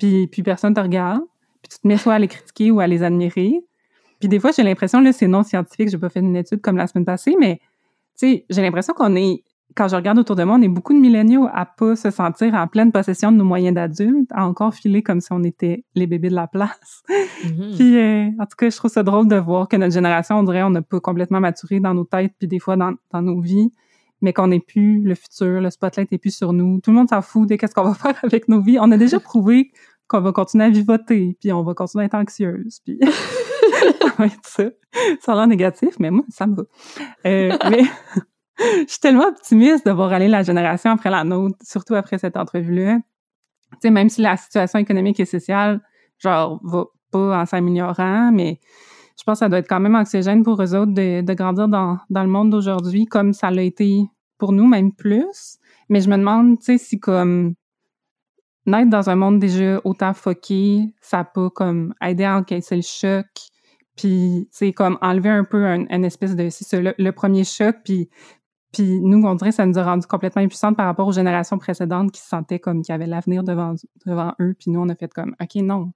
puis, 0.00 0.26
puis 0.26 0.42
personne 0.42 0.74
te 0.74 0.80
regarde, 0.80 1.20
puis 1.62 1.68
tu 1.70 1.78
te 1.78 1.86
mets 1.86 1.98
soit 1.98 2.14
à 2.14 2.18
les 2.18 2.26
critiquer 2.26 2.70
ou 2.70 2.80
à 2.80 2.86
les 2.86 3.02
admirer. 3.02 3.60
Puis 4.20 4.28
des 4.28 4.38
fois, 4.38 4.52
j'ai 4.52 4.62
l'impression, 4.62 5.00
là, 5.00 5.12
c'est 5.12 5.26
non 5.26 5.42
scientifique, 5.42 5.88
j'ai 5.88 5.98
pas 5.98 6.10
fait 6.10 6.20
une 6.20 6.36
étude 6.36 6.60
comme 6.60 6.76
la 6.76 6.86
semaine 6.86 7.06
passée, 7.06 7.34
mais 7.40 7.58
tu 8.18 8.28
sais, 8.28 8.44
j'ai 8.50 8.60
l'impression 8.60 8.92
qu'on 8.92 9.16
est, 9.16 9.42
quand 9.74 9.88
je 9.88 9.96
regarde 9.96 10.18
autour 10.18 10.36
de 10.36 10.44
moi, 10.44 10.56
on 10.56 10.62
est 10.62 10.68
beaucoup 10.68 10.92
de 10.92 10.98
milléniaux 10.98 11.48
à 11.52 11.64
pas 11.64 11.96
se 11.96 12.10
sentir 12.10 12.54
en 12.54 12.66
pleine 12.66 12.92
possession 12.92 13.32
de 13.32 13.38
nos 13.38 13.44
moyens 13.44 13.74
d'adultes, 13.74 14.30
à 14.32 14.46
encore 14.46 14.74
filer 14.74 15.02
comme 15.02 15.22
si 15.22 15.32
on 15.32 15.42
était 15.42 15.84
les 15.94 16.06
bébés 16.06 16.28
de 16.28 16.34
la 16.34 16.46
place. 16.46 17.02
Mhm. 17.44 17.74
puis 17.76 17.96
euh, 17.96 18.26
en 18.38 18.44
tout 18.44 18.56
cas, 18.58 18.68
je 18.68 18.76
trouve 18.76 18.90
ça 18.90 19.02
drôle 19.02 19.26
de 19.26 19.36
voir 19.36 19.68
que 19.68 19.76
notre 19.76 19.94
génération, 19.94 20.38
on 20.38 20.42
dirait, 20.42 20.62
on 20.62 20.70
n'a 20.70 20.82
pas 20.82 21.00
complètement 21.00 21.40
maturé 21.40 21.80
dans 21.80 21.94
nos 21.94 22.04
têtes, 22.04 22.34
puis 22.38 22.46
des 22.46 22.58
fois 22.58 22.76
dans, 22.76 22.92
dans 23.10 23.22
nos 23.22 23.40
vies, 23.40 23.72
mais 24.20 24.34
qu'on 24.34 24.48
n'est 24.48 24.60
plus 24.60 25.00
le 25.00 25.14
futur, 25.14 25.62
le 25.62 25.70
spotlight 25.70 26.12
n'est 26.12 26.18
plus 26.18 26.36
sur 26.36 26.52
nous. 26.52 26.80
Tout 26.80 26.90
le 26.90 26.96
monde 26.96 27.08
s'en 27.08 27.22
fout 27.22 27.48
de 27.48 27.56
qu'est-ce 27.56 27.74
qu'on 27.74 27.84
va 27.84 27.94
faire 27.94 28.18
avec 28.22 28.48
nos 28.48 28.60
vies. 28.60 28.78
On 28.78 28.90
a 28.92 28.98
déjà 28.98 29.18
prouvé 29.18 29.70
qu'on 30.08 30.20
va 30.20 30.32
continuer 30.32 30.64
à 30.64 30.70
vivoter, 30.70 31.38
puis 31.40 31.52
on 31.52 31.62
va 31.62 31.72
continuer 31.72 32.02
à 32.02 32.06
être 32.06 32.14
anxieuse, 32.14 32.80
puis 32.84 32.98
ça. 34.42 34.64
Ça 35.20 35.32
a 35.32 35.36
l'air 35.36 35.46
négatif, 35.46 35.98
mais 35.98 36.10
moi, 36.10 36.24
ça 36.28 36.46
me 36.46 36.56
va. 36.56 36.62
Euh, 37.26 37.56
mais 37.70 37.82
je 38.58 38.84
suis 38.88 39.00
tellement 39.00 39.26
optimiste 39.26 39.86
de 39.86 39.92
voir 39.92 40.12
aller 40.12 40.28
la 40.28 40.42
génération 40.42 40.90
après 40.90 41.10
la 41.10 41.24
nôtre, 41.24 41.56
surtout 41.62 41.94
après 41.94 42.18
cette 42.18 42.36
entrevue-là. 42.36 42.98
Tu 43.72 43.78
sais, 43.82 43.90
même 43.90 44.08
si 44.08 44.20
la 44.20 44.36
situation 44.36 44.78
économique 44.78 45.20
et 45.20 45.24
sociale, 45.24 45.80
genre, 46.18 46.60
va 46.64 46.84
pas 47.10 47.40
en 47.40 47.46
s'améliorant, 47.46 48.32
mais 48.32 48.60
je 49.18 49.24
pense 49.24 49.36
que 49.36 49.40
ça 49.40 49.48
doit 49.48 49.58
être 49.58 49.68
quand 49.68 49.80
même 49.80 49.94
anxiogène 49.94 50.42
pour 50.42 50.60
eux 50.62 50.74
autres 50.74 50.92
de, 50.92 51.20
de 51.20 51.34
grandir 51.34 51.68
dans, 51.68 51.98
dans 52.08 52.22
le 52.22 52.28
monde 52.28 52.50
d'aujourd'hui 52.50 53.06
comme 53.06 53.32
ça 53.32 53.50
l'a 53.50 53.62
été 53.62 54.04
pour 54.38 54.52
nous, 54.52 54.66
même 54.66 54.92
plus. 54.92 55.58
Mais 55.88 56.00
je 56.00 56.08
me 56.08 56.16
demande, 56.16 56.58
tu 56.58 56.64
sais, 56.64 56.78
si 56.78 56.98
comme 56.98 57.54
naître 58.66 58.90
dans 58.90 59.10
un 59.10 59.16
monde 59.16 59.38
déjà 59.38 59.80
autant 59.84 60.14
foqué, 60.14 60.94
ça 61.00 61.24
peut 61.24 61.50
comme 61.50 61.94
aider 62.00 62.24
à 62.24 62.36
encaisser 62.36 62.76
le 62.76 62.82
choc, 62.82 63.26
puis 64.00 64.48
c'est 64.50 64.72
comme 64.72 64.96
enlever 65.02 65.28
un 65.28 65.44
peu 65.44 65.66
un, 65.66 66.02
espèce 66.02 66.34
de 66.34 66.48
c'est 66.48 66.80
le, 66.96 67.12
premier 67.12 67.44
choc, 67.44 67.76
puis 67.84 68.08
nous 68.78 69.22
on 69.26 69.34
dirait 69.34 69.52
ça 69.52 69.66
nous 69.66 69.78
a 69.78 69.84
rendu 69.84 70.06
complètement 70.06 70.40
impuissantes 70.40 70.74
par 70.74 70.86
rapport 70.86 71.06
aux 71.06 71.12
générations 71.12 71.58
précédentes 71.58 72.10
qui 72.10 72.20
se 72.22 72.28
sentaient 72.28 72.58
comme 72.58 72.80
qu'il 72.80 72.92
y 72.92 72.94
avait 72.94 73.06
l'avenir 73.06 73.44
devant 73.44 73.74
devant 74.06 74.32
eux, 74.40 74.54
puis 74.58 74.70
nous 74.70 74.80
on 74.80 74.88
a 74.88 74.94
fait 74.94 75.12
comme 75.12 75.36
ok 75.40 75.56
non. 75.56 75.92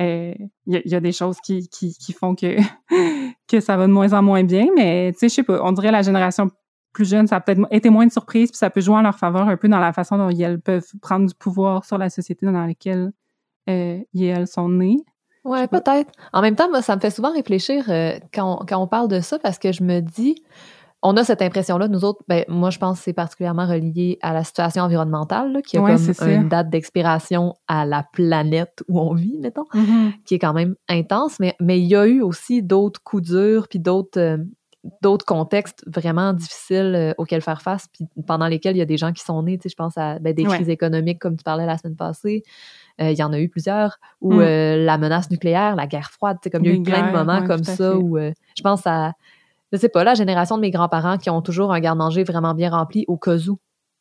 Euh, 0.00 0.34
il 0.66 0.82
y, 0.84 0.94
a 0.94 1.00
des 1.00 1.10
choses 1.10 1.38
qui, 1.40 1.68
qui, 1.68 2.12
font 2.12 2.36
que 2.36 2.56
que 3.48 3.60
ça 3.60 3.76
va 3.76 3.88
de 3.88 3.92
moins 3.92 4.12
en 4.12 4.22
moins 4.22 4.44
bien, 4.44 4.66
mais 4.76 5.12
tu 5.12 5.20
sais, 5.20 5.28
je 5.28 5.34
sais 5.34 5.42
pas, 5.42 5.60
on 5.62 5.72
dirait 5.72 5.90
la 5.90 6.02
génération 6.02 6.50
plus 6.92 7.08
jeunes, 7.08 7.26
ça 7.28 7.36
a 7.36 7.40
peut-être 7.40 7.66
été 7.70 7.90
moins 7.90 8.06
de 8.06 8.12
surprise, 8.12 8.50
puis 8.50 8.58
ça 8.58 8.70
peut 8.70 8.80
jouer 8.80 8.96
en 8.96 9.02
leur 9.02 9.18
faveur 9.18 9.48
un 9.48 9.56
peu 9.56 9.68
dans 9.68 9.80
la 9.80 9.92
façon 9.92 10.16
dont 10.16 10.30
elles 10.30 10.60
peuvent 10.60 10.86
prendre 11.02 11.26
du 11.26 11.34
pouvoir 11.34 11.84
sur 11.84 11.98
la 11.98 12.10
société 12.10 12.46
dans 12.46 12.66
laquelle 12.66 13.12
euh, 13.68 14.00
elles 14.14 14.46
sont 14.46 14.68
nées. 14.68 14.98
Ouais, 15.48 15.66
peut-être. 15.66 16.12
En 16.32 16.42
même 16.42 16.56
temps, 16.56 16.68
moi, 16.68 16.82
ça 16.82 16.94
me 16.94 17.00
fait 17.00 17.10
souvent 17.10 17.32
réfléchir 17.32 17.84
euh, 17.88 18.18
quand, 18.34 18.60
on, 18.60 18.66
quand, 18.66 18.82
on, 18.82 18.86
parle 18.86 19.08
de 19.08 19.20
ça 19.20 19.38
parce 19.38 19.58
que 19.58 19.72
je 19.72 19.82
me 19.82 20.00
dis, 20.00 20.42
on 21.02 21.16
a 21.16 21.24
cette 21.24 21.40
impression-là, 21.42 21.88
nous 21.88 22.04
autres, 22.04 22.22
ben, 22.28 22.44
moi, 22.48 22.70
je 22.70 22.78
pense 22.78 22.98
que 22.98 23.04
c'est 23.04 23.12
particulièrement 23.12 23.66
relié 23.66 24.18
à 24.20 24.34
la 24.34 24.44
situation 24.44 24.82
environnementale, 24.82 25.62
qui 25.66 25.78
a 25.78 25.80
comme 25.80 26.28
une 26.28 26.48
date 26.48 26.68
d'expiration 26.68 27.54
à 27.66 27.86
la 27.86 28.04
planète 28.12 28.82
où 28.88 29.00
on 29.00 29.14
vit, 29.14 29.38
mettons, 29.38 29.66
mm-hmm. 29.74 30.12
qui 30.24 30.34
est 30.34 30.38
quand 30.38 30.52
même 30.52 30.74
intense, 30.88 31.38
mais, 31.40 31.54
mais 31.60 31.80
il 31.80 31.86
y 31.86 31.96
a 31.96 32.06
eu 32.06 32.20
aussi 32.20 32.62
d'autres 32.62 33.02
coups 33.02 33.30
durs, 33.30 33.68
puis 33.68 33.78
d'autres. 33.78 34.20
Euh, 34.20 34.38
d'autres 35.02 35.24
contextes 35.24 35.84
vraiment 35.88 36.32
difficiles 36.32 36.94
euh, 36.94 37.12
auxquels 37.18 37.42
faire 37.42 37.60
face, 37.60 37.88
puis 37.92 38.06
pendant 38.26 38.46
lesquels 38.46 38.76
il 38.76 38.78
y 38.78 38.82
a 38.82 38.86
des 38.86 38.96
gens 38.96 39.12
qui 39.12 39.22
sont 39.22 39.42
nés. 39.42 39.58
Tu 39.58 39.64
sais, 39.64 39.68
je 39.70 39.74
pense 39.74 39.98
à 39.98 40.20
ben, 40.20 40.32
des 40.32 40.44
crises 40.44 40.68
économiques, 40.68 41.18
comme 41.18 41.36
tu 41.36 41.42
parlais 41.42 41.66
la 41.66 41.76
semaine 41.76 41.96
passée. 41.96 42.44
Euh, 43.00 43.10
il 43.10 43.18
y 43.18 43.22
en 43.22 43.32
a 43.32 43.38
eu 43.38 43.48
plusieurs. 43.48 43.98
Ou 44.20 44.34
mm. 44.34 44.40
euh, 44.40 44.84
la 44.84 44.98
menace 44.98 45.30
nucléaire, 45.30 45.76
la 45.76 45.86
guerre 45.86 46.10
froide. 46.10 46.38
Comme 46.50 46.64
il 46.64 46.70
y 46.70 46.74
a 46.74 46.76
eu 46.76 46.82
plein 46.82 47.10
de 47.10 47.16
moments 47.16 47.44
comme 47.46 47.64
ça 47.64 47.96
où 47.96 48.18
je 48.18 48.62
pense 48.62 48.86
à, 48.86 49.12
je 49.72 49.78
sais 49.78 49.88
pas, 49.88 50.04
la 50.04 50.14
génération 50.14 50.56
de 50.56 50.62
mes 50.62 50.70
grands-parents 50.70 51.18
qui 51.18 51.30
ont 51.30 51.42
toujours 51.42 51.72
un 51.72 51.80
garde-manger 51.80 52.24
vraiment 52.24 52.54
bien 52.54 52.70
rempli 52.70 53.04
au 53.08 53.16
cas 53.16 53.36
où. 53.36 53.58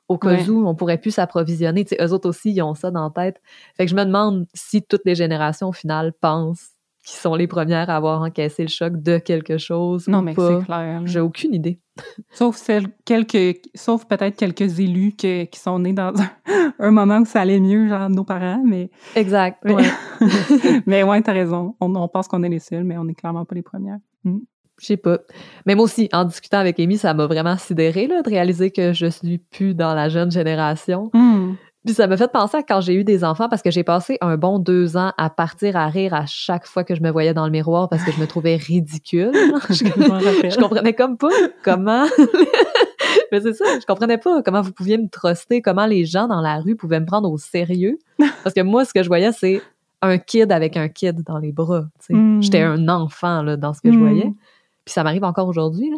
Au 0.07 0.17
cas 0.17 0.41
où, 0.47 0.65
on 0.65 0.73
pourrait 0.73 0.99
plus 0.99 1.11
s'approvisionner. 1.11 1.83
Tu 1.83 1.95
sais, 1.95 2.03
eux 2.03 2.13
autres 2.13 2.29
aussi, 2.29 2.51
ils 2.51 2.61
ont 2.61 2.73
ça 2.75 2.91
dans 2.91 3.03
la 3.03 3.09
tête. 3.09 3.41
Fait 3.75 3.85
que 3.85 3.91
je 3.91 3.95
me 3.95 4.05
demande 4.05 4.45
si 4.53 4.81
toutes 4.81 5.01
les 5.03 5.15
générations, 5.15 5.67
au 5.67 5.73
final, 5.73 6.13
pensent 6.13 6.76
qui 7.07 7.13
sont 7.13 7.35
les 7.35 7.47
premières 7.47 7.89
à 7.89 7.95
avoir 7.95 8.21
encaissé 8.21 8.63
le 8.63 8.67
choc 8.67 9.01
de 9.01 9.17
quelque 9.17 9.57
chose. 9.57 10.09
Non, 10.09 10.21
mais 10.21 10.35
c'est 10.35 10.65
clair. 10.65 11.01
J'ai 11.05 11.21
aucune 11.21 11.53
idée. 11.53 11.79
Sauf 12.31 12.57
celles, 12.57 12.87
quelques, 13.05 13.61
sauf 13.75 14.05
peut-être 14.05 14.35
quelques 14.35 14.81
élus 14.81 15.13
qui 15.13 15.47
sont 15.53 15.79
nés 15.79 15.93
dans 15.93 16.11
un, 16.79 16.91
moment 16.91 17.19
où 17.19 17.25
ça 17.25 17.41
allait 17.41 17.61
mieux, 17.61 17.87
genre 17.87 18.09
nos 18.09 18.25
parents, 18.25 18.61
mais. 18.63 18.91
Exact. 19.15 19.57
Mais 19.63 19.73
ouais, 19.73 19.83
mais 20.85 21.03
ouais 21.03 21.21
t'as 21.21 21.31
raison. 21.31 21.75
On, 21.79 22.07
pense 22.09 22.27
qu'on 22.27 22.43
est 22.43 22.49
les 22.49 22.59
seuls, 22.59 22.83
mais 22.83 22.97
on 22.97 23.05
n'est 23.05 23.15
clairement 23.15 23.45
pas 23.45 23.55
les 23.55 23.63
premières. 23.63 23.99
Mm. 24.25 24.39
Je 24.79 24.85
sais 24.85 24.97
pas. 24.97 25.19
Mais 25.65 25.75
moi 25.75 25.85
aussi, 25.85 26.09
en 26.11 26.25
discutant 26.25 26.59
avec 26.59 26.77
Amy, 26.79 26.97
ça 26.97 27.13
m'a 27.13 27.25
vraiment 27.25 27.57
sidéré 27.57 28.07
là, 28.07 28.21
de 28.21 28.29
réaliser 28.29 28.69
que 28.69 28.91
je 28.91 29.07
suis 29.07 29.37
plus 29.37 29.73
dans 29.73 29.95
la 29.95 30.09
jeune 30.09 30.29
génération. 30.29 31.09
Mm. 31.13 31.53
Puis 31.87 31.95
ça 31.95 32.05
m'a 32.05 32.17
fait 32.17 32.29
penser 32.29 32.57
à 32.57 32.63
quand 32.63 32.81
j'ai 32.81 32.95
eu 32.95 33.05
des 33.05 33.23
enfants 33.23 33.47
parce 33.47 33.61
que 33.61 33.71
j'ai 33.71 33.85
passé 33.85 34.17
un 34.19 34.35
bon 34.35 34.59
deux 34.59 34.97
ans 34.97 35.13
à 35.17 35.29
partir 35.29 35.77
à 35.77 35.87
rire 35.87 36.13
à 36.13 36.25
chaque 36.25 36.67
fois 36.67 36.83
que 36.83 36.93
je 36.93 37.01
me 37.01 37.09
voyais 37.09 37.33
dans 37.33 37.45
le 37.45 37.51
miroir 37.51 37.87
parce 37.87 38.03
que 38.03 38.11
je 38.11 38.19
me 38.19 38.27
trouvais 38.27 38.57
ridicule. 38.57 39.31
je, 39.69 40.59
comprenais 40.59 40.91
comme 40.91 41.15
pas 41.15 41.29
comment. 41.63 42.05
Mais 43.31 43.39
c'est 43.39 43.53
ça, 43.53 43.79
je 43.79 43.85
comprenais 43.85 44.17
pas 44.17 44.43
comment 44.43 44.61
vous 44.61 44.73
pouviez 44.73 44.97
me 44.97 45.07
truster, 45.07 45.61
comment 45.61 45.85
les 45.85 46.03
gens 46.03 46.27
dans 46.27 46.41
la 46.41 46.59
rue 46.59 46.75
pouvaient 46.75 46.99
me 46.99 47.05
prendre 47.05 47.31
au 47.31 47.37
sérieux. 47.37 47.97
Parce 48.43 48.53
que 48.53 48.61
moi, 48.61 48.83
ce 48.83 48.93
que 48.93 49.01
je 49.01 49.07
voyais, 49.07 49.31
c'est 49.31 49.61
un 50.01 50.17
kid 50.17 50.51
avec 50.51 50.75
un 50.75 50.89
kid 50.89 51.23
dans 51.23 51.37
les 51.37 51.53
bras. 51.53 51.85
Mm. 52.09 52.41
J'étais 52.41 52.63
un 52.63 52.89
enfant 52.89 53.43
là, 53.43 53.55
dans 53.55 53.73
ce 53.73 53.79
que 53.79 53.93
je 53.93 53.97
voyais. 53.97 54.25
Mm. 54.25 54.35
Puis 54.83 54.93
ça 54.93 55.05
m'arrive 55.05 55.23
encore 55.23 55.47
aujourd'hui. 55.47 55.89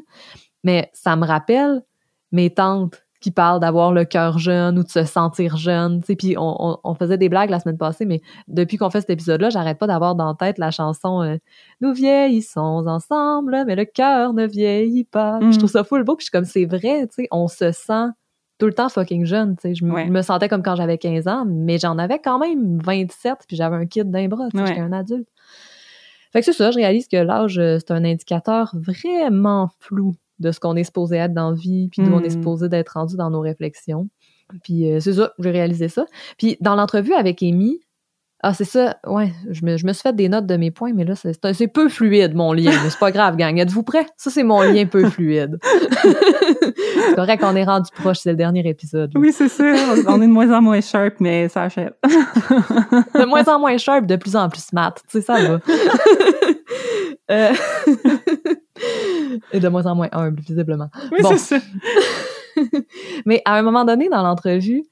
Mais 0.64 0.92
ça 0.94 1.16
me 1.16 1.26
rappelle 1.26 1.82
mes 2.32 2.52
tantes 2.52 3.04
qui 3.20 3.32
parle 3.32 3.60
d'avoir 3.60 3.92
le 3.92 4.06
cœur 4.06 4.38
jeune 4.40 4.80
ou 4.80 4.84
de 4.84 4.90
se 4.90 5.04
sentir 5.04 5.58
jeune. 5.58 6.02
Puis 6.02 6.36
on, 6.38 6.80
on, 6.84 6.96
faisait 6.96 7.18
des 7.18 7.28
blagues 7.28 7.50
la 7.50 7.60
semaine 7.60 7.78
passée, 7.78 8.06
mais 8.06 8.22
depuis 8.48 8.78
qu'on 8.78 8.90
fait 8.90 9.02
cet 9.02 9.10
épisode-là, 9.10 9.50
j'arrête 9.50 9.78
pas 9.78 9.88
d'avoir 9.88 10.16
dans 10.16 10.28
la 10.28 10.36
tête 10.36 10.58
la 10.58 10.72
chanson 10.72 11.22
euh, 11.22 11.38
Nous 11.82 11.94
vieillissons 11.94 12.88
ensemble, 12.88 13.64
mais 13.68 13.76
le 13.76 13.86
cœur 13.86 14.34
ne 14.34 14.46
vieillit 14.48 15.04
pas. 15.04 15.40
Je 15.52 15.58
trouve 15.58 15.70
ça 15.70 15.84
full 15.84 16.04
beau, 16.04 16.16
puis 16.16 16.24
je 16.24 16.26
suis 16.26 16.32
comme 16.32 16.46
c'est 16.46 16.66
vrai, 16.66 17.08
tu 17.08 17.24
sais, 17.24 17.28
on 17.32 17.48
se 17.48 17.72
sent 17.72 18.08
tout 18.58 18.66
le 18.66 18.74
temps 18.74 18.90
fucking 18.90 19.26
jeune. 19.26 19.56
Tu 19.56 19.70
sais, 19.70 19.76
je, 19.76 19.86
me 19.86 20.22
sentais 20.22 20.48
comme 20.48 20.64
quand 20.64 20.76
j'avais 20.76 20.98
15 20.98 21.28
ans, 21.28 21.46
mais 21.48 21.78
j'en 21.78 21.98
avais 21.98 22.20
quand 22.20 22.40
même 22.40 22.80
27, 22.82 23.40
puis 23.48 23.58
j'avais 23.58 23.76
un 23.76 23.86
kid 23.86 24.10
d'un 24.12 24.28
bras, 24.28 24.48
j'étais 24.54 24.80
un 24.80 24.94
adulte. 24.94 25.28
Fait 26.32 26.40
que 26.40 26.46
c'est 26.46 26.54
ça, 26.54 26.72
je 26.72 26.78
réalise 26.78 27.08
que 27.08 27.18
l'âge, 27.18 27.58
euh, 27.58 27.80
c'est 27.80 27.92
un 27.92 28.06
indicateur 28.06 28.76
vraiment 28.76 29.70
flou 29.80 30.14
de 30.40 30.52
ce 30.52 30.60
qu'on 30.60 30.76
est 30.76 30.84
supposé 30.84 31.18
être 31.18 31.34
dans 31.34 31.52
la 31.52 31.56
vie, 31.56 31.90
puis 31.90 32.02
d'où 32.02 32.14
on 32.14 32.22
est 32.22 32.28
hmm. 32.28 32.32
supposé 32.32 32.70
d'être 32.70 32.90
rendu 32.90 33.16
dans 33.18 33.30
nos 33.30 33.42
réflexions. 33.42 34.10
Puis 34.64 34.92
euh, 34.92 35.00
c'est 35.00 35.14
ça, 35.14 35.32
j'ai 35.40 35.52
réalisé 35.52 35.88
ça. 35.90 36.06
Puis 36.38 36.58
dans 36.60 36.76
l'entrevue 36.76 37.14
avec 37.14 37.44
Amy, 37.44 37.82
Ah, 38.42 38.54
c'est 38.54 38.64
ça. 38.66 38.96
Ouais, 39.06 39.34
je 39.50 39.66
me, 39.66 39.76
je 39.76 39.86
me 39.86 39.92
suis 39.92 40.02
fait 40.02 40.16
des 40.16 40.30
notes 40.30 40.46
de 40.46 40.56
mes 40.56 40.72
points, 40.72 40.94
mais 40.94 41.04
là, 41.04 41.14
c'est 41.14 41.38
c'est 41.54 41.68
peu 41.68 41.90
fluide, 41.90 42.36
mon 42.36 42.54
lien. 42.54 42.72
Mais 42.72 42.90
c'est 42.90 43.00
pas 43.00 43.12
grave, 43.12 43.36
gang. 43.36 43.60
Êtes-vous 43.60 43.84
prêts? 43.84 44.06
Ça, 44.16 44.30
c'est 44.30 44.44
mon 44.44 44.62
lien 44.62 44.86
peu 44.86 45.10
fluide. 45.10 45.60
c'est 45.62 47.16
correct 47.16 47.42
qu'on 47.42 47.56
est 47.58 47.66
rendu 47.66 47.90
proche, 47.94 48.20
c'est 48.20 48.32
le 48.32 48.38
dernier 48.38 48.68
épisode. 48.68 49.14
là. 49.14 49.20
Oui, 49.20 49.34
c'est 49.34 49.50
ça. 49.50 49.66
On 50.08 50.22
est 50.22 50.28
de 50.28 50.32
moins 50.32 50.58
en 50.58 50.62
moins 50.62 50.80
sharp, 50.80 51.16
mais 51.20 51.50
ça 51.50 51.64
achète. 51.64 51.94
De 53.14 53.26
moins 53.26 53.44
en 53.46 53.60
moins 53.60 53.78
sharp, 53.78 54.06
de 54.06 54.16
plus 54.16 54.38
en 54.38 54.48
plus 54.48 54.64
smart. 54.64 54.94
Tu 54.94 55.02
sais, 55.10 55.22
ça 55.22 55.42
va. 55.46 55.60
Euh, 57.32 57.54
Et 59.52 59.60
de 59.60 59.68
moins 59.68 59.86
en 59.86 59.96
moins 59.96 60.10
humble, 60.12 60.42
visiblement. 60.42 60.90
Oui, 61.12 61.20
Bon. 61.22 61.30
c'est 61.32 61.38
ça. 61.38 61.58
Mais 63.26 63.42
à 63.46 63.56
un 63.56 63.62
moment 63.62 63.86
donné, 63.86 64.10
dans 64.10 64.22
l'entrevue, 64.24 64.84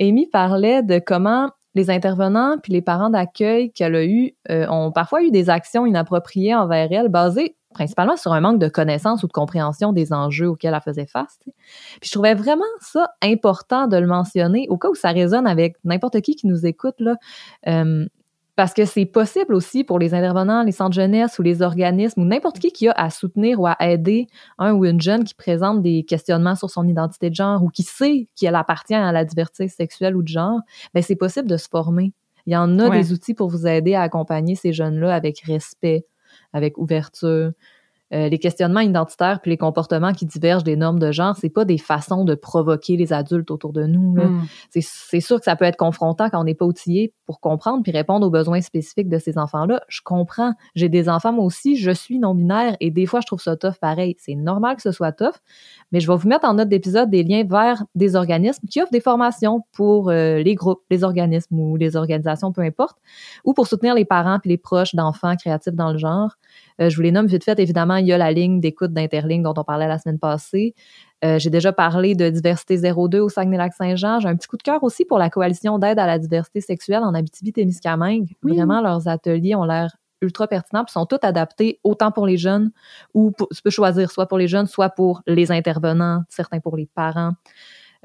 Amy 0.00 0.26
parlait 0.26 0.82
de 0.82 0.98
comment 0.98 1.50
les 1.74 1.90
intervenants 1.90 2.56
puis 2.62 2.72
les 2.72 2.82
parents 2.82 3.10
d'accueil 3.10 3.72
qu'elle 3.72 3.94
a 3.94 4.04
eu 4.04 4.34
euh, 4.50 4.66
ont 4.68 4.90
parfois 4.92 5.22
eu 5.22 5.30
des 5.30 5.50
actions 5.50 5.86
inappropriées 5.86 6.54
envers 6.54 6.88
elle, 6.90 7.08
basées 7.08 7.56
principalement 7.72 8.16
sur 8.16 8.32
un 8.32 8.40
manque 8.40 8.58
de 8.58 8.68
connaissance 8.68 9.22
ou 9.22 9.28
de 9.28 9.32
compréhension 9.32 9.92
des 9.92 10.12
enjeux 10.12 10.48
auxquels 10.48 10.74
elle 10.74 10.80
faisait 10.80 11.06
face. 11.06 11.38
Puis 11.40 11.52
je 12.02 12.10
trouvais 12.10 12.34
vraiment 12.34 12.64
ça 12.80 13.10
important 13.22 13.86
de 13.86 13.96
le 13.96 14.06
mentionner 14.08 14.66
au 14.70 14.76
cas 14.76 14.88
où 14.88 14.94
ça 14.94 15.10
résonne 15.10 15.46
avec 15.46 15.76
n'importe 15.84 16.20
qui 16.20 16.34
qui 16.34 16.48
nous 16.48 16.66
écoute 16.66 16.96
là. 16.98 17.14
Euh, 17.68 18.06
parce 18.56 18.74
que 18.74 18.84
c'est 18.84 19.06
possible 19.06 19.54
aussi 19.54 19.84
pour 19.84 19.98
les 19.98 20.12
intervenants, 20.14 20.62
les 20.62 20.72
centres 20.72 20.94
jeunesse 20.94 21.38
ou 21.38 21.42
les 21.42 21.62
organismes 21.62 22.22
ou 22.22 22.24
n'importe 22.24 22.58
qui 22.58 22.72
qui 22.72 22.88
a 22.88 22.92
à 22.92 23.08
soutenir 23.10 23.60
ou 23.60 23.66
à 23.66 23.76
aider 23.80 24.26
un 24.58 24.72
ou 24.74 24.84
une 24.84 25.00
jeune 25.00 25.24
qui 25.24 25.34
présente 25.34 25.82
des 25.82 26.02
questionnements 26.04 26.54
sur 26.56 26.68
son 26.70 26.86
identité 26.86 27.30
de 27.30 27.34
genre 27.34 27.62
ou 27.62 27.68
qui 27.68 27.82
sait 27.82 28.28
qu'elle 28.36 28.54
appartient 28.56 28.94
à 28.94 29.12
la 29.12 29.24
diversité 29.24 29.68
sexuelle 29.68 30.16
ou 30.16 30.22
de 30.22 30.28
genre, 30.28 30.60
ben 30.94 31.02
c'est 31.02 31.16
possible 31.16 31.48
de 31.48 31.56
se 31.56 31.68
former. 31.68 32.12
Il 32.46 32.52
y 32.52 32.56
en 32.56 32.78
a 32.78 32.88
Ouais. 32.88 32.98
des 32.98 33.12
outils 33.12 33.34
pour 33.34 33.48
vous 33.50 33.66
aider 33.66 33.94
à 33.94 34.02
accompagner 34.02 34.54
ces 34.56 34.72
jeunes-là 34.72 35.14
avec 35.14 35.40
respect, 35.40 36.04
avec 36.52 36.76
ouverture. 36.78 37.52
Euh, 38.12 38.28
les 38.28 38.38
questionnements 38.38 38.80
identitaires 38.80 39.40
puis 39.40 39.50
les 39.52 39.56
comportements 39.56 40.12
qui 40.12 40.26
divergent 40.26 40.64
des 40.64 40.76
normes 40.76 40.98
de 40.98 41.12
genre, 41.12 41.36
c'est 41.36 41.48
pas 41.48 41.64
des 41.64 41.78
façons 41.78 42.24
de 42.24 42.34
provoquer 42.34 42.96
les 42.96 43.12
adultes 43.12 43.50
autour 43.52 43.72
de 43.72 43.84
nous. 43.84 44.14
Mm. 44.14 44.42
C'est- 44.70 44.80
C'est 44.84 45.20
sûr 45.20 45.38
que 45.38 45.44
ça 45.44 45.54
peut 45.56 45.64
être 45.64 45.76
confrontant 45.76 46.28
quand 46.30 46.40
on 46.40 46.44
n'est 46.44 46.54
pas 46.54 46.64
outillé 46.66 47.12
pour 47.26 47.40
comprendre 47.40 47.82
puis 47.82 47.92
répondre 47.92 48.26
aux 48.26 48.30
besoins 48.30 48.60
spécifiques 48.60 49.08
de 49.08 49.18
ces 49.18 49.38
enfants-là. 49.38 49.80
Je 49.88 50.00
comprends. 50.04 50.54
J'ai 50.74 50.88
des 50.88 51.08
enfants 51.08 51.32
moi 51.32 51.44
aussi, 51.44 51.76
je 51.76 51.90
suis 51.92 52.18
non-binaire 52.18 52.76
et 52.80 52.90
des 52.90 53.06
fois 53.06 53.20
je 53.20 53.26
trouve 53.26 53.40
ça 53.40 53.56
tough 53.56 53.74
pareil. 53.80 54.16
C'est 54.18 54.34
normal 54.34 54.76
que 54.76 54.82
ce 54.82 54.90
soit 54.92 55.12
tough, 55.12 55.34
mais 55.92 56.00
je 56.00 56.10
vais 56.10 56.16
vous 56.16 56.28
mettre 56.28 56.46
en 56.46 56.54
note 56.54 56.68
d'épisode 56.68 57.10
des 57.10 57.22
liens 57.22 57.44
vers 57.44 57.84
des 57.94 58.16
organismes 58.16 58.66
qui 58.68 58.80
offrent 58.82 58.90
des 58.92 59.00
formations 59.00 59.62
pour 59.72 60.10
euh, 60.10 60.38
les 60.38 60.54
groupes, 60.54 60.80
les 60.90 61.04
organismes 61.04 61.58
ou 61.58 61.76
les 61.76 61.94
organisations, 61.96 62.50
peu 62.52 62.62
importe, 62.62 62.98
ou 63.44 63.52
pour 63.54 63.66
soutenir 63.68 63.94
les 63.94 64.04
parents 64.04 64.38
puis 64.40 64.50
les 64.50 64.58
proches 64.58 64.94
d'enfants 64.94 65.36
créatifs 65.36 65.74
dans 65.74 65.92
le 65.92 65.98
genre. 65.98 66.34
Euh, 66.80 66.88
je 66.88 66.96
vous 66.96 67.02
les 67.02 67.12
nomme 67.12 67.26
vite 67.26 67.44
fait. 67.44 67.58
Évidemment, 67.58 67.96
il 67.96 68.06
y 68.06 68.12
a 68.12 68.18
la 68.18 68.32
ligne 68.32 68.60
d'écoute 68.60 68.92
d'Interligne 68.92 69.42
dont 69.42 69.54
on 69.56 69.64
parlait 69.64 69.86
la 69.88 69.98
semaine 69.98 70.18
passée. 70.18 70.74
Euh, 71.24 71.38
J'ai 71.38 71.50
déjà 71.50 71.72
parlé 71.72 72.14
de 72.14 72.28
Diversité 72.30 72.78
02 72.78 73.20
au 73.20 73.28
Saguenay-Lac-Saint-Jean. 73.28 74.20
J'ai 74.20 74.28
un 74.28 74.36
petit 74.36 74.48
coup 74.48 74.56
de 74.56 74.62
cœur 74.62 74.82
aussi 74.82 75.04
pour 75.04 75.18
la 75.18 75.28
Coalition 75.30 75.78
d'aide 75.78 75.98
à 75.98 76.06
la 76.06 76.18
diversité 76.18 76.60
sexuelle 76.60 77.02
en 77.02 77.12
Abitibi-Témiscamingue. 77.14 78.28
Oui. 78.42 78.56
Vraiment, 78.56 78.80
leurs 78.80 79.08
ateliers 79.08 79.54
ont 79.54 79.64
l'air 79.64 79.94
ultra 80.22 80.46
pertinents 80.48 80.84
puis 80.84 80.92
sont 80.92 81.06
tous 81.06 81.18
adaptés 81.22 81.80
autant 81.82 82.12
pour 82.12 82.26
les 82.26 82.36
jeunes 82.36 82.70
ou 83.14 83.30
pour- 83.30 83.48
tu 83.48 83.62
peux 83.62 83.70
choisir 83.70 84.10
soit 84.10 84.26
pour 84.26 84.36
les 84.36 84.48
jeunes, 84.48 84.66
soit 84.66 84.90
pour 84.90 85.22
les 85.26 85.50
intervenants, 85.50 86.22
certains 86.28 86.60
pour 86.60 86.76
les 86.76 86.86
parents. 86.94 87.32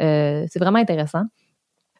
Euh, 0.01 0.45
c'est 0.49 0.59
vraiment 0.59 0.79
intéressant. 0.79 1.23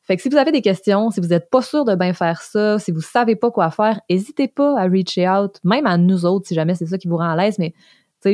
Fait 0.05 0.15
que 0.15 0.21
si 0.21 0.29
vous 0.29 0.37
avez 0.37 0.51
des 0.51 0.61
questions, 0.61 1.09
si 1.11 1.19
vous 1.19 1.27
n'êtes 1.27 1.49
pas 1.49 1.61
sûr 1.61 1.83
de 1.83 1.95
bien 1.95 2.13
faire 2.13 2.41
ça, 2.41 2.77
si 2.79 2.91
vous 2.91 3.01
savez 3.01 3.35
pas 3.35 3.49
quoi 3.51 3.71
faire, 3.71 3.99
n'hésitez 4.09 4.47
pas 4.47 4.79
à 4.79 4.83
reach 4.87 5.17
out, 5.17 5.59
même 5.63 5.85
à 5.87 5.97
nous 5.97 6.25
autres, 6.25 6.47
si 6.47 6.53
jamais 6.53 6.75
c'est 6.75 6.85
ça 6.85 6.97
qui 6.97 7.07
vous 7.07 7.17
rend 7.17 7.29
à 7.31 7.35
l'aise, 7.35 7.57
mais 7.59 7.73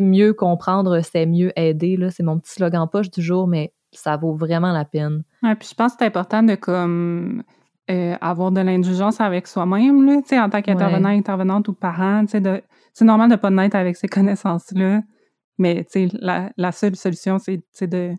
mieux 0.01 0.33
comprendre, 0.33 1.01
c'est 1.01 1.25
mieux 1.25 1.51
aider, 1.59 1.97
là. 1.97 2.09
C'est 2.11 2.23
mon 2.23 2.39
petit 2.39 2.51
slogan 2.53 2.87
poche 2.89 3.11
du 3.11 3.21
jour, 3.21 3.45
mais 3.45 3.73
ça 3.91 4.15
vaut 4.15 4.33
vraiment 4.33 4.71
la 4.71 4.85
peine. 4.85 5.23
Ouais, 5.43 5.53
puis 5.55 5.67
je 5.69 5.75
pense 5.75 5.91
que 5.91 5.97
c'est 5.99 6.05
important 6.05 6.43
de 6.43 6.55
comme 6.55 7.43
euh, 7.89 8.15
avoir 8.21 8.51
de 8.51 8.61
l'indulgence 8.61 9.19
avec 9.19 9.47
soi-même, 9.47 10.05
là, 10.05 10.21
tu 10.21 10.29
sais, 10.29 10.39
en 10.39 10.49
tant 10.49 10.61
qu'intervenant, 10.61 11.09
intervenante 11.09 11.67
ou 11.67 11.73
parent, 11.73 12.21
tu 12.25 12.31
sais, 12.31 12.39
de- 12.39 12.61
c'est 12.93 13.03
normal 13.03 13.29
de 13.31 13.35
pas 13.35 13.49
naître 13.49 13.75
avec 13.75 13.97
ces 13.97 14.07
connaissances-là, 14.07 15.01
mais 15.57 15.83
tu 15.83 16.07
sais, 16.07 16.17
la, 16.21 16.51
la 16.55 16.71
seule 16.71 16.95
solution, 16.95 17.37
c'est 17.39 17.87
de, 17.87 18.13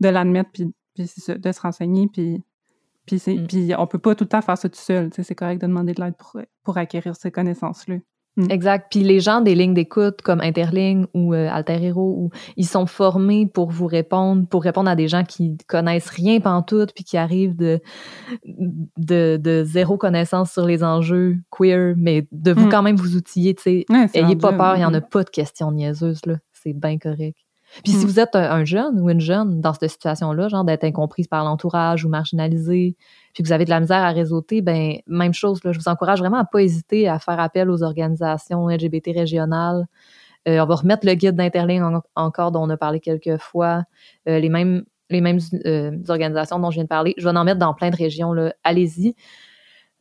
de 0.00 0.08
l'admettre, 0.08 0.50
puis, 0.52 0.72
de 0.96 1.52
se 1.52 1.60
renseigner, 1.60 2.08
puis, 2.12 2.42
puis, 3.06 3.22
Mm. 3.26 3.46
puis 3.46 3.72
on 3.78 3.86
peut 3.86 3.98
pas 3.98 4.14
tout 4.14 4.24
le 4.24 4.28
temps 4.28 4.42
faire 4.42 4.58
ça 4.58 4.68
tout 4.68 4.78
seul, 4.80 5.10
c'est 5.12 5.34
correct 5.34 5.60
de 5.60 5.66
demander 5.66 5.92
de 5.92 6.00
l'aide 6.02 6.14
pour, 6.16 6.40
pour 6.64 6.78
acquérir 6.78 7.16
ces 7.16 7.30
connaissances-là. 7.30 7.96
Exact. 8.48 8.86
Puis 8.90 9.00
les 9.00 9.20
gens 9.20 9.42
des 9.42 9.54
lignes 9.54 9.74
d'écoute 9.74 10.22
comme 10.22 10.40
Interligne 10.40 11.04
ou 11.12 11.34
euh, 11.34 11.50
Alter 11.50 11.84
Hero, 11.84 12.30
ils 12.56 12.66
sont 12.66 12.86
formés 12.86 13.46
pour 13.46 13.70
vous 13.70 13.86
répondre, 13.86 14.48
pour 14.48 14.62
répondre 14.62 14.88
à 14.88 14.96
des 14.96 15.06
gens 15.06 15.22
qui 15.22 15.58
connaissent 15.68 16.08
rien 16.08 16.40
pantoute 16.40 16.94
puis 16.94 17.04
qui 17.04 17.18
arrivent 17.18 17.54
de, 17.56 17.78
de, 18.96 19.36
de 19.36 19.64
zéro 19.64 19.98
connaissance 19.98 20.50
sur 20.50 20.64
les 20.64 20.82
enjeux 20.82 21.36
queer, 21.50 21.92
mais 21.98 22.26
de 22.32 22.52
vous 22.52 22.68
Mm. 22.68 22.70
quand 22.70 22.82
même 22.82 22.96
vous 22.96 23.16
outiller, 23.16 23.54
tu 23.54 23.62
sais. 23.64 23.84
Ouais, 23.90 24.06
c'est 24.10 24.20
Ayez 24.20 24.36
pas 24.36 24.54
peur, 24.54 24.76
il 24.76 24.78
n'y 24.78 24.84
en 24.86 24.92
mm. 24.92 24.94
a 24.94 25.00
pas 25.02 25.24
de 25.24 25.30
questions 25.30 25.70
niaiseuses, 25.70 26.24
là. 26.24 26.36
C'est 26.52 26.72
bien 26.72 26.96
correct. 26.96 27.36
Puis 27.84 27.92
si 27.92 28.04
Mm. 28.04 28.08
vous 28.08 28.20
êtes 28.20 28.36
un, 28.36 28.50
un 28.50 28.64
jeune 28.64 29.00
ou 29.00 29.08
une 29.10 29.20
jeune 29.20 29.60
dans 29.60 29.72
cette 29.72 29.90
situation-là, 29.90 30.48
genre 30.48 30.64
d'être 30.64 30.84
incomprise 30.84 31.26
par 31.28 31.44
l'entourage 31.44 32.04
ou 32.04 32.08
marginalisée, 32.08 32.96
puis 33.34 33.42
que 33.42 33.48
vous 33.48 33.52
avez 33.52 33.64
de 33.64 33.70
la 33.70 33.80
misère 33.80 34.02
à 34.02 34.10
réseauter, 34.10 34.60
ben 34.62 34.96
même 35.06 35.32
chose, 35.34 35.62
là, 35.64 35.72
je 35.72 35.78
vous 35.78 35.88
encourage 35.88 36.18
vraiment 36.20 36.38
à 36.38 36.44
pas 36.44 36.60
hésiter 36.62 37.08
à 37.08 37.18
faire 37.18 37.40
appel 37.40 37.70
aux 37.70 37.82
organisations 37.82 38.68
LGBT 38.68 39.12
régionales. 39.14 39.86
Euh, 40.48 40.60
on 40.60 40.66
va 40.66 40.74
remettre 40.74 41.06
le 41.06 41.14
guide 41.14 41.36
d'Interligne 41.36 41.82
en- 41.82 42.02
encore 42.16 42.50
dont 42.52 42.62
on 42.62 42.70
a 42.70 42.76
parlé 42.76 43.00
quelques 43.00 43.38
fois. 43.38 43.84
Euh, 44.28 44.38
les 44.38 44.48
mêmes 44.48 44.84
les 45.10 45.20
mêmes 45.20 45.38
euh, 45.66 45.92
organisations 46.08 46.58
dont 46.58 46.70
je 46.70 46.76
viens 46.76 46.84
de 46.84 46.88
parler. 46.88 47.14
Je 47.18 47.28
vais 47.28 47.36
en 47.36 47.44
mettre 47.44 47.58
dans 47.58 47.74
plein 47.74 47.90
de 47.90 47.96
régions. 47.96 48.34
Allez-y. 48.64 49.14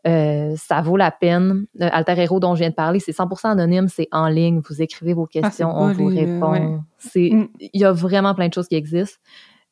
Euh, 0.08 0.56
ça 0.58 0.82
vaut 0.82 0.98
la 0.98 1.12
peine. 1.12 1.66
Euh, 1.80 1.90
Alter 1.92 2.14
Hero 2.18 2.40
dont 2.40 2.56
je 2.56 2.62
viens 2.62 2.70
de 2.72 2.76
parler, 2.76 3.00
c'est 3.00 3.12
100% 3.12 3.50
anonyme, 3.52 3.88
c'est 3.88 4.08
en 4.12 4.28
ligne. 4.28 4.62
Vous 4.68 4.82
écrivez 4.82 5.14
vos 5.14 5.28
questions, 5.28 5.52
c'est 5.52 5.64
on 5.82 5.92
vous 5.94 6.10
les- 6.10 6.26
répond. 6.26 6.52
ouais. 6.52 6.78
C'est, 6.98 7.30
Mm. 7.32 7.48
il 7.60 7.82
y 7.82 7.86
a 7.86 7.92
vraiment 7.92 8.34
plein 8.34 8.48
de 8.48 8.54
choses 8.54 8.68
qui 8.68 8.76
existent. 8.76 9.20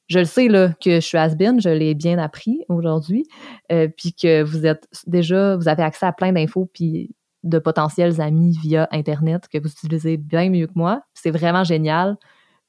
Je 0.07 0.19
le 0.19 0.25
sais 0.25 0.47
là 0.47 0.69
que 0.83 0.95
je 0.95 0.99
suis 0.99 1.17
has-been, 1.17 1.59
je 1.61 1.69
l'ai 1.69 1.93
bien 1.93 2.17
appris 2.17 2.63
aujourd'hui, 2.69 3.25
euh, 3.71 3.87
puis 3.95 4.13
que 4.13 4.41
vous 4.43 4.65
êtes 4.65 4.87
déjà, 5.07 5.55
vous 5.55 5.67
avez 5.67 5.83
accès 5.83 6.05
à 6.05 6.11
plein 6.13 6.31
d'infos 6.31 6.69
puis 6.73 7.15
de 7.43 7.57
potentiels 7.59 8.19
amis 8.19 8.57
via 8.61 8.87
Internet 8.91 9.47
que 9.47 9.57
vous 9.59 9.69
utilisez 9.69 10.17
bien 10.17 10.49
mieux 10.49 10.67
que 10.67 10.73
moi. 10.75 11.01
C'est 11.13 11.31
vraiment 11.31 11.63
génial. 11.63 12.17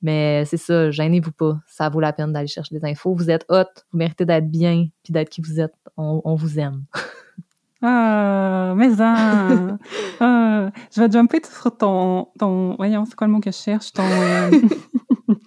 Mais 0.03 0.44
c'est 0.46 0.57
ça, 0.57 0.90
gênez-vous 0.90 1.33
pas. 1.33 1.59
Ça 1.66 1.90
vaut 1.90 2.01
la 2.01 2.14
peine 2.14 2.33
d'aller 2.33 2.46
chercher 2.46 2.79
des 2.79 2.87
infos. 2.88 3.14
Vous 3.14 3.31
êtes 3.31 3.44
hot, 3.51 3.64
vous 3.92 3.99
méritez 3.99 4.25
d'être 4.25 4.49
bien, 4.51 4.87
puis 5.05 5.12
d'être 5.12 5.29
qui 5.29 5.42
vous 5.42 5.61
êtes. 5.61 5.75
On, 5.99 6.23
on 6.25 6.35
vous 6.37 6.59
aime. 6.59 6.85
Ah, 7.83 8.75
mais 8.77 8.90
ça! 8.95 9.14
Ah, 10.21 10.71
je 10.95 11.01
vais 11.01 11.11
jumper 11.11 11.40
sur 11.45 11.75
ton, 11.77 12.29
ton. 12.38 12.75
Voyons, 12.77 13.05
c'est 13.07 13.14
quoi 13.14 13.27
le 13.27 13.33
mot 13.33 13.40
que 13.40 13.51
je 13.51 13.57
cherche? 13.57 13.93
Ton. 13.93 14.03
euh, 14.03 14.51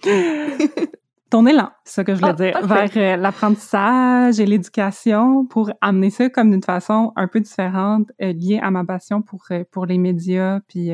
ton 1.30 1.46
élan, 1.46 1.70
c'est 1.84 1.94
ça 1.94 2.04
que 2.04 2.14
je 2.14 2.20
voulais 2.20 2.32
Ah, 2.32 2.60
dire, 2.60 2.66
vers 2.66 2.90
euh, 2.96 3.16
l'apprentissage 3.16 4.40
et 4.40 4.46
l'éducation 4.46 5.46
pour 5.46 5.70
amener 5.80 6.10
ça 6.10 6.28
comme 6.28 6.50
d'une 6.50 6.62
façon 6.62 7.12
un 7.16 7.28
peu 7.28 7.40
différente, 7.40 8.08
euh, 8.22 8.32
liée 8.32 8.58
à 8.62 8.70
ma 8.70 8.84
passion 8.84 9.22
pour, 9.22 9.44
euh, 9.50 9.62
pour 9.70 9.86
les 9.86 9.98
médias 9.98 10.60
puis, 10.68 10.90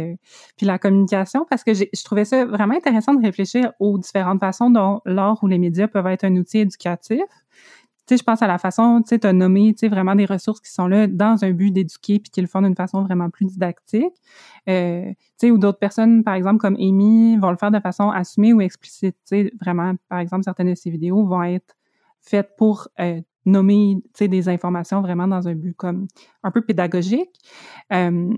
puis 0.57 0.66
la 0.66 0.79
communication, 0.79 1.46
parce 1.48 1.64
que 1.64 1.72
je 1.74 2.05
trouvais 2.05 2.24
ça 2.26 2.44
vraiment 2.44 2.74
intéressant 2.74 3.14
de 3.14 3.22
réfléchir 3.24 3.72
aux 3.81 3.98
différentes 3.98 4.40
façons 4.40 4.70
dont 4.70 5.00
l'art 5.07 5.38
ou 5.42 5.46
les 5.46 5.59
médias 5.59 5.88
peuvent 5.88 6.07
être 6.07 6.24
un 6.24 6.37
outil 6.37 6.59
éducatif. 6.59 7.22
Je 8.16 8.23
pense 8.23 8.42
à 8.42 8.46
la 8.46 8.59
façon, 8.59 9.03
tu 9.03 9.09
sais, 9.11 9.27
as 9.27 9.33
nommé, 9.33 9.73
tu 9.73 9.81
sais, 9.81 9.88
vraiment 9.88 10.14
des 10.14 10.25
ressources 10.25 10.61
qui 10.61 10.70
sont 10.70 10.87
là 10.87 11.07
dans 11.07 11.44
un 11.44 11.53
but 11.53 11.70
d'éduquer 11.70 12.18
puis 12.18 12.31
qui 12.31 12.40
le 12.40 12.46
font 12.46 12.62
d'une 12.62 12.75
façon 12.75 13.03
vraiment 13.03 13.31
plus 13.31 13.46
didactique. 13.46 14.14
Euh, 14.68 15.11
tu 15.11 15.16
sais, 15.38 15.51
ou 15.51 15.59
d'autres 15.59 15.79
personnes, 15.79 16.25
par 16.25 16.35
exemple, 16.35 16.59
comme 16.59 16.77
Amy, 16.77 17.37
vont 17.38 17.51
le 17.51 17.57
faire 17.57 17.70
de 17.70 17.81
façon 17.81 18.11
assumée 18.11 18.53
ou 18.53 18.61
explicite. 18.61 19.16
Tu 19.27 19.44
sais, 19.44 19.53
vraiment, 19.61 19.94
par 20.09 20.18
exemple, 20.18 20.44
certaines 20.44 20.70
de 20.70 20.75
ces 20.75 20.90
vidéos 20.90 21.25
vont 21.25 21.42
être 21.42 21.77
faites 22.20 22.51
pour 22.57 22.88
euh, 23.01 23.20
nommer, 23.46 23.99
tu 24.03 24.11
sais, 24.14 24.29
des 24.29 24.49
informations 24.49 25.01
vraiment 25.01 25.27
dans 25.27 25.49
un 25.49 25.55
but 25.55 25.75
comme 25.77 26.07
un 26.42 26.51
peu 26.51 26.62
pédagogique. 26.62 27.30
Euh, 27.93 28.34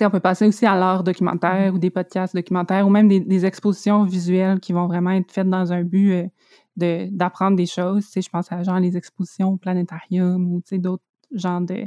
on 0.00 0.10
peut 0.10 0.20
passer 0.20 0.46
aussi 0.46 0.66
à 0.66 0.74
l'art 0.74 1.04
documentaire 1.04 1.72
ou 1.72 1.78
des 1.78 1.90
podcasts 1.90 2.34
documentaires 2.34 2.86
ou 2.86 2.90
même 2.90 3.08
des, 3.08 3.46
expositions 3.46 4.04
visuelles 4.04 4.60
qui 4.60 4.74
vont 4.74 4.86
vraiment 4.86 5.12
être 5.12 5.32
faites 5.32 5.48
dans 5.48 5.72
un 5.72 5.84
but 5.84 6.30
de- 6.76 7.08
d'apprendre 7.10 7.56
des 7.56 7.66
choses. 7.66 8.04
Tu 8.06 8.12
sais, 8.12 8.22
je 8.22 8.30
pense 8.30 8.50
à 8.52 8.62
genre 8.62 8.78
les 8.80 8.96
expositions 8.96 9.50
au 9.52 9.56
planétarium 9.56 10.52
ou 10.52 10.60
tu 10.60 10.68
sais, 10.70 10.78
d'autres 10.78 11.02
genres 11.32 11.60
de- 11.62 11.86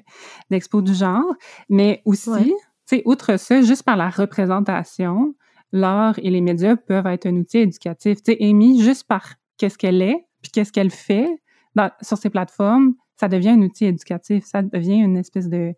d'expos 0.50 0.84
du 0.84 0.94
genre. 0.94 1.34
Mais 1.70 2.02
aussi, 2.06 2.30
Ouais. 2.30 2.44
tu 2.46 2.52
sais, 2.86 3.02
outre 3.06 3.38
ça, 3.38 3.62
juste 3.62 3.84
par 3.84 3.98
la 3.98 4.10
représentation, 4.10 5.36
l'art 5.72 6.18
et 6.20 6.30
les 6.30 6.42
médias 6.42 6.76
peuvent 6.76 7.08
être 7.08 7.26
un 7.28 7.36
outil 7.36 7.60
éducatif. 7.60 8.22
Tu 8.24 8.34
sais, 8.34 8.38
Amy, 8.44 8.82
juste 8.82 9.08
par 9.08 9.36
qu'est-ce 9.58 9.78
qu'elle 9.78 10.02
est, 10.02 10.26
puis 10.42 10.52
qu'est-ce 10.52 10.72
qu'elle 10.72 10.90
fait 10.92 11.30
dans- 11.76 11.92
sur 12.02 12.18
ces 12.18 12.30
plateformes, 12.30 12.96
ça 13.16 13.28
devient 13.28 13.50
un 13.50 13.62
outil 13.62 13.86
éducatif. 13.86 14.44
Ça 14.46 14.62
devient 14.62 14.98
une 15.00 15.18
espèce 15.18 15.48
de 15.50 15.74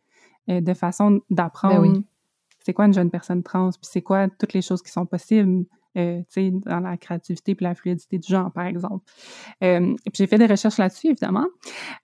de 0.48 0.74
façon 0.74 1.22
d'apprendre 1.30 1.82
Ben 1.82 1.92
oui. 1.92 2.06
c'est 2.66 2.74
quoi 2.74 2.86
une 2.86 2.94
jeune 2.94 3.12
personne 3.12 3.44
trans, 3.44 3.70
puis 3.70 3.80
c'est 3.84 4.02
quoi 4.02 4.28
toutes 4.28 4.54
les 4.54 4.62
choses 4.64 4.82
qui 4.82 4.92
sont 4.92 5.06
possibles. 5.06 5.66
Euh, 5.98 6.22
dans 6.66 6.80
la 6.80 6.98
créativité 6.98 7.56
puis 7.56 7.66
la 7.66 7.76
fluidité 7.76 8.18
du 8.18 8.28
genre, 8.28 8.52
par 8.52 8.66
exemple. 8.66 9.04
Euh, 9.64 9.94
puis 10.06 10.14
j'ai 10.16 10.28
fait 10.28 10.38
des 10.38 10.46
recherches 10.46 10.78
là-dessus, 10.78 11.08
évidemment. 11.08 11.48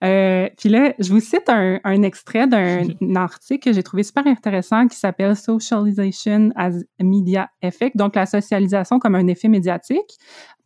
Euh, 0.04 0.48
puis 0.58 0.68
là, 0.68 0.92
je 0.98 1.10
vous 1.10 1.20
cite 1.20 1.48
un, 1.48 1.80
un 1.84 2.02
extrait 2.02 2.46
d'un 2.46 2.84
article 3.16 3.70
que 3.70 3.72
j'ai 3.72 3.82
trouvé 3.82 4.02
super 4.02 4.26
intéressant 4.26 4.86
qui 4.88 4.96
s'appelle 4.96 5.36
Socialization 5.36 6.50
as 6.56 6.76
a 7.00 7.04
Media 7.04 7.48
Effect, 7.62 7.96
donc 7.96 8.14
la 8.14 8.26
socialisation 8.26 8.98
comme 8.98 9.14
un 9.14 9.26
effet 9.26 9.48
médiatique, 9.48 10.18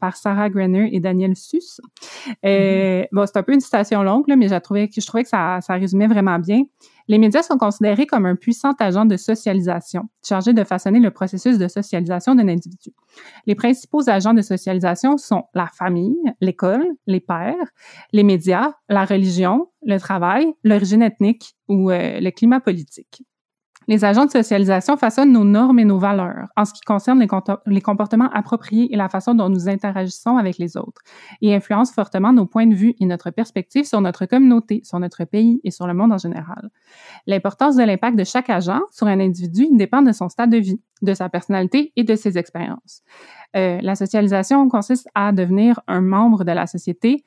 par 0.03 0.17
Sarah 0.17 0.51
Grenner 0.51 0.89
et 0.93 0.99
Daniel 0.99 1.37
Suss. 1.37 1.81
Euh, 2.45 3.05
Bon, 3.13 3.25
c'est 3.25 3.37
un 3.37 3.43
peu 3.45 3.55
une 3.55 3.61
citation 3.61 4.03
longue, 4.03 4.27
là, 4.27 4.35
mais 4.35 4.49
j'ai 4.49 4.61
trouvé, 4.61 4.91
je 4.93 5.07
trouvais 5.07 5.23
que 5.23 5.29
ça, 5.29 5.61
ça 5.61 5.75
résumait 5.75 6.09
vraiment 6.09 6.41
bien. 6.41 6.63
Les 7.13 7.19
médias 7.19 7.43
sont 7.43 7.59
considérés 7.59 8.07
comme 8.07 8.25
un 8.25 8.37
puissant 8.37 8.73
agent 8.79 9.05
de 9.05 9.19
socialisation, 9.19 10.09
chargé 10.27 10.55
de 10.55 10.65
façonner 10.65 10.99
le 10.99 11.11
processus 11.11 11.59
de 11.59 11.69
socialisation 11.69 12.35
d'un 12.35 12.49
individu. 12.49 12.89
Les 13.45 13.55
principaux 13.55 14.09
agents 14.09 14.33
de 14.33 14.41
socialisation 14.41 15.19
sont 15.19 15.43
la 15.53 15.67
famille, 15.67 16.17
l'école, 16.41 16.87
les 17.07 17.21
pères, 17.21 17.69
les 18.15 18.23
médias, 18.23 18.73
la 18.89 19.05
religion, 19.05 19.69
le 19.85 19.99
travail, 19.99 20.55
l'origine 20.65 21.03
ethnique 21.03 21.55
ou 21.69 21.91
euh, 21.91 22.19
le 22.19 22.31
climat 22.31 22.61
politique. 22.61 23.23
Les 23.89 24.05
agents 24.05 24.27
de 24.27 24.31
socialisation 24.31 24.97
façonnent 24.97 25.33
nos 25.33 25.45
normes 25.45 25.79
et 25.79 25.85
nos 25.85 25.99
valeurs 25.99 26.49
en 26.57 26.65
ce 26.65 26.73
qui 26.73 26.81
concerne 26.83 27.19
les, 27.67 27.81
comportements 27.81 28.31
appropriés 28.33 28.93
et 28.93 28.97
la 28.97 29.09
façon 29.09 29.35
dont 29.35 29.49
nous 29.49 29.69
interagissons 29.69 30.37
avec 30.37 30.59
les 30.59 30.77
autres 30.77 31.03
et 31.41 31.55
influencent 31.55 31.93
fortement 31.93 32.33
nos 32.33 32.47
points 32.47 32.67
de 32.67 32.75
vue 32.75 32.95
et 33.01 33.07
notre 33.07 33.31
perspective 33.31 33.85
sur 33.85 34.01
notre 34.01 34.27
communauté, 34.27 34.81
sur 34.85 34.99
notre 34.99 35.25
pays 35.25 35.61
et 35.65 35.71
sur 35.71 35.87
le 35.87 35.95
monde 35.95 36.13
en 36.13 36.19
général. 36.19 36.71
L'importance 37.27 37.77
de 37.77 37.83
l'impact 37.83 38.17
de 38.17 38.25
chaque 38.25 38.51
agent 38.51 38.81
sur 38.91 39.07
un 39.07 39.21
individu 39.21 39.67
dépend 39.73 40.03
de 40.03 40.13
son 40.13 40.29
stade 40.29 40.51
de 40.51 40.59
vie, 40.59 40.81
de 41.03 41.15
sa 41.15 41.29
personnalité 41.29 41.93
et 41.97 42.05
de 42.05 42.15
ses 42.15 42.39
expériences. 42.39 43.03
Euh, 43.57 43.79
la 43.83 43.95
socialisation 43.95 44.69
consiste 44.69 45.09
à 45.15 45.33
devenir 45.33 45.81
un 45.87 46.01
membre 46.01 46.45
de 46.45 46.53
la 46.53 46.67
société 46.67 47.25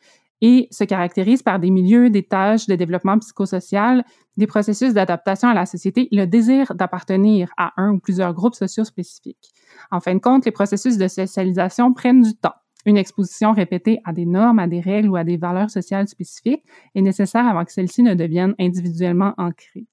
et 0.48 0.68
se 0.70 0.84
caractérise 0.84 1.42
par 1.42 1.60
des 1.60 1.72
milieux, 1.72 2.12
des 2.12 2.22
tâches 2.22 2.68
de 2.68 2.76
développement 2.76 3.18
psychosocial, 3.18 4.06
des 4.38 4.46
processus 4.46 4.94
d'adaptation 4.94 5.50
à 5.50 5.56
la 5.56 5.66
société, 5.66 6.08
le 6.12 6.26
désir 6.26 6.76
d'appartenir 6.76 7.50
à 7.58 7.74
un 7.78 7.94
ou 7.94 8.00
plusieurs 8.00 8.32
groupes 8.36 8.54
sociaux 8.54 8.84
spécifiques. 8.84 9.50
En 9.90 10.00
fin 10.00 10.14
de 10.14 10.20
compte, 10.20 10.46
les 10.46 10.52
processus 10.52 11.00
de 11.00 11.08
socialisation 11.08 11.94
prennent 11.94 12.22
du 12.22 12.36
temps. 12.36 12.54
Une 12.86 12.96
exposition 12.96 13.54
répétée 13.54 14.02
à 14.06 14.14
des 14.14 14.28
normes, 14.28 14.60
à 14.60 14.68
des 14.68 14.82
règles 14.82 15.10
ou 15.10 15.16
à 15.16 15.24
des 15.24 15.38
valeurs 15.38 15.72
sociales 15.72 16.08
spécifiques 16.08 16.64
est 16.94 17.02
nécessaire 17.02 17.48
avant 17.48 17.66
que 17.66 17.72
celles-ci 17.72 18.04
ne 18.04 18.14
deviennent 18.14 18.54
individuellement 18.60 19.34
ancrées. 19.40 19.88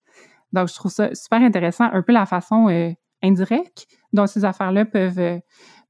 Donc, 0.52 0.68
je 0.68 0.74
trouve 0.74 0.92
ça 0.92 1.14
super 1.14 1.40
intéressant, 1.40 1.88
un 1.90 2.02
peu 2.02 2.12
la 2.12 2.26
façon 2.26 2.68
euh, 2.68 2.90
indirecte 3.22 3.86
dont 4.12 4.26
ces 4.26 4.44
affaires-là 4.44 4.84
peuvent, 4.84 5.18
euh, 5.18 5.38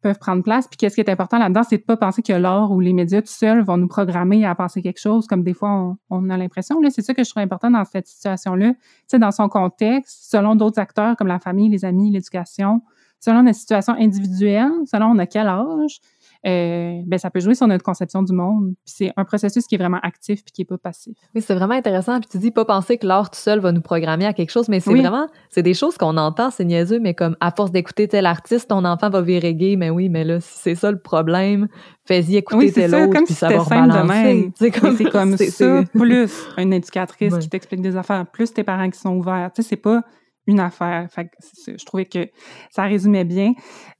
peuvent 0.02 0.18
prendre 0.18 0.42
place. 0.42 0.68
Puis 0.68 0.76
qu'est-ce 0.76 0.96
qui 0.96 1.00
est 1.00 1.08
important 1.08 1.38
là-dedans, 1.38 1.62
c'est 1.62 1.78
de 1.78 1.82
pas 1.82 1.96
penser 1.96 2.22
que 2.22 2.32
l'art 2.32 2.70
ou 2.70 2.80
les 2.80 2.92
médias 2.92 3.22
tout 3.22 3.28
seuls 3.28 3.62
vont 3.62 3.76
nous 3.76 3.88
programmer 3.88 4.44
à 4.44 4.54
penser 4.54 4.82
quelque 4.82 5.00
chose, 5.00 5.26
comme 5.26 5.42
des 5.42 5.54
fois 5.54 5.96
on, 6.10 6.30
a 6.30 6.36
l'impression. 6.36 6.80
C'est 6.90 7.02
ça 7.02 7.14
que 7.14 7.24
je 7.24 7.30
trouve 7.30 7.42
important 7.42 7.70
dans 7.70 7.84
cette 7.84 8.06
situation-là. 8.06 8.74
Tu 9.08 9.18
dans 9.18 9.30
son 9.30 9.48
contexte, 9.48 10.30
selon 10.30 10.54
d'autres 10.56 10.80
acteurs 10.80 11.16
comme 11.16 11.28
la 11.28 11.38
famille, 11.38 11.68
les 11.68 11.84
amis, 11.84 12.10
l'éducation, 12.10 12.82
selon 13.20 13.44
notre 13.44 13.58
situation 13.58 13.94
individuelle, 13.94 14.72
selon 14.90 15.06
on 15.06 15.18
a 15.18 15.26
quel 15.26 15.46
âge, 15.46 16.00
euh, 16.46 17.00
ben 17.06 17.18
ça 17.18 17.30
peut 17.30 17.40
jouer 17.40 17.54
sur 17.54 17.66
notre 17.68 17.84
conception 17.84 18.22
du 18.22 18.32
monde. 18.32 18.74
C'est 18.84 19.12
un 19.16 19.24
processus 19.24 19.66
qui 19.66 19.76
est 19.76 19.78
vraiment 19.78 20.00
actif 20.02 20.42
puis 20.44 20.52
qui 20.52 20.62
est 20.62 20.66
pas 20.66 20.78
passif. 20.78 21.16
Oui, 21.34 21.42
c'est 21.42 21.54
vraiment 21.54 21.74
intéressant. 21.74 22.18
Puis 22.20 22.28
tu 22.30 22.38
dis 22.38 22.50
pas 22.50 22.64
penser 22.64 22.98
que 22.98 23.06
l'art 23.06 23.30
tout 23.30 23.38
seul 23.38 23.60
va 23.60 23.70
nous 23.70 23.80
programmer 23.80 24.26
à 24.26 24.32
quelque 24.32 24.50
chose, 24.50 24.68
mais 24.68 24.80
c'est 24.80 24.90
oui. 24.90 25.00
vraiment, 25.00 25.28
c'est 25.50 25.62
des 25.62 25.74
choses 25.74 25.96
qu'on 25.96 26.16
entend, 26.16 26.50
c'est 26.50 26.64
niaiseux, 26.64 26.98
mais 26.98 27.14
comme 27.14 27.36
à 27.40 27.52
force 27.52 27.70
d'écouter 27.70 28.08
tel 28.08 28.26
artiste, 28.26 28.70
ton 28.70 28.84
enfant 28.84 29.08
va 29.08 29.20
virer 29.20 29.54
gay, 29.54 29.76
mais 29.76 29.90
oui, 29.90 30.08
mais 30.08 30.24
là, 30.24 30.40
si 30.40 30.58
c'est 30.58 30.74
ça 30.74 30.90
le 30.90 30.98
problème, 30.98 31.68
fais-y 32.04 32.36
écouter 32.36 32.66
oui, 32.66 32.72
tel 32.72 32.90
ça, 32.90 33.04
autre, 33.04 33.12
comme 33.12 33.24
puis 33.24 33.34
si 33.34 33.40
ça 33.40 33.48
va 33.48 33.60
rebalancer. 33.60 34.52
C'est 34.56 34.70
comme, 34.80 34.98
comme 35.10 35.36
ça, 35.36 35.82
plus 35.94 36.48
une 36.58 36.72
éducatrice 36.72 37.34
ouais. 37.34 37.38
qui 37.38 37.48
t'explique 37.48 37.82
des 37.82 37.96
affaires, 37.96 38.26
plus 38.26 38.52
tes 38.52 38.64
parents 38.64 38.90
qui 38.90 38.98
sont 38.98 39.14
ouverts. 39.14 39.50
Tu 39.54 39.62
sais, 39.62 39.68
c'est 39.68 39.76
pas 39.76 40.02
une 40.46 40.60
affaire. 40.60 41.08
Fait 41.10 41.26
que 41.26 41.30
je 41.66 41.84
trouvais 41.84 42.06
que 42.06 42.28
ça 42.70 42.84
résumait 42.84 43.24
bien. 43.24 43.52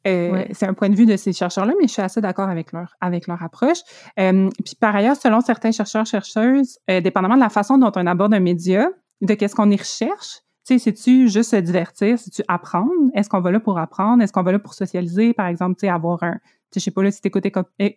Euh, 0.07 0.33
ouais. 0.33 0.49
C'est 0.53 0.67
un 0.67 0.75
point 0.75 0.89
de 0.89 0.97
vue 0.97 1.07
de 1.07 1.17
ces 1.17 1.33
chercheurs-là, 1.33 1.75
mais 1.81 1.87
je 1.87 1.93
suis 1.93 2.03
assez 2.03 2.21
d'accord 2.21 2.49
avec 2.49 2.73
leur, 2.73 2.95
avec 3.01 3.27
leur 3.27 3.43
approche. 3.43 3.79
Euh, 4.19 4.49
puis 4.65 4.75
par 4.81 4.95
ailleurs, 4.95 5.17
selon 5.17 5.41
certains 5.41 5.73
chercheurs, 5.73 6.07
chercheuses, 6.07 6.79
euh, 6.91 7.01
dépendamment 7.01 7.37
de 7.37 7.41
la 7.41 7.51
façon 7.51 7.79
dont 7.79 7.93
on 7.95 8.07
aborde 8.07 8.35
un 8.35 8.41
média, 8.41 8.89
de 9.21 9.35
qu'est-ce 9.35 9.55
qu'on 9.55 9.71
y 9.71 9.77
recherche, 9.77 10.41
tu 10.67 10.75
sais, 10.75 10.79
c'est-tu 10.79 11.29
juste 11.29 11.51
se 11.51 11.57
divertir, 11.57 12.19
c'est-tu 12.19 12.43
apprendre? 12.47 12.91
Est-ce 13.15 13.29
qu'on 13.29 13.41
va 13.41 13.51
là 13.51 13.61
pour 13.61 13.79
apprendre? 13.79 14.23
Est-ce 14.23 14.33
qu'on 14.33 14.43
va 14.43 14.53
là 14.53 14.59
pour 14.59 14.75
socialiser? 14.75 15.33
Par 15.33 15.47
exemple, 15.47 15.75
tu 15.75 15.87
sais, 15.87 15.89
avoir 15.89 16.23
un, 16.23 16.39
je 16.75 16.81
sais 16.81 16.91
pas, 16.91 17.03
là, 17.03 17.11
si 17.11 17.21
t'écoutes 17.21 17.47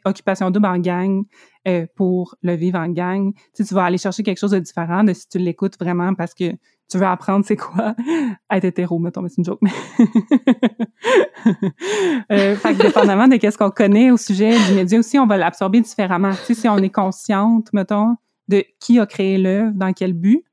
Occupation 0.05 0.51
double 0.51 0.65
en 0.65 0.79
gang 0.79 1.23
euh, 1.67 1.85
pour 1.95 2.35
le 2.41 2.53
vivre 2.53 2.79
en 2.79 2.89
gang, 2.89 3.33
tu 3.55 3.63
vas 3.65 3.85
aller 3.85 3.97
chercher 3.97 4.23
quelque 4.23 4.39
chose 4.39 4.51
de 4.51 4.59
différent 4.59 5.03
de 5.03 5.13
si 5.13 5.27
tu 5.27 5.37
l'écoutes 5.37 5.77
vraiment 5.79 6.13
parce 6.13 6.33
que 6.33 6.51
tu 6.89 6.97
veux 6.97 7.05
apprendre 7.05 7.45
c'est 7.45 7.55
quoi 7.55 7.95
être 8.51 8.65
hétéro, 8.65 8.99
mettons, 8.99 9.21
mais 9.21 9.29
c'est 9.29 9.37
une 9.39 9.45
joke. 9.45 9.59
euh, 12.31 12.55
fait 12.55 12.75
que 12.75 12.81
dépendamment 12.81 13.27
de 13.27 13.37
qu'est-ce 13.37 13.57
qu'on 13.57 13.71
connaît 13.71 14.11
au 14.11 14.17
sujet 14.17 14.55
du 14.67 14.75
média 14.75 14.99
aussi, 14.99 15.17
on 15.17 15.25
va 15.25 15.37
l'absorber 15.37 15.81
différemment. 15.81 16.31
Tu 16.31 16.53
sais, 16.53 16.53
si 16.53 16.69
on 16.69 16.77
est 16.77 16.89
consciente, 16.89 17.73
mettons, 17.73 18.15
de 18.47 18.63
qui 18.79 18.99
a 18.99 19.05
créé 19.05 19.37
l'œuvre, 19.37 19.71
dans 19.73 19.93
quel 19.93 20.13
but. 20.13 20.43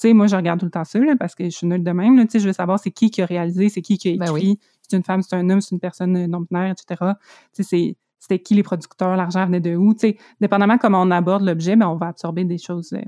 Tu 0.00 0.08
sais, 0.08 0.12
moi, 0.14 0.26
je 0.28 0.36
regarde 0.36 0.60
tout 0.60 0.66
le 0.66 0.70
temps 0.70 0.84
ça, 0.84 0.98
là, 1.00 1.16
parce 1.18 1.34
que 1.34 1.44
je 1.44 1.50
suis 1.50 1.66
nulle 1.66 1.82
de 1.82 1.90
même. 1.90 2.16
Là, 2.16 2.24
tu 2.24 2.30
sais, 2.32 2.38
je 2.38 2.46
veux 2.46 2.52
savoir 2.52 2.78
c'est 2.78 2.92
qui 2.92 3.10
qui 3.10 3.20
a 3.20 3.26
réalisé, 3.26 3.68
c'est 3.68 3.82
qui 3.82 3.98
qui 3.98 4.08
a 4.08 4.12
écrit. 4.12 4.26
Ben 4.26 4.32
oui. 4.32 4.58
C'est 4.88 4.96
une 4.96 5.02
femme, 5.02 5.20
c'est 5.22 5.36
un 5.36 5.50
homme, 5.50 5.60
c'est 5.60 5.72
une 5.74 5.80
personne 5.80 6.26
non-binaire, 6.26 6.72
etc. 6.72 7.12
Tu 7.54 7.62
sais, 7.62 7.96
c'était 8.18 8.38
qui 8.38 8.54
les 8.54 8.62
producteurs, 8.62 9.16
l'argent 9.16 9.44
venait 9.44 9.60
de 9.60 9.76
où. 9.76 9.92
Tu 9.92 10.00
sais, 10.00 10.16
dépendamment 10.40 10.78
comment 10.78 11.02
on 11.02 11.10
aborde 11.10 11.42
l'objet, 11.42 11.76
ben, 11.76 11.88
on 11.88 11.96
va 11.96 12.06
absorber 12.06 12.44
des 12.44 12.58
choses 12.58 12.92
euh, 12.92 13.02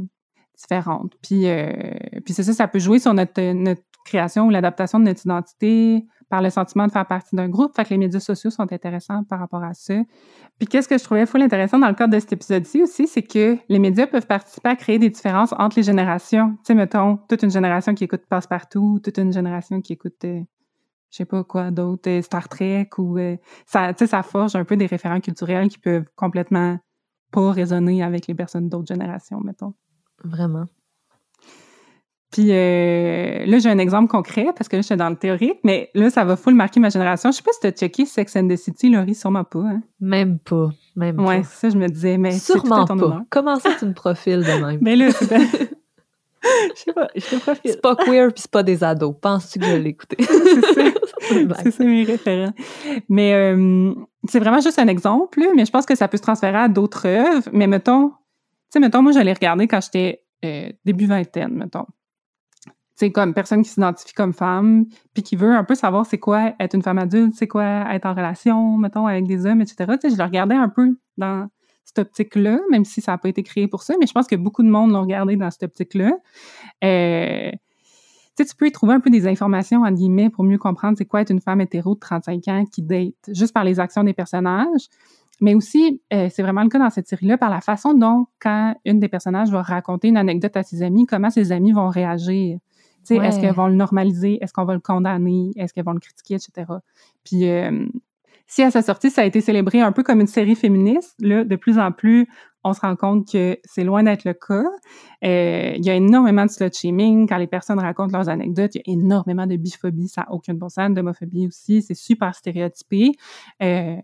différentes. 0.61 1.13
Puis, 1.23 1.49
euh, 1.49 1.73
puis 2.25 2.35
c'est 2.35 2.43
ça, 2.43 2.53
ça 2.53 2.69
peut 2.69 2.79
jouer 2.79 2.99
sur 2.99 3.15
notre, 3.15 3.41
notre 3.53 3.83
création 4.05 4.47
ou 4.47 4.51
l'adaptation 4.51 4.99
de 4.99 5.05
notre 5.05 5.25
identité 5.25 6.05
par 6.29 6.41
le 6.41 6.49
sentiment 6.49 6.87
de 6.87 6.93
faire 6.93 7.07
partie 7.07 7.35
d'un 7.35 7.49
groupe. 7.49 7.75
Fait 7.75 7.85
que 7.85 7.91
les 7.91 7.99
médias 7.99 8.21
sociaux 8.21 8.51
sont 8.51 8.73
intéressants 8.73 9.25
par 9.25 9.41
rapport 9.41 9.65
à 9.65 9.75
ça. 9.75 9.95
Puis 10.59 10.69
qu'est-ce 10.69 10.89
que 10.89 10.97
je 10.97 11.05
trouvais 11.05 11.27
full 11.27 11.43
intéressant 11.43 11.79
dans 11.79 11.89
le 11.89 11.95
cadre 11.95 12.15
de 12.15 12.21
cet 12.21 12.33
épisode-ci 12.33 12.83
aussi, 12.83 13.07
c'est 13.07 13.23
que 13.23 13.59
les 13.69 13.79
médias 13.79 14.07
peuvent 14.07 14.27
participer 14.27 14.69
à 14.69 14.77
créer 14.77 14.99
des 14.99 15.11
différences 15.11 15.53
entre 15.59 15.77
les 15.77 15.83
générations. 15.83 16.51
Tu 16.51 16.59
sais, 16.69 16.75
mettons, 16.75 17.19
toute 17.29 17.43
une 17.43 17.51
génération 17.51 17.95
qui 17.95 18.05
écoute 18.05 18.23
Passe-Partout, 18.29 19.01
toute 19.03 19.19
une 19.19 19.33
génération 19.33 19.81
qui 19.81 19.95
écoute, 19.95 20.25
euh, 20.25 20.41
je 21.11 21.17
sais 21.17 21.25
pas 21.25 21.43
quoi 21.43 21.73
d'autre, 21.73 22.09
euh, 22.09 22.23
Star 22.23 22.49
Trek, 22.49 22.91
ou 22.99 23.19
euh, 23.19 23.37
ça, 23.67 23.93
ça 23.95 24.23
forge 24.23 24.55
un 24.55 24.65
peu 24.65 24.77
des 24.77 24.87
référents 24.87 25.21
culturels 25.21 25.69
qui 25.69 25.79
peuvent 25.79 26.07
complètement 26.15 26.79
pas 27.33 27.51
résonner 27.51 28.03
avec 28.03 28.29
les 28.29 28.35
personnes 28.35 28.69
d'autres 28.69 28.93
générations, 28.93 29.41
mettons. 29.41 29.75
Vraiment. 30.25 30.67
Puis 32.31 32.47
euh, 32.51 33.45
là, 33.45 33.59
j'ai 33.59 33.69
un 33.69 33.79
exemple 33.79 34.09
concret 34.09 34.47
parce 34.57 34.69
que 34.69 34.77
là, 34.77 34.83
je 34.83 34.87
suis 34.87 34.97
dans 34.97 35.11
le 35.11 35.17
théorique, 35.17 35.59
mais 35.65 35.91
là, 35.95 36.11
ça 36.11 36.25
va 36.25 36.37
full 36.37 36.55
marquer 36.55 36.79
ma 36.79 36.89
génération. 36.89 37.33
Je 37.33 37.39
sais 37.39 37.43
pas 37.43 37.53
si 37.53 37.61
tu 37.61 37.67
as 37.67 37.73
checké 37.73 38.07
Sex 38.07 38.37
and 38.37 38.47
the 38.47 38.57
City, 38.57 38.89
Laurie, 38.89 39.17
sûrement 39.17 39.43
pas. 39.43 39.61
Hein? 39.61 39.83
Même 40.01 40.39
pas. 40.39 40.71
Même 40.95 41.19
ouais, 41.19 41.41
pas. 41.41 41.45
ça, 41.45 41.71
je 41.71 41.77
me 41.77 41.89
disais, 41.89 42.19
mais 42.19 42.33
Sûrement 42.33 42.85
pas. 42.85 42.93
Honneur. 42.93 43.23
Comment 43.31 43.59
ça, 43.59 43.71
tu 43.77 43.87
me 43.87 43.95
profiles 43.95 44.45
de 44.45 44.65
même? 44.65 44.79
mais 44.81 44.95
là, 44.97 45.11
c'est 45.11 45.71
Je 46.75 46.81
sais 46.81 46.93
pas, 46.93 47.09
je 47.15 47.21
te 47.21 47.37
profile. 47.37 47.71
C'est 47.73 47.83
pas 47.83 47.97
queer 47.97 48.33
puis 48.33 48.43
c'est 48.43 48.51
pas 48.51 48.63
des 48.63 48.83
ados. 48.83 49.15
Penses-tu 49.21 49.59
que 49.59 49.67
je 49.67 49.77
l'ai 49.77 49.91
écouté? 49.91 50.17
c'est 51.63 51.71
ça 51.71 51.85
mes 51.85 52.05
référents. 52.05 52.53
Mais 53.09 53.35
euh, 53.35 53.93
c'est 54.27 54.39
vraiment 54.39 54.61
juste 54.61 54.79
un 54.79 54.89
exemple, 54.89 55.41
mais 55.55 55.67
je 55.67 55.71
pense 55.71 55.85
que 55.85 55.95
ça 55.95 56.09
peut 56.09 56.17
se 56.17 56.23
transférer 56.23 56.57
à 56.57 56.69
d'autres 56.69 57.07
œuvres. 57.07 57.49
Mais 57.53 57.67
mettons, 57.67 58.13
sais, 58.71 58.81
mettons, 58.81 59.03
moi, 59.03 59.13
j'allais 59.13 59.33
regarder 59.33 59.69
quand 59.69 59.81
j'étais 59.81 60.25
euh, 60.45 60.71
début 60.85 61.07
vingtaine, 61.07 61.55
mettons 61.55 61.87
c'est 63.01 63.13
comme 63.13 63.33
personne 63.33 63.63
qui 63.63 63.71
s'identifie 63.71 64.13
comme 64.13 64.35
femme, 64.35 64.85
puis 65.15 65.23
qui 65.23 65.35
veut 65.35 65.55
un 65.55 65.65
peu 65.65 65.75
savoir 65.75 66.05
c'est 66.05 66.19
quoi 66.19 66.53
être 66.61 66.75
une 66.75 66.83
femme 66.83 66.99
adulte, 66.99 67.33
c'est 67.35 67.49
quoi 67.49 67.87
être 67.95 68.05
en 68.05 68.13
relation, 68.13 68.77
mettons, 68.77 69.07
avec 69.07 69.27
des 69.27 69.47
hommes, 69.47 69.63
etc. 69.63 69.93
Tu 69.93 70.11
sais, 70.11 70.15
je 70.15 70.19
le 70.19 70.25
regardais 70.25 70.55
un 70.55 70.69
peu 70.69 70.99
dans 71.17 71.49
cette 71.87 71.99
optique-là, 71.99 72.59
même 72.71 72.85
si 72.85 73.01
ça 73.01 73.13
n'a 73.13 73.19
pas 73.19 73.31
été 73.31 73.43
créé 73.43 73.69
pour 73.69 73.85
ça, 73.85 73.95
mais 73.99 74.07
je 74.07 74.13
pense 74.13 74.27
que 74.27 74.37
beaucoup 74.37 74.63
de 74.63 74.69
monde 74.69 74.93
l'ont 74.93 75.01
regardé 75.01 75.37
dans 75.37 75.51
cette 75.51 75.63
optique-là. 75.63 76.13
Euh, 76.85 77.51
tu 77.51 77.57
sais, 78.37 78.45
tu 78.45 78.55
peux 78.55 78.67
y 78.67 78.73
trouver 78.73 78.93
un 78.93 79.01
peu 79.01 79.09
des 79.09 79.27
informations, 79.27 79.81
en 79.81 79.91
guillemets, 79.93 80.29
pour 80.29 80.45
mieux 80.45 80.59
comprendre 80.59 80.99
c'est 80.99 81.07
quoi 81.07 81.23
être 81.23 81.31
une 81.31 81.41
femme 81.41 81.63
hétéro 81.63 81.95
de 81.95 82.01
35 82.01 82.49
ans 82.49 82.65
qui 82.67 82.83
date, 82.83 83.15
juste 83.29 83.55
par 83.55 83.65
les 83.65 83.81
actions 83.81 84.05
des 84.05 84.13
personnages. 84.13 84.89
Mais 85.41 85.55
aussi, 85.55 86.03
euh, 86.13 86.29
c'est 86.31 86.43
vraiment 86.43 86.63
le 86.63 86.69
cas 86.69 86.79
dans 86.79 86.91
cette 86.91 87.09
série-là, 87.09 87.39
par 87.39 87.51
la 87.51 87.61
façon 87.61 87.95
dont, 87.95 88.27
quand 88.41 88.77
une 88.85 89.01
des 89.01 89.09
personnages 89.09 89.51
va 89.51 89.63
raconter 89.63 90.09
une 90.09 90.17
anecdote 90.17 90.57
à 90.57 90.63
ses 90.63 90.83
amis, 90.83 91.07
comment 91.07 91.31
ses 91.31 91.53
amis 91.53 91.73
vont 91.73 91.89
réagir. 91.89 92.59
Ouais. 93.09 93.27
Est-ce 93.27 93.41
qu'elles 93.41 93.55
vont 93.55 93.67
le 93.67 93.75
normaliser? 93.75 94.39
Est-ce 94.43 94.53
qu'on 94.53 94.67
va 94.67 94.75
le 94.75 94.81
condamner? 94.81 95.51
Est-ce 95.57 95.73
qu'elles 95.73 95.85
vont 95.85 95.95
le 95.95 96.01
critiquer, 96.01 96.35
etc.? 96.35 96.67
Puis, 97.25 97.49
euh, 97.49 97.87
si 98.47 98.63
à 98.63 98.71
sa 98.71 98.83
sortie, 98.83 99.11
ça 99.11 99.23
a 99.23 99.25
été 99.25 99.41
célébré 99.41 99.81
un 99.81 99.93
peu 99.93 100.03
comme 100.03 100.21
une 100.21 100.27
série 100.27 100.57
féministe, 100.57 101.15
là, 101.21 101.45
de 101.45 101.57
plus 101.57 101.79
en 101.79 101.93
plus, 101.93 102.29
on 102.63 102.73
se 102.75 102.81
rend 102.81 102.95
compte 102.97 103.31
que 103.31 103.59
c'est 103.65 103.85
loin 103.85 104.03
d'être 104.03 104.25
le 104.25 104.35
cas. 104.35 104.65
Euh, 105.25 105.73
il 105.77 105.85
y 105.85 105.91
a 105.91 105.95
énormément 105.95 106.45
de 106.45 106.51
slut 106.51 106.73
shaming 106.73 107.29
quand 107.29 107.39
les 107.39 107.47
personnes 107.47 107.79
racontent 107.79 108.17
leurs 108.17 108.29
anecdotes. 108.29 108.75
Il 108.75 108.83
y 108.87 108.91
a 108.91 108.93
énormément 108.93 109.47
de 109.47 109.57
biphobie, 109.57 110.09
ça 110.09 110.23
n'a 110.23 110.33
aucun 110.33 110.55
bon 110.55 110.69
sens, 110.69 110.91
d'homophobie 110.91 111.47
aussi. 111.47 111.83
C'est 111.83 111.95
super 111.95 112.35
stéréotypé. 112.35 113.13
Euh, 113.63 113.97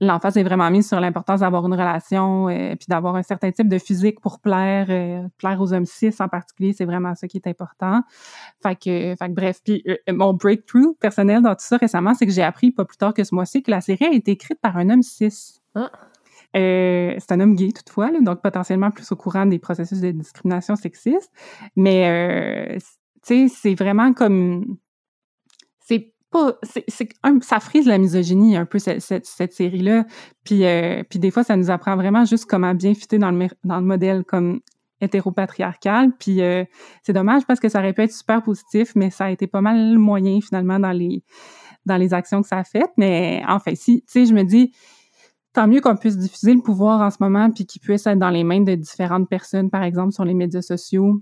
L'emphase 0.00 0.36
est 0.36 0.42
vraiment 0.42 0.68
mise 0.70 0.88
sur 0.88 0.98
l'importance 0.98 1.40
d'avoir 1.40 1.64
une 1.64 1.72
relation 1.72 2.48
et 2.48 2.72
euh, 2.72 2.76
puis 2.76 2.86
d'avoir 2.88 3.14
un 3.14 3.22
certain 3.22 3.52
type 3.52 3.68
de 3.68 3.78
physique 3.78 4.20
pour 4.20 4.40
plaire, 4.40 4.86
euh, 4.90 5.22
plaire 5.38 5.60
aux 5.60 5.72
hommes 5.72 5.86
cis 5.86 6.12
en 6.18 6.28
particulier. 6.28 6.72
C'est 6.72 6.84
vraiment 6.84 7.14
ça 7.14 7.28
qui 7.28 7.36
est 7.36 7.46
important. 7.46 8.02
Fait 8.60 8.74
que, 8.74 9.14
fait 9.16 9.28
que 9.28 9.34
bref, 9.34 9.60
puis 9.64 9.84
mon 10.08 10.34
breakthrough 10.34 10.96
personnel 10.98 11.42
dans 11.42 11.54
tout 11.54 11.64
ça 11.64 11.76
récemment, 11.76 12.14
c'est 12.14 12.26
que 12.26 12.32
j'ai 12.32 12.42
appris 12.42 12.72
pas 12.72 12.84
plus 12.84 12.96
tard 12.96 13.14
que 13.14 13.22
ce 13.22 13.34
mois-ci 13.34 13.62
que 13.62 13.70
la 13.70 13.80
série 13.80 14.06
a 14.06 14.12
été 14.12 14.32
écrite 14.32 14.60
par 14.60 14.76
un 14.76 14.90
homme 14.90 15.02
cis. 15.02 15.60
Ah. 15.76 15.90
Euh, 16.56 17.14
c'est 17.18 17.32
un 17.32 17.40
homme 17.40 17.54
gay 17.54 17.72
toutefois, 17.72 18.10
donc 18.20 18.42
potentiellement 18.42 18.90
plus 18.90 19.10
au 19.12 19.16
courant 19.16 19.46
des 19.46 19.58
processus 19.58 20.00
de 20.00 20.10
discrimination 20.12 20.76
sexiste. 20.76 21.30
Mais 21.76 22.08
euh, 22.08 22.78
tu 23.22 23.48
sais, 23.48 23.54
c'est 23.54 23.74
vraiment 23.74 24.12
comme 24.14 24.78
c'est 25.80 26.14
pas 26.30 26.54
c'est 26.62 26.86
ça 27.42 27.60
frise 27.60 27.86
la 27.86 27.98
misogynie 27.98 28.56
un 28.56 28.64
peu 28.64 28.78
cette, 28.78 29.24
série 29.24 29.80
là. 29.80 30.04
Puis 30.44 30.64
euh, 30.64 31.02
puis 31.08 31.18
des 31.18 31.30
fois 31.30 31.44
ça 31.44 31.56
nous 31.56 31.70
apprend 31.70 31.96
vraiment 31.96 32.24
juste 32.24 32.46
comment 32.46 32.74
bien 32.74 32.94
fitter 32.94 33.18
dans 33.18 33.30
le 33.30 33.48
dans 33.64 33.80
le 33.80 33.86
modèle 33.86 34.24
comme 34.24 34.60
hétéropatriarcal. 35.00 36.12
Puis 36.18 36.40
c'est 37.02 37.12
dommage 37.12 37.46
parce 37.46 37.60
que 37.60 37.68
ça 37.68 37.80
aurait 37.80 37.92
pu 37.92 38.02
être 38.02 38.12
super 38.12 38.42
positif, 38.42 38.92
mais 38.94 39.10
ça 39.10 39.26
a 39.26 39.30
été 39.30 39.46
pas 39.46 39.60
mal 39.60 39.98
moyen 39.98 40.40
finalement 40.40 40.78
dans 40.78 40.92
les 40.92 41.22
dans 41.84 41.96
les 41.96 42.14
actions 42.14 42.42
que 42.42 42.48
ça 42.48 42.58
a 42.58 42.64
faites. 42.64 42.92
Mais 42.96 43.42
enfin, 43.48 43.74
si, 43.74 44.02
tu 44.02 44.06
sais, 44.08 44.26
je 44.26 44.34
me 44.34 44.44
dis, 44.44 44.72
tant 45.58 45.66
mieux 45.66 45.80
qu'on 45.80 45.96
puisse 45.96 46.16
diffuser 46.16 46.54
le 46.54 46.62
pouvoir 46.62 47.00
en 47.00 47.10
ce 47.10 47.16
moment, 47.18 47.50
puis 47.50 47.66
qu'il 47.66 47.80
puisse 47.80 48.06
être 48.06 48.18
dans 48.20 48.30
les 48.30 48.44
mains 48.44 48.60
de 48.60 48.76
différentes 48.76 49.28
personnes, 49.28 49.70
par 49.70 49.82
exemple, 49.82 50.12
sur 50.12 50.24
les 50.24 50.32
médias 50.32 50.62
sociaux, 50.62 51.20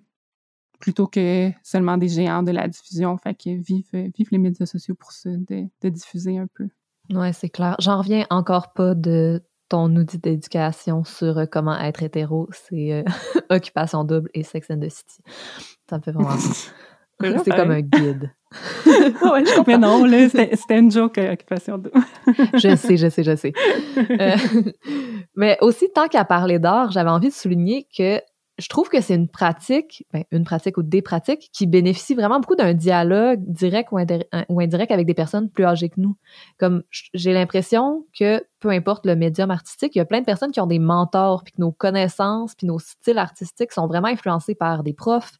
plutôt 0.78 1.06
que 1.06 1.50
seulement 1.62 1.96
des 1.96 2.08
géants 2.08 2.42
de 2.42 2.50
la 2.50 2.68
diffusion. 2.68 3.16
Fait 3.16 3.32
que 3.32 3.48
vive, 3.48 3.88
vive 3.94 4.28
les 4.30 4.36
médias 4.36 4.66
sociaux 4.66 4.94
pour 4.94 5.12
ça, 5.12 5.30
de, 5.30 5.88
diffuser 5.88 6.36
un 6.36 6.48
peu. 6.52 6.68
Ouais, 7.08 7.32
c'est 7.32 7.48
clair. 7.48 7.76
J'en 7.78 7.96
reviens 7.96 8.26
encore 8.28 8.74
pas 8.74 8.94
de 8.94 9.42
ton 9.70 9.96
outil 9.96 10.18
d'éducation 10.18 11.02
sur 11.02 11.38
euh, 11.38 11.46
comment 11.50 11.78
être 11.80 12.02
hétéro. 12.02 12.46
C'est 12.52 12.92
euh, 12.92 13.04
Occupation 13.48 14.04
double 14.04 14.28
et 14.34 14.42
Sex 14.42 14.70
and 14.70 14.80
the 14.80 14.90
City. 14.90 15.22
Ça 15.88 15.96
me 15.96 16.02
fait 16.02 16.12
vraiment 16.12 16.36
C'est 17.20 17.50
comme 17.50 17.70
un 17.70 17.80
guide. 17.80 18.30
ouais, 18.86 19.44
je 19.44 19.66
Mais 19.66 19.78
non, 19.78 20.04
là, 20.04 20.28
c'était 20.28 20.78
une 20.78 20.90
joke 20.90 21.18
euh, 21.18 21.32
occupation 21.32 21.78
double. 21.78 22.00
je 22.54 22.76
sais, 22.76 22.96
je 22.96 23.08
sais, 23.08 23.24
je 23.24 23.36
sais. 23.36 23.52
Euh, 23.96 24.36
mais 25.34 25.58
aussi, 25.60 25.90
tant 25.94 26.08
qu'à 26.08 26.24
parler 26.24 26.58
d'art, 26.58 26.90
j'avais 26.90 27.10
envie 27.10 27.28
de 27.28 27.34
souligner 27.34 27.86
que 27.96 28.20
je 28.58 28.68
trouve 28.68 28.88
que 28.88 29.02
c'est 29.02 29.14
une 29.14 29.28
pratique, 29.28 30.06
ben, 30.14 30.24
une 30.30 30.44
pratique 30.44 30.78
ou 30.78 30.82
des 30.82 31.02
pratiques 31.02 31.50
qui 31.52 31.66
bénéficient 31.66 32.14
vraiment 32.14 32.40
beaucoup 32.40 32.56
d'un 32.56 32.72
dialogue 32.72 33.40
direct 33.46 33.92
ou, 33.92 33.98
ou, 34.48 34.60
indirect 34.60 34.90
avec 34.92 35.06
des 35.06 35.12
personnes 35.12 35.50
plus 35.50 35.64
âgées 35.64 35.90
que 35.90 36.00
nous. 36.00 36.16
Comme 36.58 36.82
j'ai 37.12 37.34
l'impression 37.34 38.06
que 38.18 38.42
peu 38.60 38.70
importe 38.70 39.04
le 39.04 39.14
médium 39.14 39.50
artistique, 39.50 39.94
il 39.94 39.98
y 39.98 40.00
a 40.00 40.06
plein 40.06 40.20
de 40.20 40.24
personnes 40.24 40.52
qui 40.52 40.60
ont 40.60 40.66
des 40.66 40.78
mentors, 40.78 41.44
puis 41.44 41.52
que 41.52 41.60
nos 41.60 41.72
connaissances, 41.72 42.54
puis 42.54 42.66
nos 42.66 42.78
styles 42.78 43.18
artistiques 43.18 43.72
sont 43.72 43.86
vraiment 43.86 44.08
influencés 44.08 44.54
par 44.54 44.82
des 44.82 44.94
profs, 44.94 45.34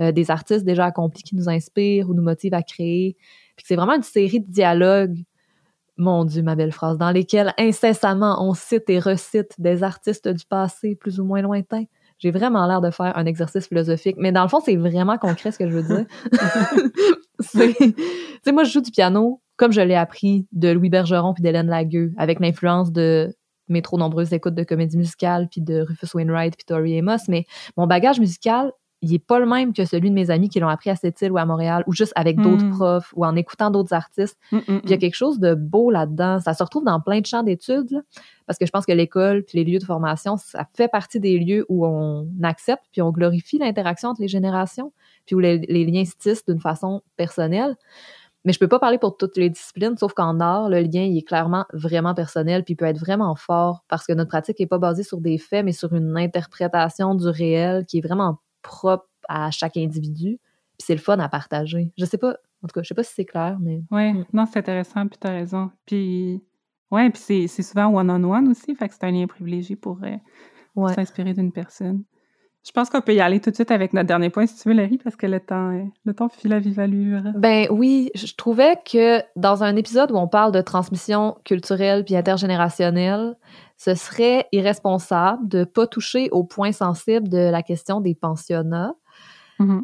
euh, 0.00 0.12
des 0.12 0.30
artistes 0.30 0.64
déjà 0.64 0.86
accomplis 0.86 1.22
qui 1.22 1.36
nous 1.36 1.48
inspirent 1.48 2.08
ou 2.10 2.14
nous 2.14 2.22
motivent 2.22 2.54
à 2.54 2.62
créer. 2.62 3.16
Puis 3.56 3.66
c'est 3.66 3.76
vraiment 3.76 3.94
une 3.94 4.02
série 4.02 4.40
de 4.40 4.50
dialogues, 4.50 5.18
mon 5.96 6.24
Dieu, 6.24 6.42
ma 6.42 6.54
belle 6.54 6.72
phrase, 6.72 6.98
dans 6.98 7.10
lesquels 7.10 7.52
incessamment 7.58 8.42
on 8.46 8.54
cite 8.54 8.88
et 8.88 8.98
recite 8.98 9.54
des 9.58 9.82
artistes 9.82 10.28
du 10.28 10.44
passé 10.46 10.94
plus 10.94 11.20
ou 11.20 11.24
moins 11.24 11.42
lointains. 11.42 11.84
J'ai 12.18 12.30
vraiment 12.30 12.66
l'air 12.66 12.80
de 12.80 12.90
faire 12.90 13.16
un 13.16 13.24
exercice 13.26 13.66
philosophique, 13.66 14.16
mais 14.18 14.32
dans 14.32 14.42
le 14.42 14.48
fond, 14.48 14.60
c'est 14.60 14.76
vraiment 14.76 15.16
concret 15.16 15.52
ce 15.52 15.58
que 15.58 15.68
je 15.68 15.76
veux 15.76 15.82
dire. 15.82 16.06
tu 17.52 17.94
sais, 18.44 18.52
moi, 18.52 18.64
je 18.64 18.72
joue 18.72 18.82
du 18.82 18.90
piano 18.90 19.40
comme 19.60 19.72
je 19.72 19.82
l'ai 19.82 19.94
appris 19.94 20.46
de 20.52 20.70
Louis 20.70 20.88
Bergeron 20.88 21.34
puis 21.34 21.42
d'Hélène 21.42 21.66
Lagueux, 21.66 22.14
avec 22.16 22.40
l'influence 22.40 22.92
de 22.92 23.36
mes 23.68 23.82
trop 23.82 23.98
nombreuses 23.98 24.32
écoutes 24.32 24.54
de 24.54 24.64
comédie 24.64 24.96
musicale, 24.96 25.48
puis 25.50 25.60
de 25.60 25.82
Rufus 25.82 26.06
Wainwright, 26.14 26.56
puis 26.56 26.64
Tori 26.64 26.98
Amos, 26.98 27.28
mais 27.28 27.44
mon 27.76 27.86
bagage 27.86 28.18
musical, 28.20 28.72
il 29.02 29.14
est 29.14 29.18
pas 29.18 29.38
le 29.38 29.46
même 29.46 29.72
que 29.72 29.84
celui 29.84 30.10
de 30.10 30.14
mes 30.14 30.30
amis 30.30 30.48
qui 30.48 30.60
l'ont 30.60 30.68
appris 30.68 30.90
à 30.90 30.96
cette 30.96 31.20
île 31.22 31.32
ou 31.32 31.38
à 31.38 31.46
Montréal 31.46 31.82
ou 31.86 31.92
juste 31.92 32.12
avec 32.16 32.36
d'autres 32.36 32.64
mm. 32.64 32.70
profs 32.70 33.12
ou 33.16 33.24
en 33.24 33.34
écoutant 33.34 33.70
d'autres 33.70 33.94
artistes. 33.94 34.38
Mm, 34.52 34.56
mm, 34.58 34.80
il 34.84 34.90
y 34.90 34.92
a 34.92 34.98
quelque 34.98 35.14
chose 35.14 35.40
de 35.40 35.54
beau 35.54 35.90
là-dedans. 35.90 36.40
Ça 36.40 36.52
se 36.52 36.62
retrouve 36.62 36.84
dans 36.84 37.00
plein 37.00 37.20
de 37.20 37.26
champs 37.26 37.42
d'études 37.42 38.02
parce 38.46 38.58
que 38.58 38.66
je 38.66 38.70
pense 38.70 38.84
que 38.84 38.92
l'école 38.92 39.42
puis 39.44 39.58
les 39.58 39.64
lieux 39.64 39.78
de 39.78 39.84
formation, 39.84 40.36
ça 40.36 40.66
fait 40.74 40.88
partie 40.88 41.18
des 41.18 41.38
lieux 41.38 41.64
où 41.68 41.86
on 41.86 42.28
accepte 42.42 42.84
puis 42.92 43.00
on 43.00 43.10
glorifie 43.10 43.58
l'interaction 43.58 44.10
entre 44.10 44.20
les 44.20 44.28
générations 44.28 44.92
puis 45.24 45.34
où 45.34 45.38
les, 45.38 45.58
liens 45.58 46.04
se 46.04 46.16
tissent 46.18 46.44
d'une 46.44 46.60
façon 46.60 47.02
personnelle. 47.16 47.76
Mais 48.44 48.52
je 48.52 48.58
peux 48.58 48.68
pas 48.68 48.78
parler 48.78 48.96
pour 48.96 49.18
toutes 49.18 49.36
les 49.36 49.50
disciplines, 49.50 49.98
sauf 49.98 50.14
qu'en 50.14 50.40
art, 50.40 50.70
le 50.70 50.80
lien 50.80 51.02
il 51.02 51.18
est 51.18 51.26
clairement 51.26 51.66
vraiment 51.74 52.14
personnel, 52.14 52.64
puis 52.64 52.74
peut 52.74 52.86
être 52.86 52.98
vraiment 52.98 53.34
fort 53.34 53.84
parce 53.88 54.06
que 54.06 54.14
notre 54.14 54.30
pratique 54.30 54.60
est 54.60 54.66
pas 54.66 54.78
basée 54.78 55.02
sur 55.02 55.20
des 55.20 55.36
faits, 55.36 55.64
mais 55.64 55.72
sur 55.72 55.92
une 55.94 56.16
interprétation 56.16 57.14
du 57.14 57.28
réel 57.28 57.84
qui 57.86 57.98
est 57.98 58.00
vraiment 58.00 58.38
propre 58.62 59.06
à 59.28 59.50
chaque 59.50 59.76
individu. 59.76 60.38
Puis 60.78 60.86
c'est 60.86 60.94
le 60.94 61.00
fun 61.00 61.18
à 61.18 61.28
partager. 61.28 61.92
Je 61.98 62.04
sais 62.04 62.18
pas, 62.18 62.36
en 62.62 62.68
tout 62.68 62.74
cas, 62.74 62.82
je 62.82 62.88
sais 62.88 62.94
pas 62.94 63.02
si 63.02 63.14
c'est 63.14 63.24
clair, 63.24 63.58
mais. 63.60 63.82
Oui, 63.90 64.12
mm. 64.12 64.26
non, 64.32 64.46
c'est 64.46 64.58
intéressant, 64.58 65.06
puis 65.06 65.18
t'as 65.18 65.30
raison. 65.30 65.70
Puis, 65.86 66.42
ouais, 66.90 67.10
puis 67.10 67.48
c'est 67.48 67.62
souvent 67.62 67.94
one-on-one 67.94 68.48
aussi, 68.48 68.74
fait 68.74 68.88
que 68.88 68.94
c'est 68.94 69.04
un 69.04 69.10
lien 69.10 69.26
privilégié 69.26 69.76
pour, 69.76 69.98
euh, 70.02 70.88
s'inspirer 70.94 71.34
d'une 71.34 71.52
personne. 71.52 72.04
Je 72.66 72.72
pense 72.72 72.90
qu'on 72.90 73.00
peut 73.00 73.14
y 73.14 73.20
aller 73.20 73.40
tout 73.40 73.48
de 73.48 73.54
suite 73.54 73.70
avec 73.70 73.94
notre 73.94 74.06
dernier 74.06 74.28
point, 74.28 74.46
si 74.46 74.54
tu 74.60 74.68
veux, 74.68 74.74
Larry, 74.74 74.98
parce 74.98 75.16
que 75.16 75.26
le 75.26 75.40
temps, 75.40 75.70
euh, 75.70 75.84
le 76.04 76.12
temps 76.12 76.28
file 76.28 76.52
à 76.52 76.58
vive 76.58 76.78
allure. 76.78 77.22
Ben 77.34 77.66
oui, 77.70 78.10
je 78.14 78.34
trouvais 78.34 78.76
que 78.84 79.22
dans 79.34 79.64
un 79.64 79.76
épisode 79.76 80.12
où 80.12 80.16
on 80.16 80.28
parle 80.28 80.52
de 80.52 80.60
transmission 80.60 81.38
culturelle 81.44 82.04
puis 82.04 82.16
intergénérationnelle, 82.16 83.36
ce 83.80 83.94
serait 83.94 84.46
irresponsable 84.52 85.48
de 85.48 85.60
ne 85.60 85.64
pas 85.64 85.86
toucher 85.86 86.28
au 86.32 86.44
point 86.44 86.70
sensible 86.70 87.30
de 87.30 87.38
la 87.38 87.62
question 87.62 88.02
des 88.02 88.14
pensionnats. 88.14 88.94
Mm-hmm. 89.58 89.80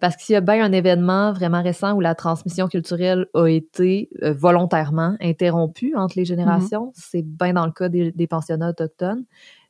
Parce 0.00 0.14
qu'il 0.16 0.34
y 0.34 0.36
a 0.36 0.40
bien 0.40 0.64
un 0.64 0.70
événement 0.70 1.32
vraiment 1.32 1.60
récent 1.60 1.94
où 1.94 2.00
la 2.00 2.14
transmission 2.14 2.68
culturelle 2.68 3.26
a 3.34 3.48
été 3.48 4.08
euh, 4.22 4.32
volontairement 4.32 5.16
interrompue 5.20 5.96
entre 5.96 6.16
les 6.16 6.24
générations. 6.24 6.86
Mm-hmm. 6.86 6.92
C'est 7.10 7.22
bien 7.22 7.54
dans 7.54 7.66
le 7.66 7.72
cas 7.72 7.88
des, 7.88 8.26
pensionnats 8.28 8.70
autochtones. 8.70 9.24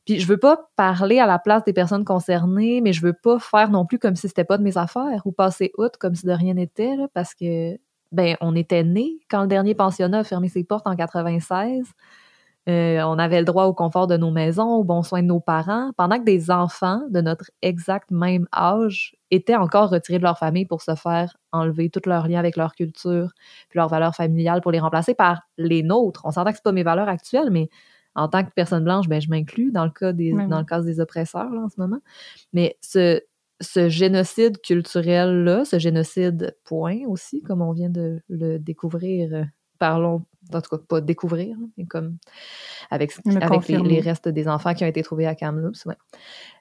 Puis 0.05 0.19
je 0.19 0.27
veux 0.27 0.37
pas 0.37 0.69
parler 0.75 1.17
à 1.17 1.25
la 1.25 1.39
place 1.39 1.63
des 1.63 1.73
personnes 1.73 2.05
concernées, 2.05 2.81
mais 2.81 2.93
je 2.93 3.01
veux 3.01 3.13
pas 3.13 3.39
faire 3.39 3.71
non 3.71 3.87
plus 3.87 3.97
comme 3.97 4.15
si 4.15 4.27
c'était 4.27 4.43
pas 4.43 4.59
de 4.59 4.63
mes 4.63 4.77
affaires 4.77 5.23
ou 5.25 5.31
passer 5.31 5.71
outre 5.79 5.97
comme 5.97 6.13
si 6.13 6.27
de 6.27 6.33
rien 6.33 6.53
n'était, 6.53 6.97
parce 7.15 7.33
que 7.33 7.79
ben 8.11 8.37
on 8.41 8.55
était 8.55 8.83
nés 8.83 9.21
quand 9.27 9.41
le 9.41 9.47
dernier 9.47 9.73
pensionnat 9.73 10.19
a 10.19 10.23
fermé 10.23 10.49
ses 10.49 10.63
portes 10.63 10.85
en 10.85 10.95
96. 10.95 11.87
Euh, 12.69 13.01
on 13.01 13.17
avait 13.17 13.39
le 13.39 13.45
droit 13.45 13.65
au 13.65 13.73
confort 13.73 14.05
de 14.05 14.17
nos 14.17 14.29
maisons, 14.29 14.69
au 14.75 14.83
bon 14.83 15.01
soin 15.01 15.23
de 15.23 15.27
nos 15.27 15.39
parents, 15.39 15.91
pendant 15.97 16.19
que 16.19 16.23
des 16.23 16.51
enfants 16.51 17.01
de 17.09 17.19
notre 17.19 17.49
exact 17.63 18.11
même 18.11 18.47
âge 18.55 19.15
étaient 19.31 19.55
encore 19.55 19.89
retirés 19.89 20.19
de 20.19 20.23
leur 20.23 20.37
famille 20.37 20.65
pour 20.65 20.83
se 20.83 20.93
faire 20.93 21.35
enlever 21.51 21.89
tout 21.89 22.01
leur 22.05 22.27
lien 22.27 22.37
avec 22.37 22.57
leur 22.57 22.73
culture, 22.75 23.31
puis 23.69 23.77
leurs 23.77 23.89
valeurs 23.89 24.15
familiales 24.15 24.61
pour 24.61 24.71
les 24.71 24.79
remplacer 24.79 25.15
par 25.15 25.41
les 25.57 25.81
nôtres. 25.81 26.21
On 26.25 26.31
s'entend 26.31 26.51
que 26.51 26.57
c'est 26.57 26.63
pas 26.63 26.71
mes 26.71 26.83
valeurs 26.83 27.09
actuelles, 27.09 27.49
mais 27.49 27.69
en 28.13 28.27
tant 28.27 28.43
que 28.43 28.51
personne 28.55 28.83
blanche, 28.83 29.07
ben, 29.07 29.21
je 29.21 29.29
m'inclus 29.29 29.71
dans 29.71 29.85
le 29.85 29.91
cas 29.91 30.13
des, 30.13 30.31
dans 30.31 30.59
le 30.59 30.65
cas 30.65 30.81
des 30.81 30.99
oppresseurs 30.99 31.51
en 31.51 31.69
ce 31.69 31.79
moment. 31.79 31.99
Mais 32.53 32.77
ce, 32.81 33.21
ce 33.61 33.89
génocide 33.89 34.59
culturel-là, 34.61 35.65
ce 35.65 35.79
génocide 35.79 36.55
point 36.65 36.99
aussi, 37.07 37.41
comme 37.41 37.61
on 37.61 37.71
vient 37.71 37.89
de 37.89 38.21
le 38.29 38.57
découvrir 38.59 39.33
euh, 39.33 39.43
parlons, 39.79 40.25
en 40.53 40.61
tout 40.61 40.77
cas 40.77 40.83
pas 40.87 41.01
découvrir, 41.01 41.55
mais 41.77 41.85
comme 41.85 42.17
avec, 42.89 43.13
avec 43.41 43.67
les, 43.67 43.99
restes 43.99 44.27
des 44.27 44.47
enfants 44.47 44.73
qui 44.73 44.83
ont 44.83 44.87
été 44.87 45.03
trouvés 45.03 45.27
à 45.27 45.35
Kamloops, 45.35 45.87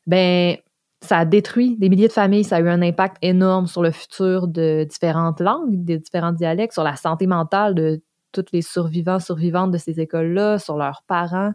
ben 0.07 0.57
ça 1.03 1.19
a 1.19 1.25
détruit 1.25 1.77
des 1.77 1.89
milliers 1.89 2.09
de 2.09 2.13
familles, 2.13 2.45
ça 2.45 2.57
a 2.57 2.61
eu 2.61 2.69
un 2.69 2.83
impact 2.83 3.17
énorme 3.23 3.67
sur 3.67 3.83
le 3.83 3.91
futur 3.91 4.49
de 4.49 4.87
différentes 4.89 5.41
langues, 5.41 5.85
des 5.85 5.99
différents 5.99 6.33
dialectes, 6.33 6.75
sur 6.75 6.85
la 6.85 6.97
santé 6.97 7.27
mentale 7.27 7.75
de 7.75 8.03
tous 8.33 8.45
les 8.53 8.63
survivants, 8.63 9.19
survivantes 9.19 9.71
de 9.71 9.79
ces 9.79 9.99
écoles-là, 10.01 10.59
sur 10.59 10.77
leurs 10.77 11.03
parents. 11.07 11.53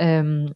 Euh, 0.00 0.48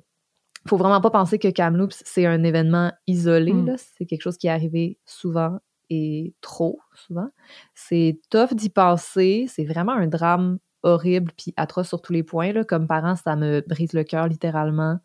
faut 0.67 0.77
vraiment 0.77 1.01
pas 1.01 1.11
penser 1.11 1.39
que 1.39 1.49
Kamloops, 1.49 2.03
c'est 2.05 2.27
un 2.27 2.43
événement 2.45 2.93
isolé. 3.07 3.53
Mm. 3.53 3.77
C'est 3.77 4.07
quelque 4.07 4.23
chose 4.23 4.39
qui 4.39 4.47
est 4.47 4.51
arrivé 4.51 4.99
souvent 5.05 5.59
et 5.91 6.35
trop 6.41 6.81
souvent. 6.95 7.29
C'est 7.75 8.21
tough 8.31 8.55
d'y 8.55 8.71
penser. 8.71 9.47
C'est 9.49 9.65
vraiment 9.65 9.93
un 9.93 10.07
drame 10.07 10.59
horrible 10.83 11.33
puis 11.37 11.55
atroce 11.57 11.89
sur 11.89 12.01
tous 12.01 12.13
les 12.13 12.23
points. 12.23 12.53
Là. 12.53 12.65
Comme 12.65 12.87
parent, 12.87 13.17
ça 13.17 13.37
me 13.37 13.65
brise 13.67 13.93
le 13.93 14.05
cœur 14.05 14.29
littéralement. 14.29 14.99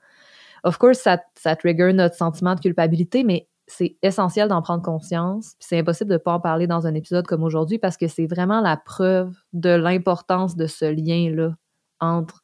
Of 0.64 0.78
course, 0.78 1.00
ça, 1.00 1.22
ça 1.36 1.56
trigger 1.56 1.94
notre 1.94 2.16
sentiment 2.16 2.56
de 2.56 2.62
culpabilité, 2.62 3.24
mais 3.24 3.48
c'est 3.68 3.98
essentiel 4.02 4.50
d'en 4.50 4.62
prendre 4.62 4.84
conscience. 4.84 5.56
c'est 5.60 5.80
impossible 5.80 6.10
de 6.10 6.16
ne 6.16 6.20
pas 6.20 6.34
en 6.34 6.40
parler 6.40 6.68
dans 6.68 6.86
un 6.86 6.94
épisode 6.94 7.26
comme 7.26 7.44
aujourd'hui 7.44 7.80
parce 7.80 7.98
que 7.98 8.08
c'est 8.08 8.28
vraiment 8.28 8.62
la 8.62 8.78
preuve 8.78 9.34
de 9.54 9.70
l'importance 9.70 10.56
de 10.56 10.68
ce 10.68 10.86
lien-là 10.86 11.56
entre 12.00 12.44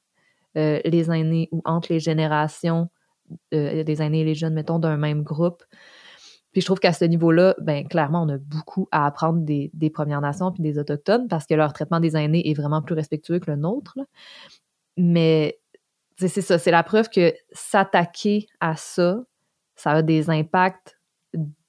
euh, 0.57 0.79
les 0.85 1.11
aînés 1.11 1.49
ou 1.51 1.61
entre 1.65 1.91
les 1.91 1.99
générations 1.99 2.89
euh, 3.53 3.83
des 3.83 4.01
aînés 4.01 4.21
et 4.21 4.25
les 4.25 4.35
jeunes, 4.35 4.53
mettons, 4.53 4.79
d'un 4.79 4.97
même 4.97 5.23
groupe. 5.23 5.63
Puis 6.51 6.61
je 6.61 6.65
trouve 6.65 6.79
qu'à 6.79 6.93
ce 6.93 7.05
niveau-là, 7.05 7.55
ben 7.59 7.87
clairement, 7.87 8.23
on 8.23 8.29
a 8.29 8.37
beaucoup 8.37 8.87
à 8.91 9.05
apprendre 9.05 9.39
des, 9.41 9.71
Premières 9.93 10.21
Nations 10.21 10.51
puis 10.51 10.63
des 10.63 10.79
Autochtones 10.79 11.27
parce 11.27 11.45
que 11.45 11.53
leur 11.53 11.73
traitement 11.73 11.99
des 11.99 12.15
aînés 12.15 12.49
est 12.49 12.53
vraiment 12.53 12.81
plus 12.81 12.95
respectueux 12.95 13.39
que 13.39 13.51
le 13.51 13.57
nôtre. 13.57 13.97
Mais 14.97 15.59
c'est 16.17 16.41
ça, 16.41 16.57
c'est 16.57 16.71
la 16.71 16.83
preuve 16.83 17.09
que 17.09 17.33
s'attaquer 17.51 18.47
à 18.59 18.75
ça, 18.75 19.19
ça 19.75 19.91
a 19.91 20.01
des 20.01 20.29
impacts 20.29 20.97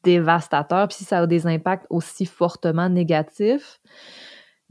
dévastateurs. 0.02 0.88
Puis 0.88 0.98
si 0.98 1.04
ça 1.04 1.18
a 1.18 1.26
des 1.26 1.46
impacts 1.46 1.86
aussi 1.90 2.26
fortement 2.26 2.88
négatifs, 2.88 3.80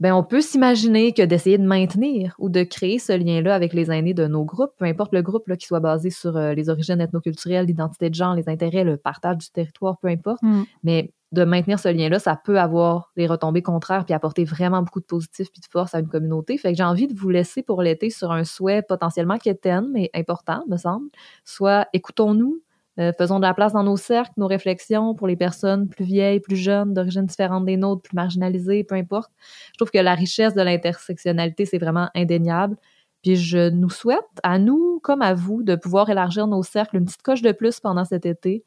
ben 0.00 0.14
on 0.14 0.22
peut 0.22 0.40
s'imaginer 0.40 1.12
que 1.12 1.22
d'essayer 1.22 1.58
de 1.58 1.66
maintenir 1.66 2.34
ou 2.38 2.48
de 2.48 2.62
créer 2.62 2.98
ce 2.98 3.12
lien-là 3.12 3.54
avec 3.54 3.74
les 3.74 3.90
aînés 3.90 4.14
de 4.14 4.26
nos 4.26 4.44
groupes, 4.44 4.72
peu 4.78 4.86
importe 4.86 5.12
le 5.12 5.22
groupe 5.22 5.46
là, 5.46 5.56
qui 5.56 5.66
soit 5.66 5.80
basé 5.80 6.10
sur 6.10 6.36
euh, 6.36 6.54
les 6.54 6.70
origines 6.70 7.00
ethnoculturelles, 7.00 7.66
l'identité 7.66 8.08
de 8.08 8.14
genre, 8.14 8.34
les 8.34 8.48
intérêts, 8.48 8.82
le 8.82 8.96
partage 8.96 9.36
du 9.38 9.50
territoire, 9.50 9.98
peu 9.98 10.08
importe, 10.08 10.42
mm. 10.42 10.62
mais 10.82 11.12
de 11.32 11.44
maintenir 11.44 11.78
ce 11.78 11.88
lien-là, 11.88 12.18
ça 12.18 12.34
peut 12.34 12.58
avoir 12.58 13.12
des 13.16 13.26
retombées 13.26 13.62
contraires 13.62 14.04
puis 14.04 14.14
apporter 14.14 14.44
vraiment 14.44 14.82
beaucoup 14.82 15.00
de 15.00 15.04
positif 15.04 15.52
puis 15.52 15.60
de 15.60 15.66
force 15.70 15.94
à 15.94 16.00
une 16.00 16.08
communauté. 16.08 16.58
Fait 16.58 16.72
que 16.72 16.76
j'ai 16.76 16.82
envie 16.82 17.06
de 17.06 17.14
vous 17.14 17.30
laisser 17.30 17.62
pour 17.62 17.82
l'été 17.82 18.10
sur 18.10 18.32
un 18.32 18.42
souhait 18.42 18.82
potentiellement 18.82 19.38
quétaine, 19.38 19.88
mais 19.92 20.10
important, 20.14 20.64
me 20.68 20.76
semble. 20.76 21.08
Soit 21.44 21.86
écoutons-nous, 21.92 22.60
euh, 23.00 23.12
faisons 23.16 23.38
de 23.38 23.46
la 23.46 23.54
place 23.54 23.72
dans 23.72 23.82
nos 23.82 23.96
cercles, 23.96 24.32
nos 24.36 24.46
réflexions 24.46 25.14
pour 25.14 25.26
les 25.26 25.36
personnes 25.36 25.88
plus 25.88 26.04
vieilles, 26.04 26.40
plus 26.40 26.56
jeunes, 26.56 26.92
d'origine 26.92 27.24
différente 27.24 27.64
des 27.64 27.76
nôtres, 27.76 28.02
plus 28.02 28.14
marginalisées, 28.14 28.84
peu 28.84 28.94
importe. 28.94 29.30
Je 29.72 29.78
trouve 29.78 29.90
que 29.90 29.98
la 29.98 30.14
richesse 30.14 30.54
de 30.54 30.62
l'intersectionnalité, 30.62 31.64
c'est 31.64 31.78
vraiment 31.78 32.08
indéniable. 32.14 32.76
Puis 33.22 33.36
je 33.36 33.70
nous 33.70 33.90
souhaite, 33.90 34.18
à 34.42 34.58
nous 34.58 35.00
comme 35.02 35.22
à 35.22 35.34
vous, 35.34 35.62
de 35.62 35.76
pouvoir 35.76 36.10
élargir 36.10 36.46
nos 36.46 36.62
cercles 36.62 36.96
une 36.96 37.06
petite 37.06 37.22
coche 37.22 37.42
de 37.42 37.52
plus 37.52 37.80
pendant 37.80 38.04
cet 38.04 38.26
été. 38.26 38.64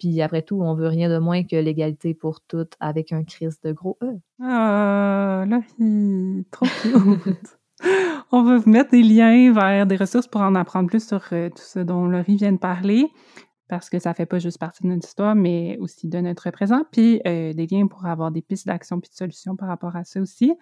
Puis 0.00 0.20
après 0.22 0.42
tout, 0.42 0.60
on 0.62 0.74
veut 0.74 0.88
rien 0.88 1.10
de 1.10 1.18
moins 1.18 1.44
que 1.44 1.56
l'égalité 1.56 2.14
pour 2.14 2.40
toutes 2.40 2.74
avec 2.80 3.12
un 3.12 3.22
crise 3.22 3.60
de 3.60 3.72
gros 3.72 3.98
E. 4.02 4.18
Ah, 4.42 5.44
là, 5.46 5.60
trop 6.50 6.66
On 8.32 8.42
veut 8.44 8.58
vous 8.58 8.70
mettre 8.70 8.90
des 8.90 9.02
liens 9.02 9.52
vers 9.52 9.86
des 9.86 9.96
ressources 9.96 10.26
pour 10.26 10.40
en 10.40 10.54
apprendre 10.54 10.88
plus 10.88 11.06
sur 11.06 11.20
euh, 11.32 11.48
tout 11.48 11.62
ce 11.62 11.80
dont 11.80 12.06
Laurie 12.06 12.36
vient 12.36 12.52
de 12.52 12.58
parler 12.58 13.10
parce 13.70 13.88
que 13.88 14.00
ça 14.00 14.12
fait 14.14 14.26
pas 14.26 14.40
juste 14.40 14.58
partie 14.58 14.82
de 14.82 14.88
notre 14.88 15.06
histoire, 15.06 15.36
mais 15.36 15.78
aussi 15.78 16.08
de 16.08 16.18
notre 16.18 16.50
présent, 16.50 16.82
puis 16.90 17.22
euh, 17.24 17.52
des 17.52 17.68
liens 17.68 17.86
pour 17.86 18.04
avoir 18.04 18.32
des 18.32 18.42
pistes 18.42 18.66
d'action 18.66 18.98
puis 18.98 19.08
de 19.10 19.14
solutions 19.14 19.54
par 19.54 19.68
rapport 19.68 19.94
à 19.94 20.02
ça 20.02 20.20
aussi. 20.20 20.52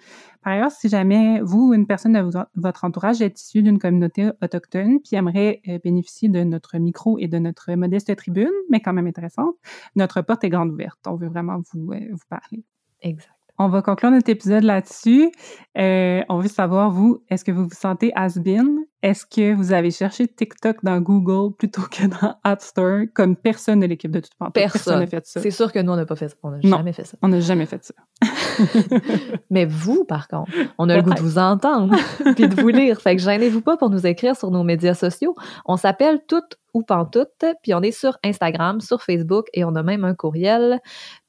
Par 0.43 0.53
ailleurs, 0.53 0.71
si 0.71 0.91
jamais 0.91 1.41
vous 1.41 1.69
ou 1.69 1.75
une 1.75 1.87
personne 1.87 2.13
de 2.13 2.39
votre 2.55 2.85
entourage 2.85 3.23
est 3.23 3.41
issue 3.41 3.63
d'une 3.63 3.79
communauté 3.79 4.31
autochtone 4.43 5.01
puis 5.01 5.17
aimerait 5.17 5.63
euh, 5.69 5.79
bénéficier 5.83 6.29
de 6.29 6.45
notre 6.45 6.77
micro 6.77 7.19
et 7.19 7.29
de 7.29 7.39
notre 7.39 7.73
modeste 7.73 8.15
tribune, 8.15 8.53
mais 8.69 8.81
quand 8.81 8.93
même 8.93 9.07
intéressante, 9.07 9.55
notre 9.97 10.21
porte 10.21 10.45
est 10.45 10.51
grande 10.51 10.71
ouverte. 10.71 10.99
On 11.07 11.17
veut 11.17 11.29
vraiment 11.29 11.63
vous, 11.73 11.93
euh, 11.93 12.09
vous 12.13 12.27
parler. 12.29 12.63
Exact. 13.01 13.38
On 13.61 13.69
va 13.69 13.83
conclure 13.83 14.13
notre 14.13 14.31
épisode 14.31 14.63
là-dessus. 14.63 15.33
Euh, 15.77 16.21
on 16.29 16.39
veut 16.39 16.49
savoir, 16.49 16.91
vous, 16.91 17.25
est-ce 17.29 17.45
que 17.45 17.51
vous 17.51 17.65
vous 17.65 17.75
sentez 17.75 18.13
has-been? 18.15 18.79
Est-ce 19.03 19.27
que 19.27 19.53
vous 19.53 19.73
avez 19.73 19.91
cherché 19.91 20.29
TikTok 20.29 20.77
dans 20.85 21.01
Google 21.01 21.57
plutôt 21.57 21.83
que 21.83 22.07
dans 22.07 22.37
App 22.45 22.61
Store, 22.61 23.03
comme 23.15 23.37
personne 23.37 23.81
de 23.81 23.87
l'équipe 23.87 24.13
de 24.13 24.21
toute 24.21 24.33
Personne 24.55 25.01
n'a 25.01 25.07
fait 25.07 25.27
ça. 25.27 25.41
C'est 25.41 25.51
sûr 25.51 25.73
que 25.73 25.81
nous, 25.81 25.93
on 25.93 25.97
n'a 25.97 26.07
pas 26.07 26.15
fait 26.15 26.29
ça. 26.29 26.37
On 26.43 26.51
n'a 26.51 26.61
jamais 26.61 26.93
fait 26.93 27.05
ça. 27.05 27.17
On 27.21 27.29
n'a 27.29 27.41
jamais 27.41 27.67
fait 27.67 27.85
ça. 27.85 27.95
Mais 29.51 29.67
vous, 29.67 30.05
par 30.05 30.29
contre, 30.29 30.53
on 30.79 30.89
a 30.89 30.97
le 30.97 31.03
goût 31.03 31.15
de 31.15 31.21
vous 31.21 31.39
entendre 31.39 31.97
puis 32.37 32.49
de 32.49 32.61
vous 32.61 32.69
lire. 32.69 33.01
Fait 33.01 33.17
que 33.17 33.23
gênez-vous 33.23 33.61
pas 33.61 33.77
pour 33.77 33.91
nous 33.91 34.07
écrire 34.07 34.37
sur 34.37 34.51
nos 34.53 34.63
médias 34.63 34.95
sociaux. 34.95 35.35
On 35.65 35.77
s'appelle 35.77 36.21
Toutes 36.29 36.59
ou 36.79 36.83
Pantoute, 36.83 37.45
puis 37.63 37.75
on 37.75 37.83
est 37.83 37.91
sur 37.91 38.19
Instagram, 38.23 38.81
sur 38.81 39.03
Facebook 39.03 39.47
et 39.53 39.65
on 39.65 39.75
a 39.75 39.83
même 39.83 40.05
un 40.05 40.15
courriel, 40.15 40.79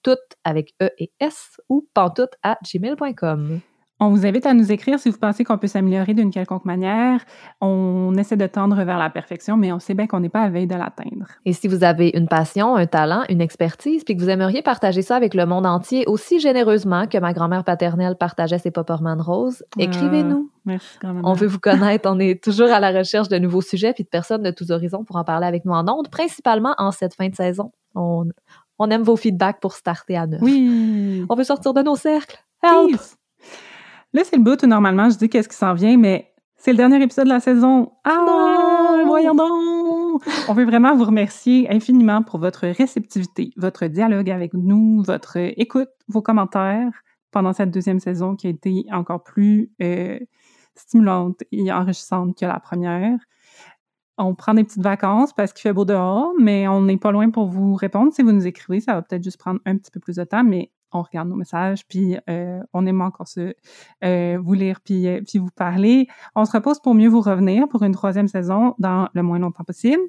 tout 0.04 0.18
avec 0.44 0.76
E 0.82 0.90
et 1.00 1.12
S 1.20 1.60
ou 1.70 1.88
pantoute 1.94 2.36
à 2.44 2.60
gmail.com. 2.64 3.60
On 4.02 4.10
vous 4.10 4.26
invite 4.26 4.46
à 4.46 4.54
nous 4.54 4.72
écrire 4.72 4.98
si 4.98 5.10
vous 5.10 5.18
pensez 5.18 5.44
qu'on 5.44 5.58
peut 5.58 5.68
s'améliorer 5.68 6.14
d'une 6.14 6.32
quelconque 6.32 6.64
manière. 6.64 7.20
On 7.60 8.14
essaie 8.16 8.38
de 8.38 8.48
tendre 8.48 8.82
vers 8.84 8.98
la 8.98 9.10
perfection, 9.10 9.58
mais 9.58 9.74
on 9.74 9.80
sait 9.80 9.94
bien 9.94 10.08
qu'on 10.08 10.22
n'est 10.22 10.30
pas 10.30 10.42
à 10.42 10.50
veille 10.50 10.68
de 10.68 10.76
l'atteindre. 10.76 11.28
Et 11.46 11.52
si 11.52 11.68
vous 11.68 11.84
avez 11.84 12.12
une 12.14 12.30
passion, 12.30 12.78
un 12.78 12.86
talent, 12.86 13.24
une 13.28 13.42
expertise, 13.42 14.06
puis 14.06 14.16
que 14.16 14.22
vous 14.22 14.30
aimeriez 14.30 14.62
partager 14.62 15.02
ça 15.02 15.18
avec 15.18 15.34
le 15.34 15.46
monde 15.46 15.66
entier 15.66 16.06
aussi 16.08 16.40
généreusement 16.40 17.08
que 17.08 17.18
ma 17.18 17.34
grand-mère 17.34 17.66
paternelle 17.66 18.16
partageait 18.16 18.58
ses 18.58 18.72
Popperman 18.72 19.20
roses, 19.20 19.66
ah, 19.78 19.84
écrivez-nous. 19.84 20.50
merci, 20.64 20.98
grand-mère. 21.02 21.24
On 21.26 21.34
veut 21.34 21.48
vous 21.48 21.60
connaître. 21.60 22.10
on 22.10 22.20
est 22.20 22.42
toujours 22.42 22.72
à 22.72 22.80
la 22.80 22.98
recherche 22.98 23.28
de 23.28 23.38
nouveaux 23.38 23.62
sujets 23.62 23.92
puis 23.92 24.06
de 24.06 24.10
personnes 24.10 24.44
de 24.44 24.52
tous 24.52 24.72
horizons 24.72 25.04
pour 25.04 25.18
en 25.18 25.26
parler 25.26 25.46
avec 25.46 25.66
nous 25.66 25.74
en 25.74 25.86
ondes, 25.90 26.10
principalement 26.10 26.74
en 26.78 26.92
cette 26.92 27.16
fin 27.16 27.28
de 27.28 27.36
saison. 27.36 27.74
On, 27.96 28.26
on 28.78 28.90
aime 28.92 29.04
vos 29.04 29.18
feedbacks 29.18 29.60
pour 29.60 29.74
starter 29.74 30.16
à 30.16 30.26
neuf. 30.26 30.42
Oui. 30.42 31.26
On 31.28 31.36
veut 31.36 31.44
sortir 31.44 31.74
de 31.74 31.82
nos 31.82 31.98
cercles. 31.98 32.42
Help! 32.64 32.98
Là, 34.14 34.24
c'est 34.24 34.38
le 34.38 34.44
bout 34.44 34.62
où 34.64 34.68
normalement 34.68 35.10
je 35.10 35.18
dis 35.18 35.30
qu'est-ce 35.30 35.50
qui 35.50 35.56
s'en 35.56 35.74
vient, 35.74 35.98
mais 35.98 36.34
c'est 36.58 36.72
le 36.72 36.78
dernier 36.78 37.02
épisode 37.02 37.26
de 37.26 37.30
la 37.30 37.40
saison. 37.40 37.92
Ah, 38.04 39.04
voyons 39.06 39.36
donc! 39.36 40.24
On 40.48 40.54
veut 40.54 40.66
vraiment 40.66 40.96
vous 40.96 41.06
remercier 41.06 41.72
infiniment 41.72 42.24
pour 42.24 42.40
votre 42.40 42.68
réceptivité, 42.68 43.52
votre 43.56 43.86
dialogue 43.86 44.30
avec 44.32 44.54
nous, 44.54 45.04
votre 45.04 45.38
écoute, 45.38 45.90
vos 46.08 46.22
commentaires 46.22 46.92
pendant 47.32 47.54
cette 47.54 47.72
deuxième 47.72 48.00
saison 48.00 48.36
qui 48.36 48.48
a 48.48 48.50
été 48.50 48.86
encore 48.92 49.24
plus 49.24 49.72
euh, 49.82 50.20
stimulante 50.76 51.44
et 51.52 51.72
enrichissante 51.72 52.38
que 52.38 52.46
la 52.46 52.60
première. 52.60 53.20
On 54.18 54.36
prend 54.36 54.54
des 54.54 54.64
petites 54.64 54.84
vacances 54.84 55.32
parce 55.34 55.54
qu'il 55.54 55.62
fait 55.62 55.74
beau 55.74 55.86
dehors, 55.86 56.34
mais 56.40 56.68
on 56.68 56.82
n'est 56.82 56.98
pas 56.98 57.12
loin 57.12 57.30
pour 57.30 57.46
vous 57.46 57.76
répondre. 57.76 58.12
Si 58.12 58.22
vous 58.22 58.32
nous 58.32 58.48
écrivez, 58.48 58.82
ça 58.82 58.96
va 58.96 59.02
peut-être 59.02 59.24
juste 59.24 59.38
prendre 59.38 59.60
un 59.66 59.78
petit 59.78 59.92
peu 59.92 60.00
plus 60.00 60.18
de 60.18 60.24
temps, 60.24 60.44
mais 60.44 60.72
on 60.92 61.02
regarde 61.02 61.30
nos 61.30 61.36
messages, 61.36 61.86
puis 61.88 62.18
euh, 62.30 62.60
on 62.74 62.86
aime 62.86 63.02
encore 63.02 63.28
se, 63.28 63.54
euh, 64.04 64.38
vous 64.42 64.54
lire, 64.54 64.80
puis, 64.84 65.08
euh, 65.08 65.22
puis 65.26 65.40
vous 65.40 65.52
parler. 65.56 66.08
On 66.36 66.46
se 66.46 66.52
repose 66.52 66.80
pour 66.80 66.96
mieux 66.96 67.10
vous 67.10 67.22
revenir 67.22 67.68
pour 67.68 67.84
une 67.84 67.94
troisième 67.94 68.28
saison 68.28 68.76
dans 68.80 69.10
le 69.14 69.24
moins 69.24 69.40
longtemps 69.40 69.64
possible. 69.64 70.02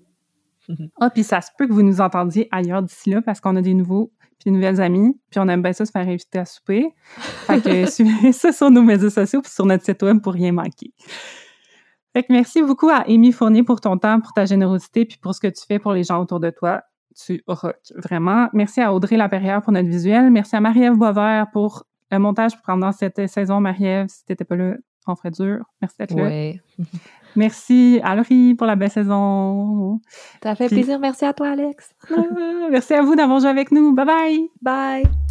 Ah, 1.01 1.11
puis 1.11 1.25
ça 1.25 1.41
se 1.41 1.51
peut 1.59 1.67
que 1.67 1.73
vous 1.73 1.83
nous 1.83 2.01
entendiez 2.01 2.47
ailleurs 2.53 2.83
d'ici 2.83 3.11
là 3.11 3.21
parce 3.23 3.41
qu'on 3.41 3.57
a 3.57 3.63
des 3.63 3.75
nouveaux 3.75 4.13
puis 4.39 4.45
des 4.45 4.51
nouvelles 4.53 4.81
amies, 4.81 5.19
puis 5.29 5.41
on 5.41 5.49
aime 5.49 5.63
bien 5.63 5.73
ça 5.73 5.85
se 5.85 5.91
faire 5.91 6.07
inviter 6.07 6.39
à 6.39 6.45
souper. 6.45 6.95
Fait 7.47 7.61
que 7.61 7.87
suivez 7.91 8.31
ça 8.33 8.53
sur 8.53 8.71
nos 8.71 8.83
médias 8.83 9.11
sociaux 9.11 9.43
puis 9.43 9.51
sur 9.51 9.67
notre 9.67 9.85
site 9.85 10.01
web 10.03 10.21
pour 10.23 10.33
rien 10.33 10.53
manquer. 10.53 10.95
Fait 12.13 12.23
que 12.23 12.33
merci 12.33 12.63
beaucoup 12.63 12.89
à 12.89 13.05
Amy 13.09 13.33
Fournier 13.33 13.65
pour 13.65 13.81
ton 13.81 13.99
temps, 13.99 14.21
pour 14.21 14.33
ta 14.33 14.45
générosité, 14.45 15.07
puis 15.07 15.19
pour 15.19 15.35
ce 15.35 15.41
que 15.41 15.49
tu 15.49 15.65
fais 15.67 15.79
pour 15.79 15.93
les 15.93 16.05
gens 16.05 16.21
autour 16.21 16.39
de 16.39 16.51
toi 16.51 16.83
tu 17.17 17.43
rock, 17.47 17.77
vraiment. 17.97 18.49
Merci 18.53 18.81
à 18.81 18.93
Audrey 18.93 19.17
Laperrière 19.17 19.63
pour 19.63 19.73
notre 19.73 19.89
visuel. 19.89 20.31
Merci 20.31 20.57
à 20.57 20.61
Marie-Ève 20.61 20.95
Boisvert 20.95 21.47
pour 21.53 21.85
le 22.11 22.19
montage 22.19 22.53
pendant 22.65 22.93
cette 22.93 23.27
saison. 23.29 23.61
Marie-Ève, 23.61 24.09
si 24.09 24.25
t'étais 24.25 24.45
pas 24.45 24.57
là, 24.57 24.75
on 25.07 25.17
ferait 25.17 25.31
dur. 25.31 25.65
Merci 25.81 25.97
d'être 25.99 26.15
là. 26.15 26.53
Merci 27.37 28.01
à 28.03 28.17
Laurie 28.17 28.55
pour 28.55 28.67
la 28.67 28.77
belle 28.77 28.91
saison. 28.91 30.01
Ça 30.43 30.55
fait 30.55 30.69
plaisir. 30.69 30.99
Merci 30.99 31.25
à 31.25 31.33
toi, 31.33 31.51
Alex. 31.51 31.95
merci 32.71 32.95
à 32.95 33.03
vous 33.03 33.15
d'avoir 33.15 33.39
joué 33.39 33.49
avec 33.51 33.71
nous. 33.71 33.95
Bye 33.95 34.07
bye. 34.07 34.51
Bye. 34.61 35.30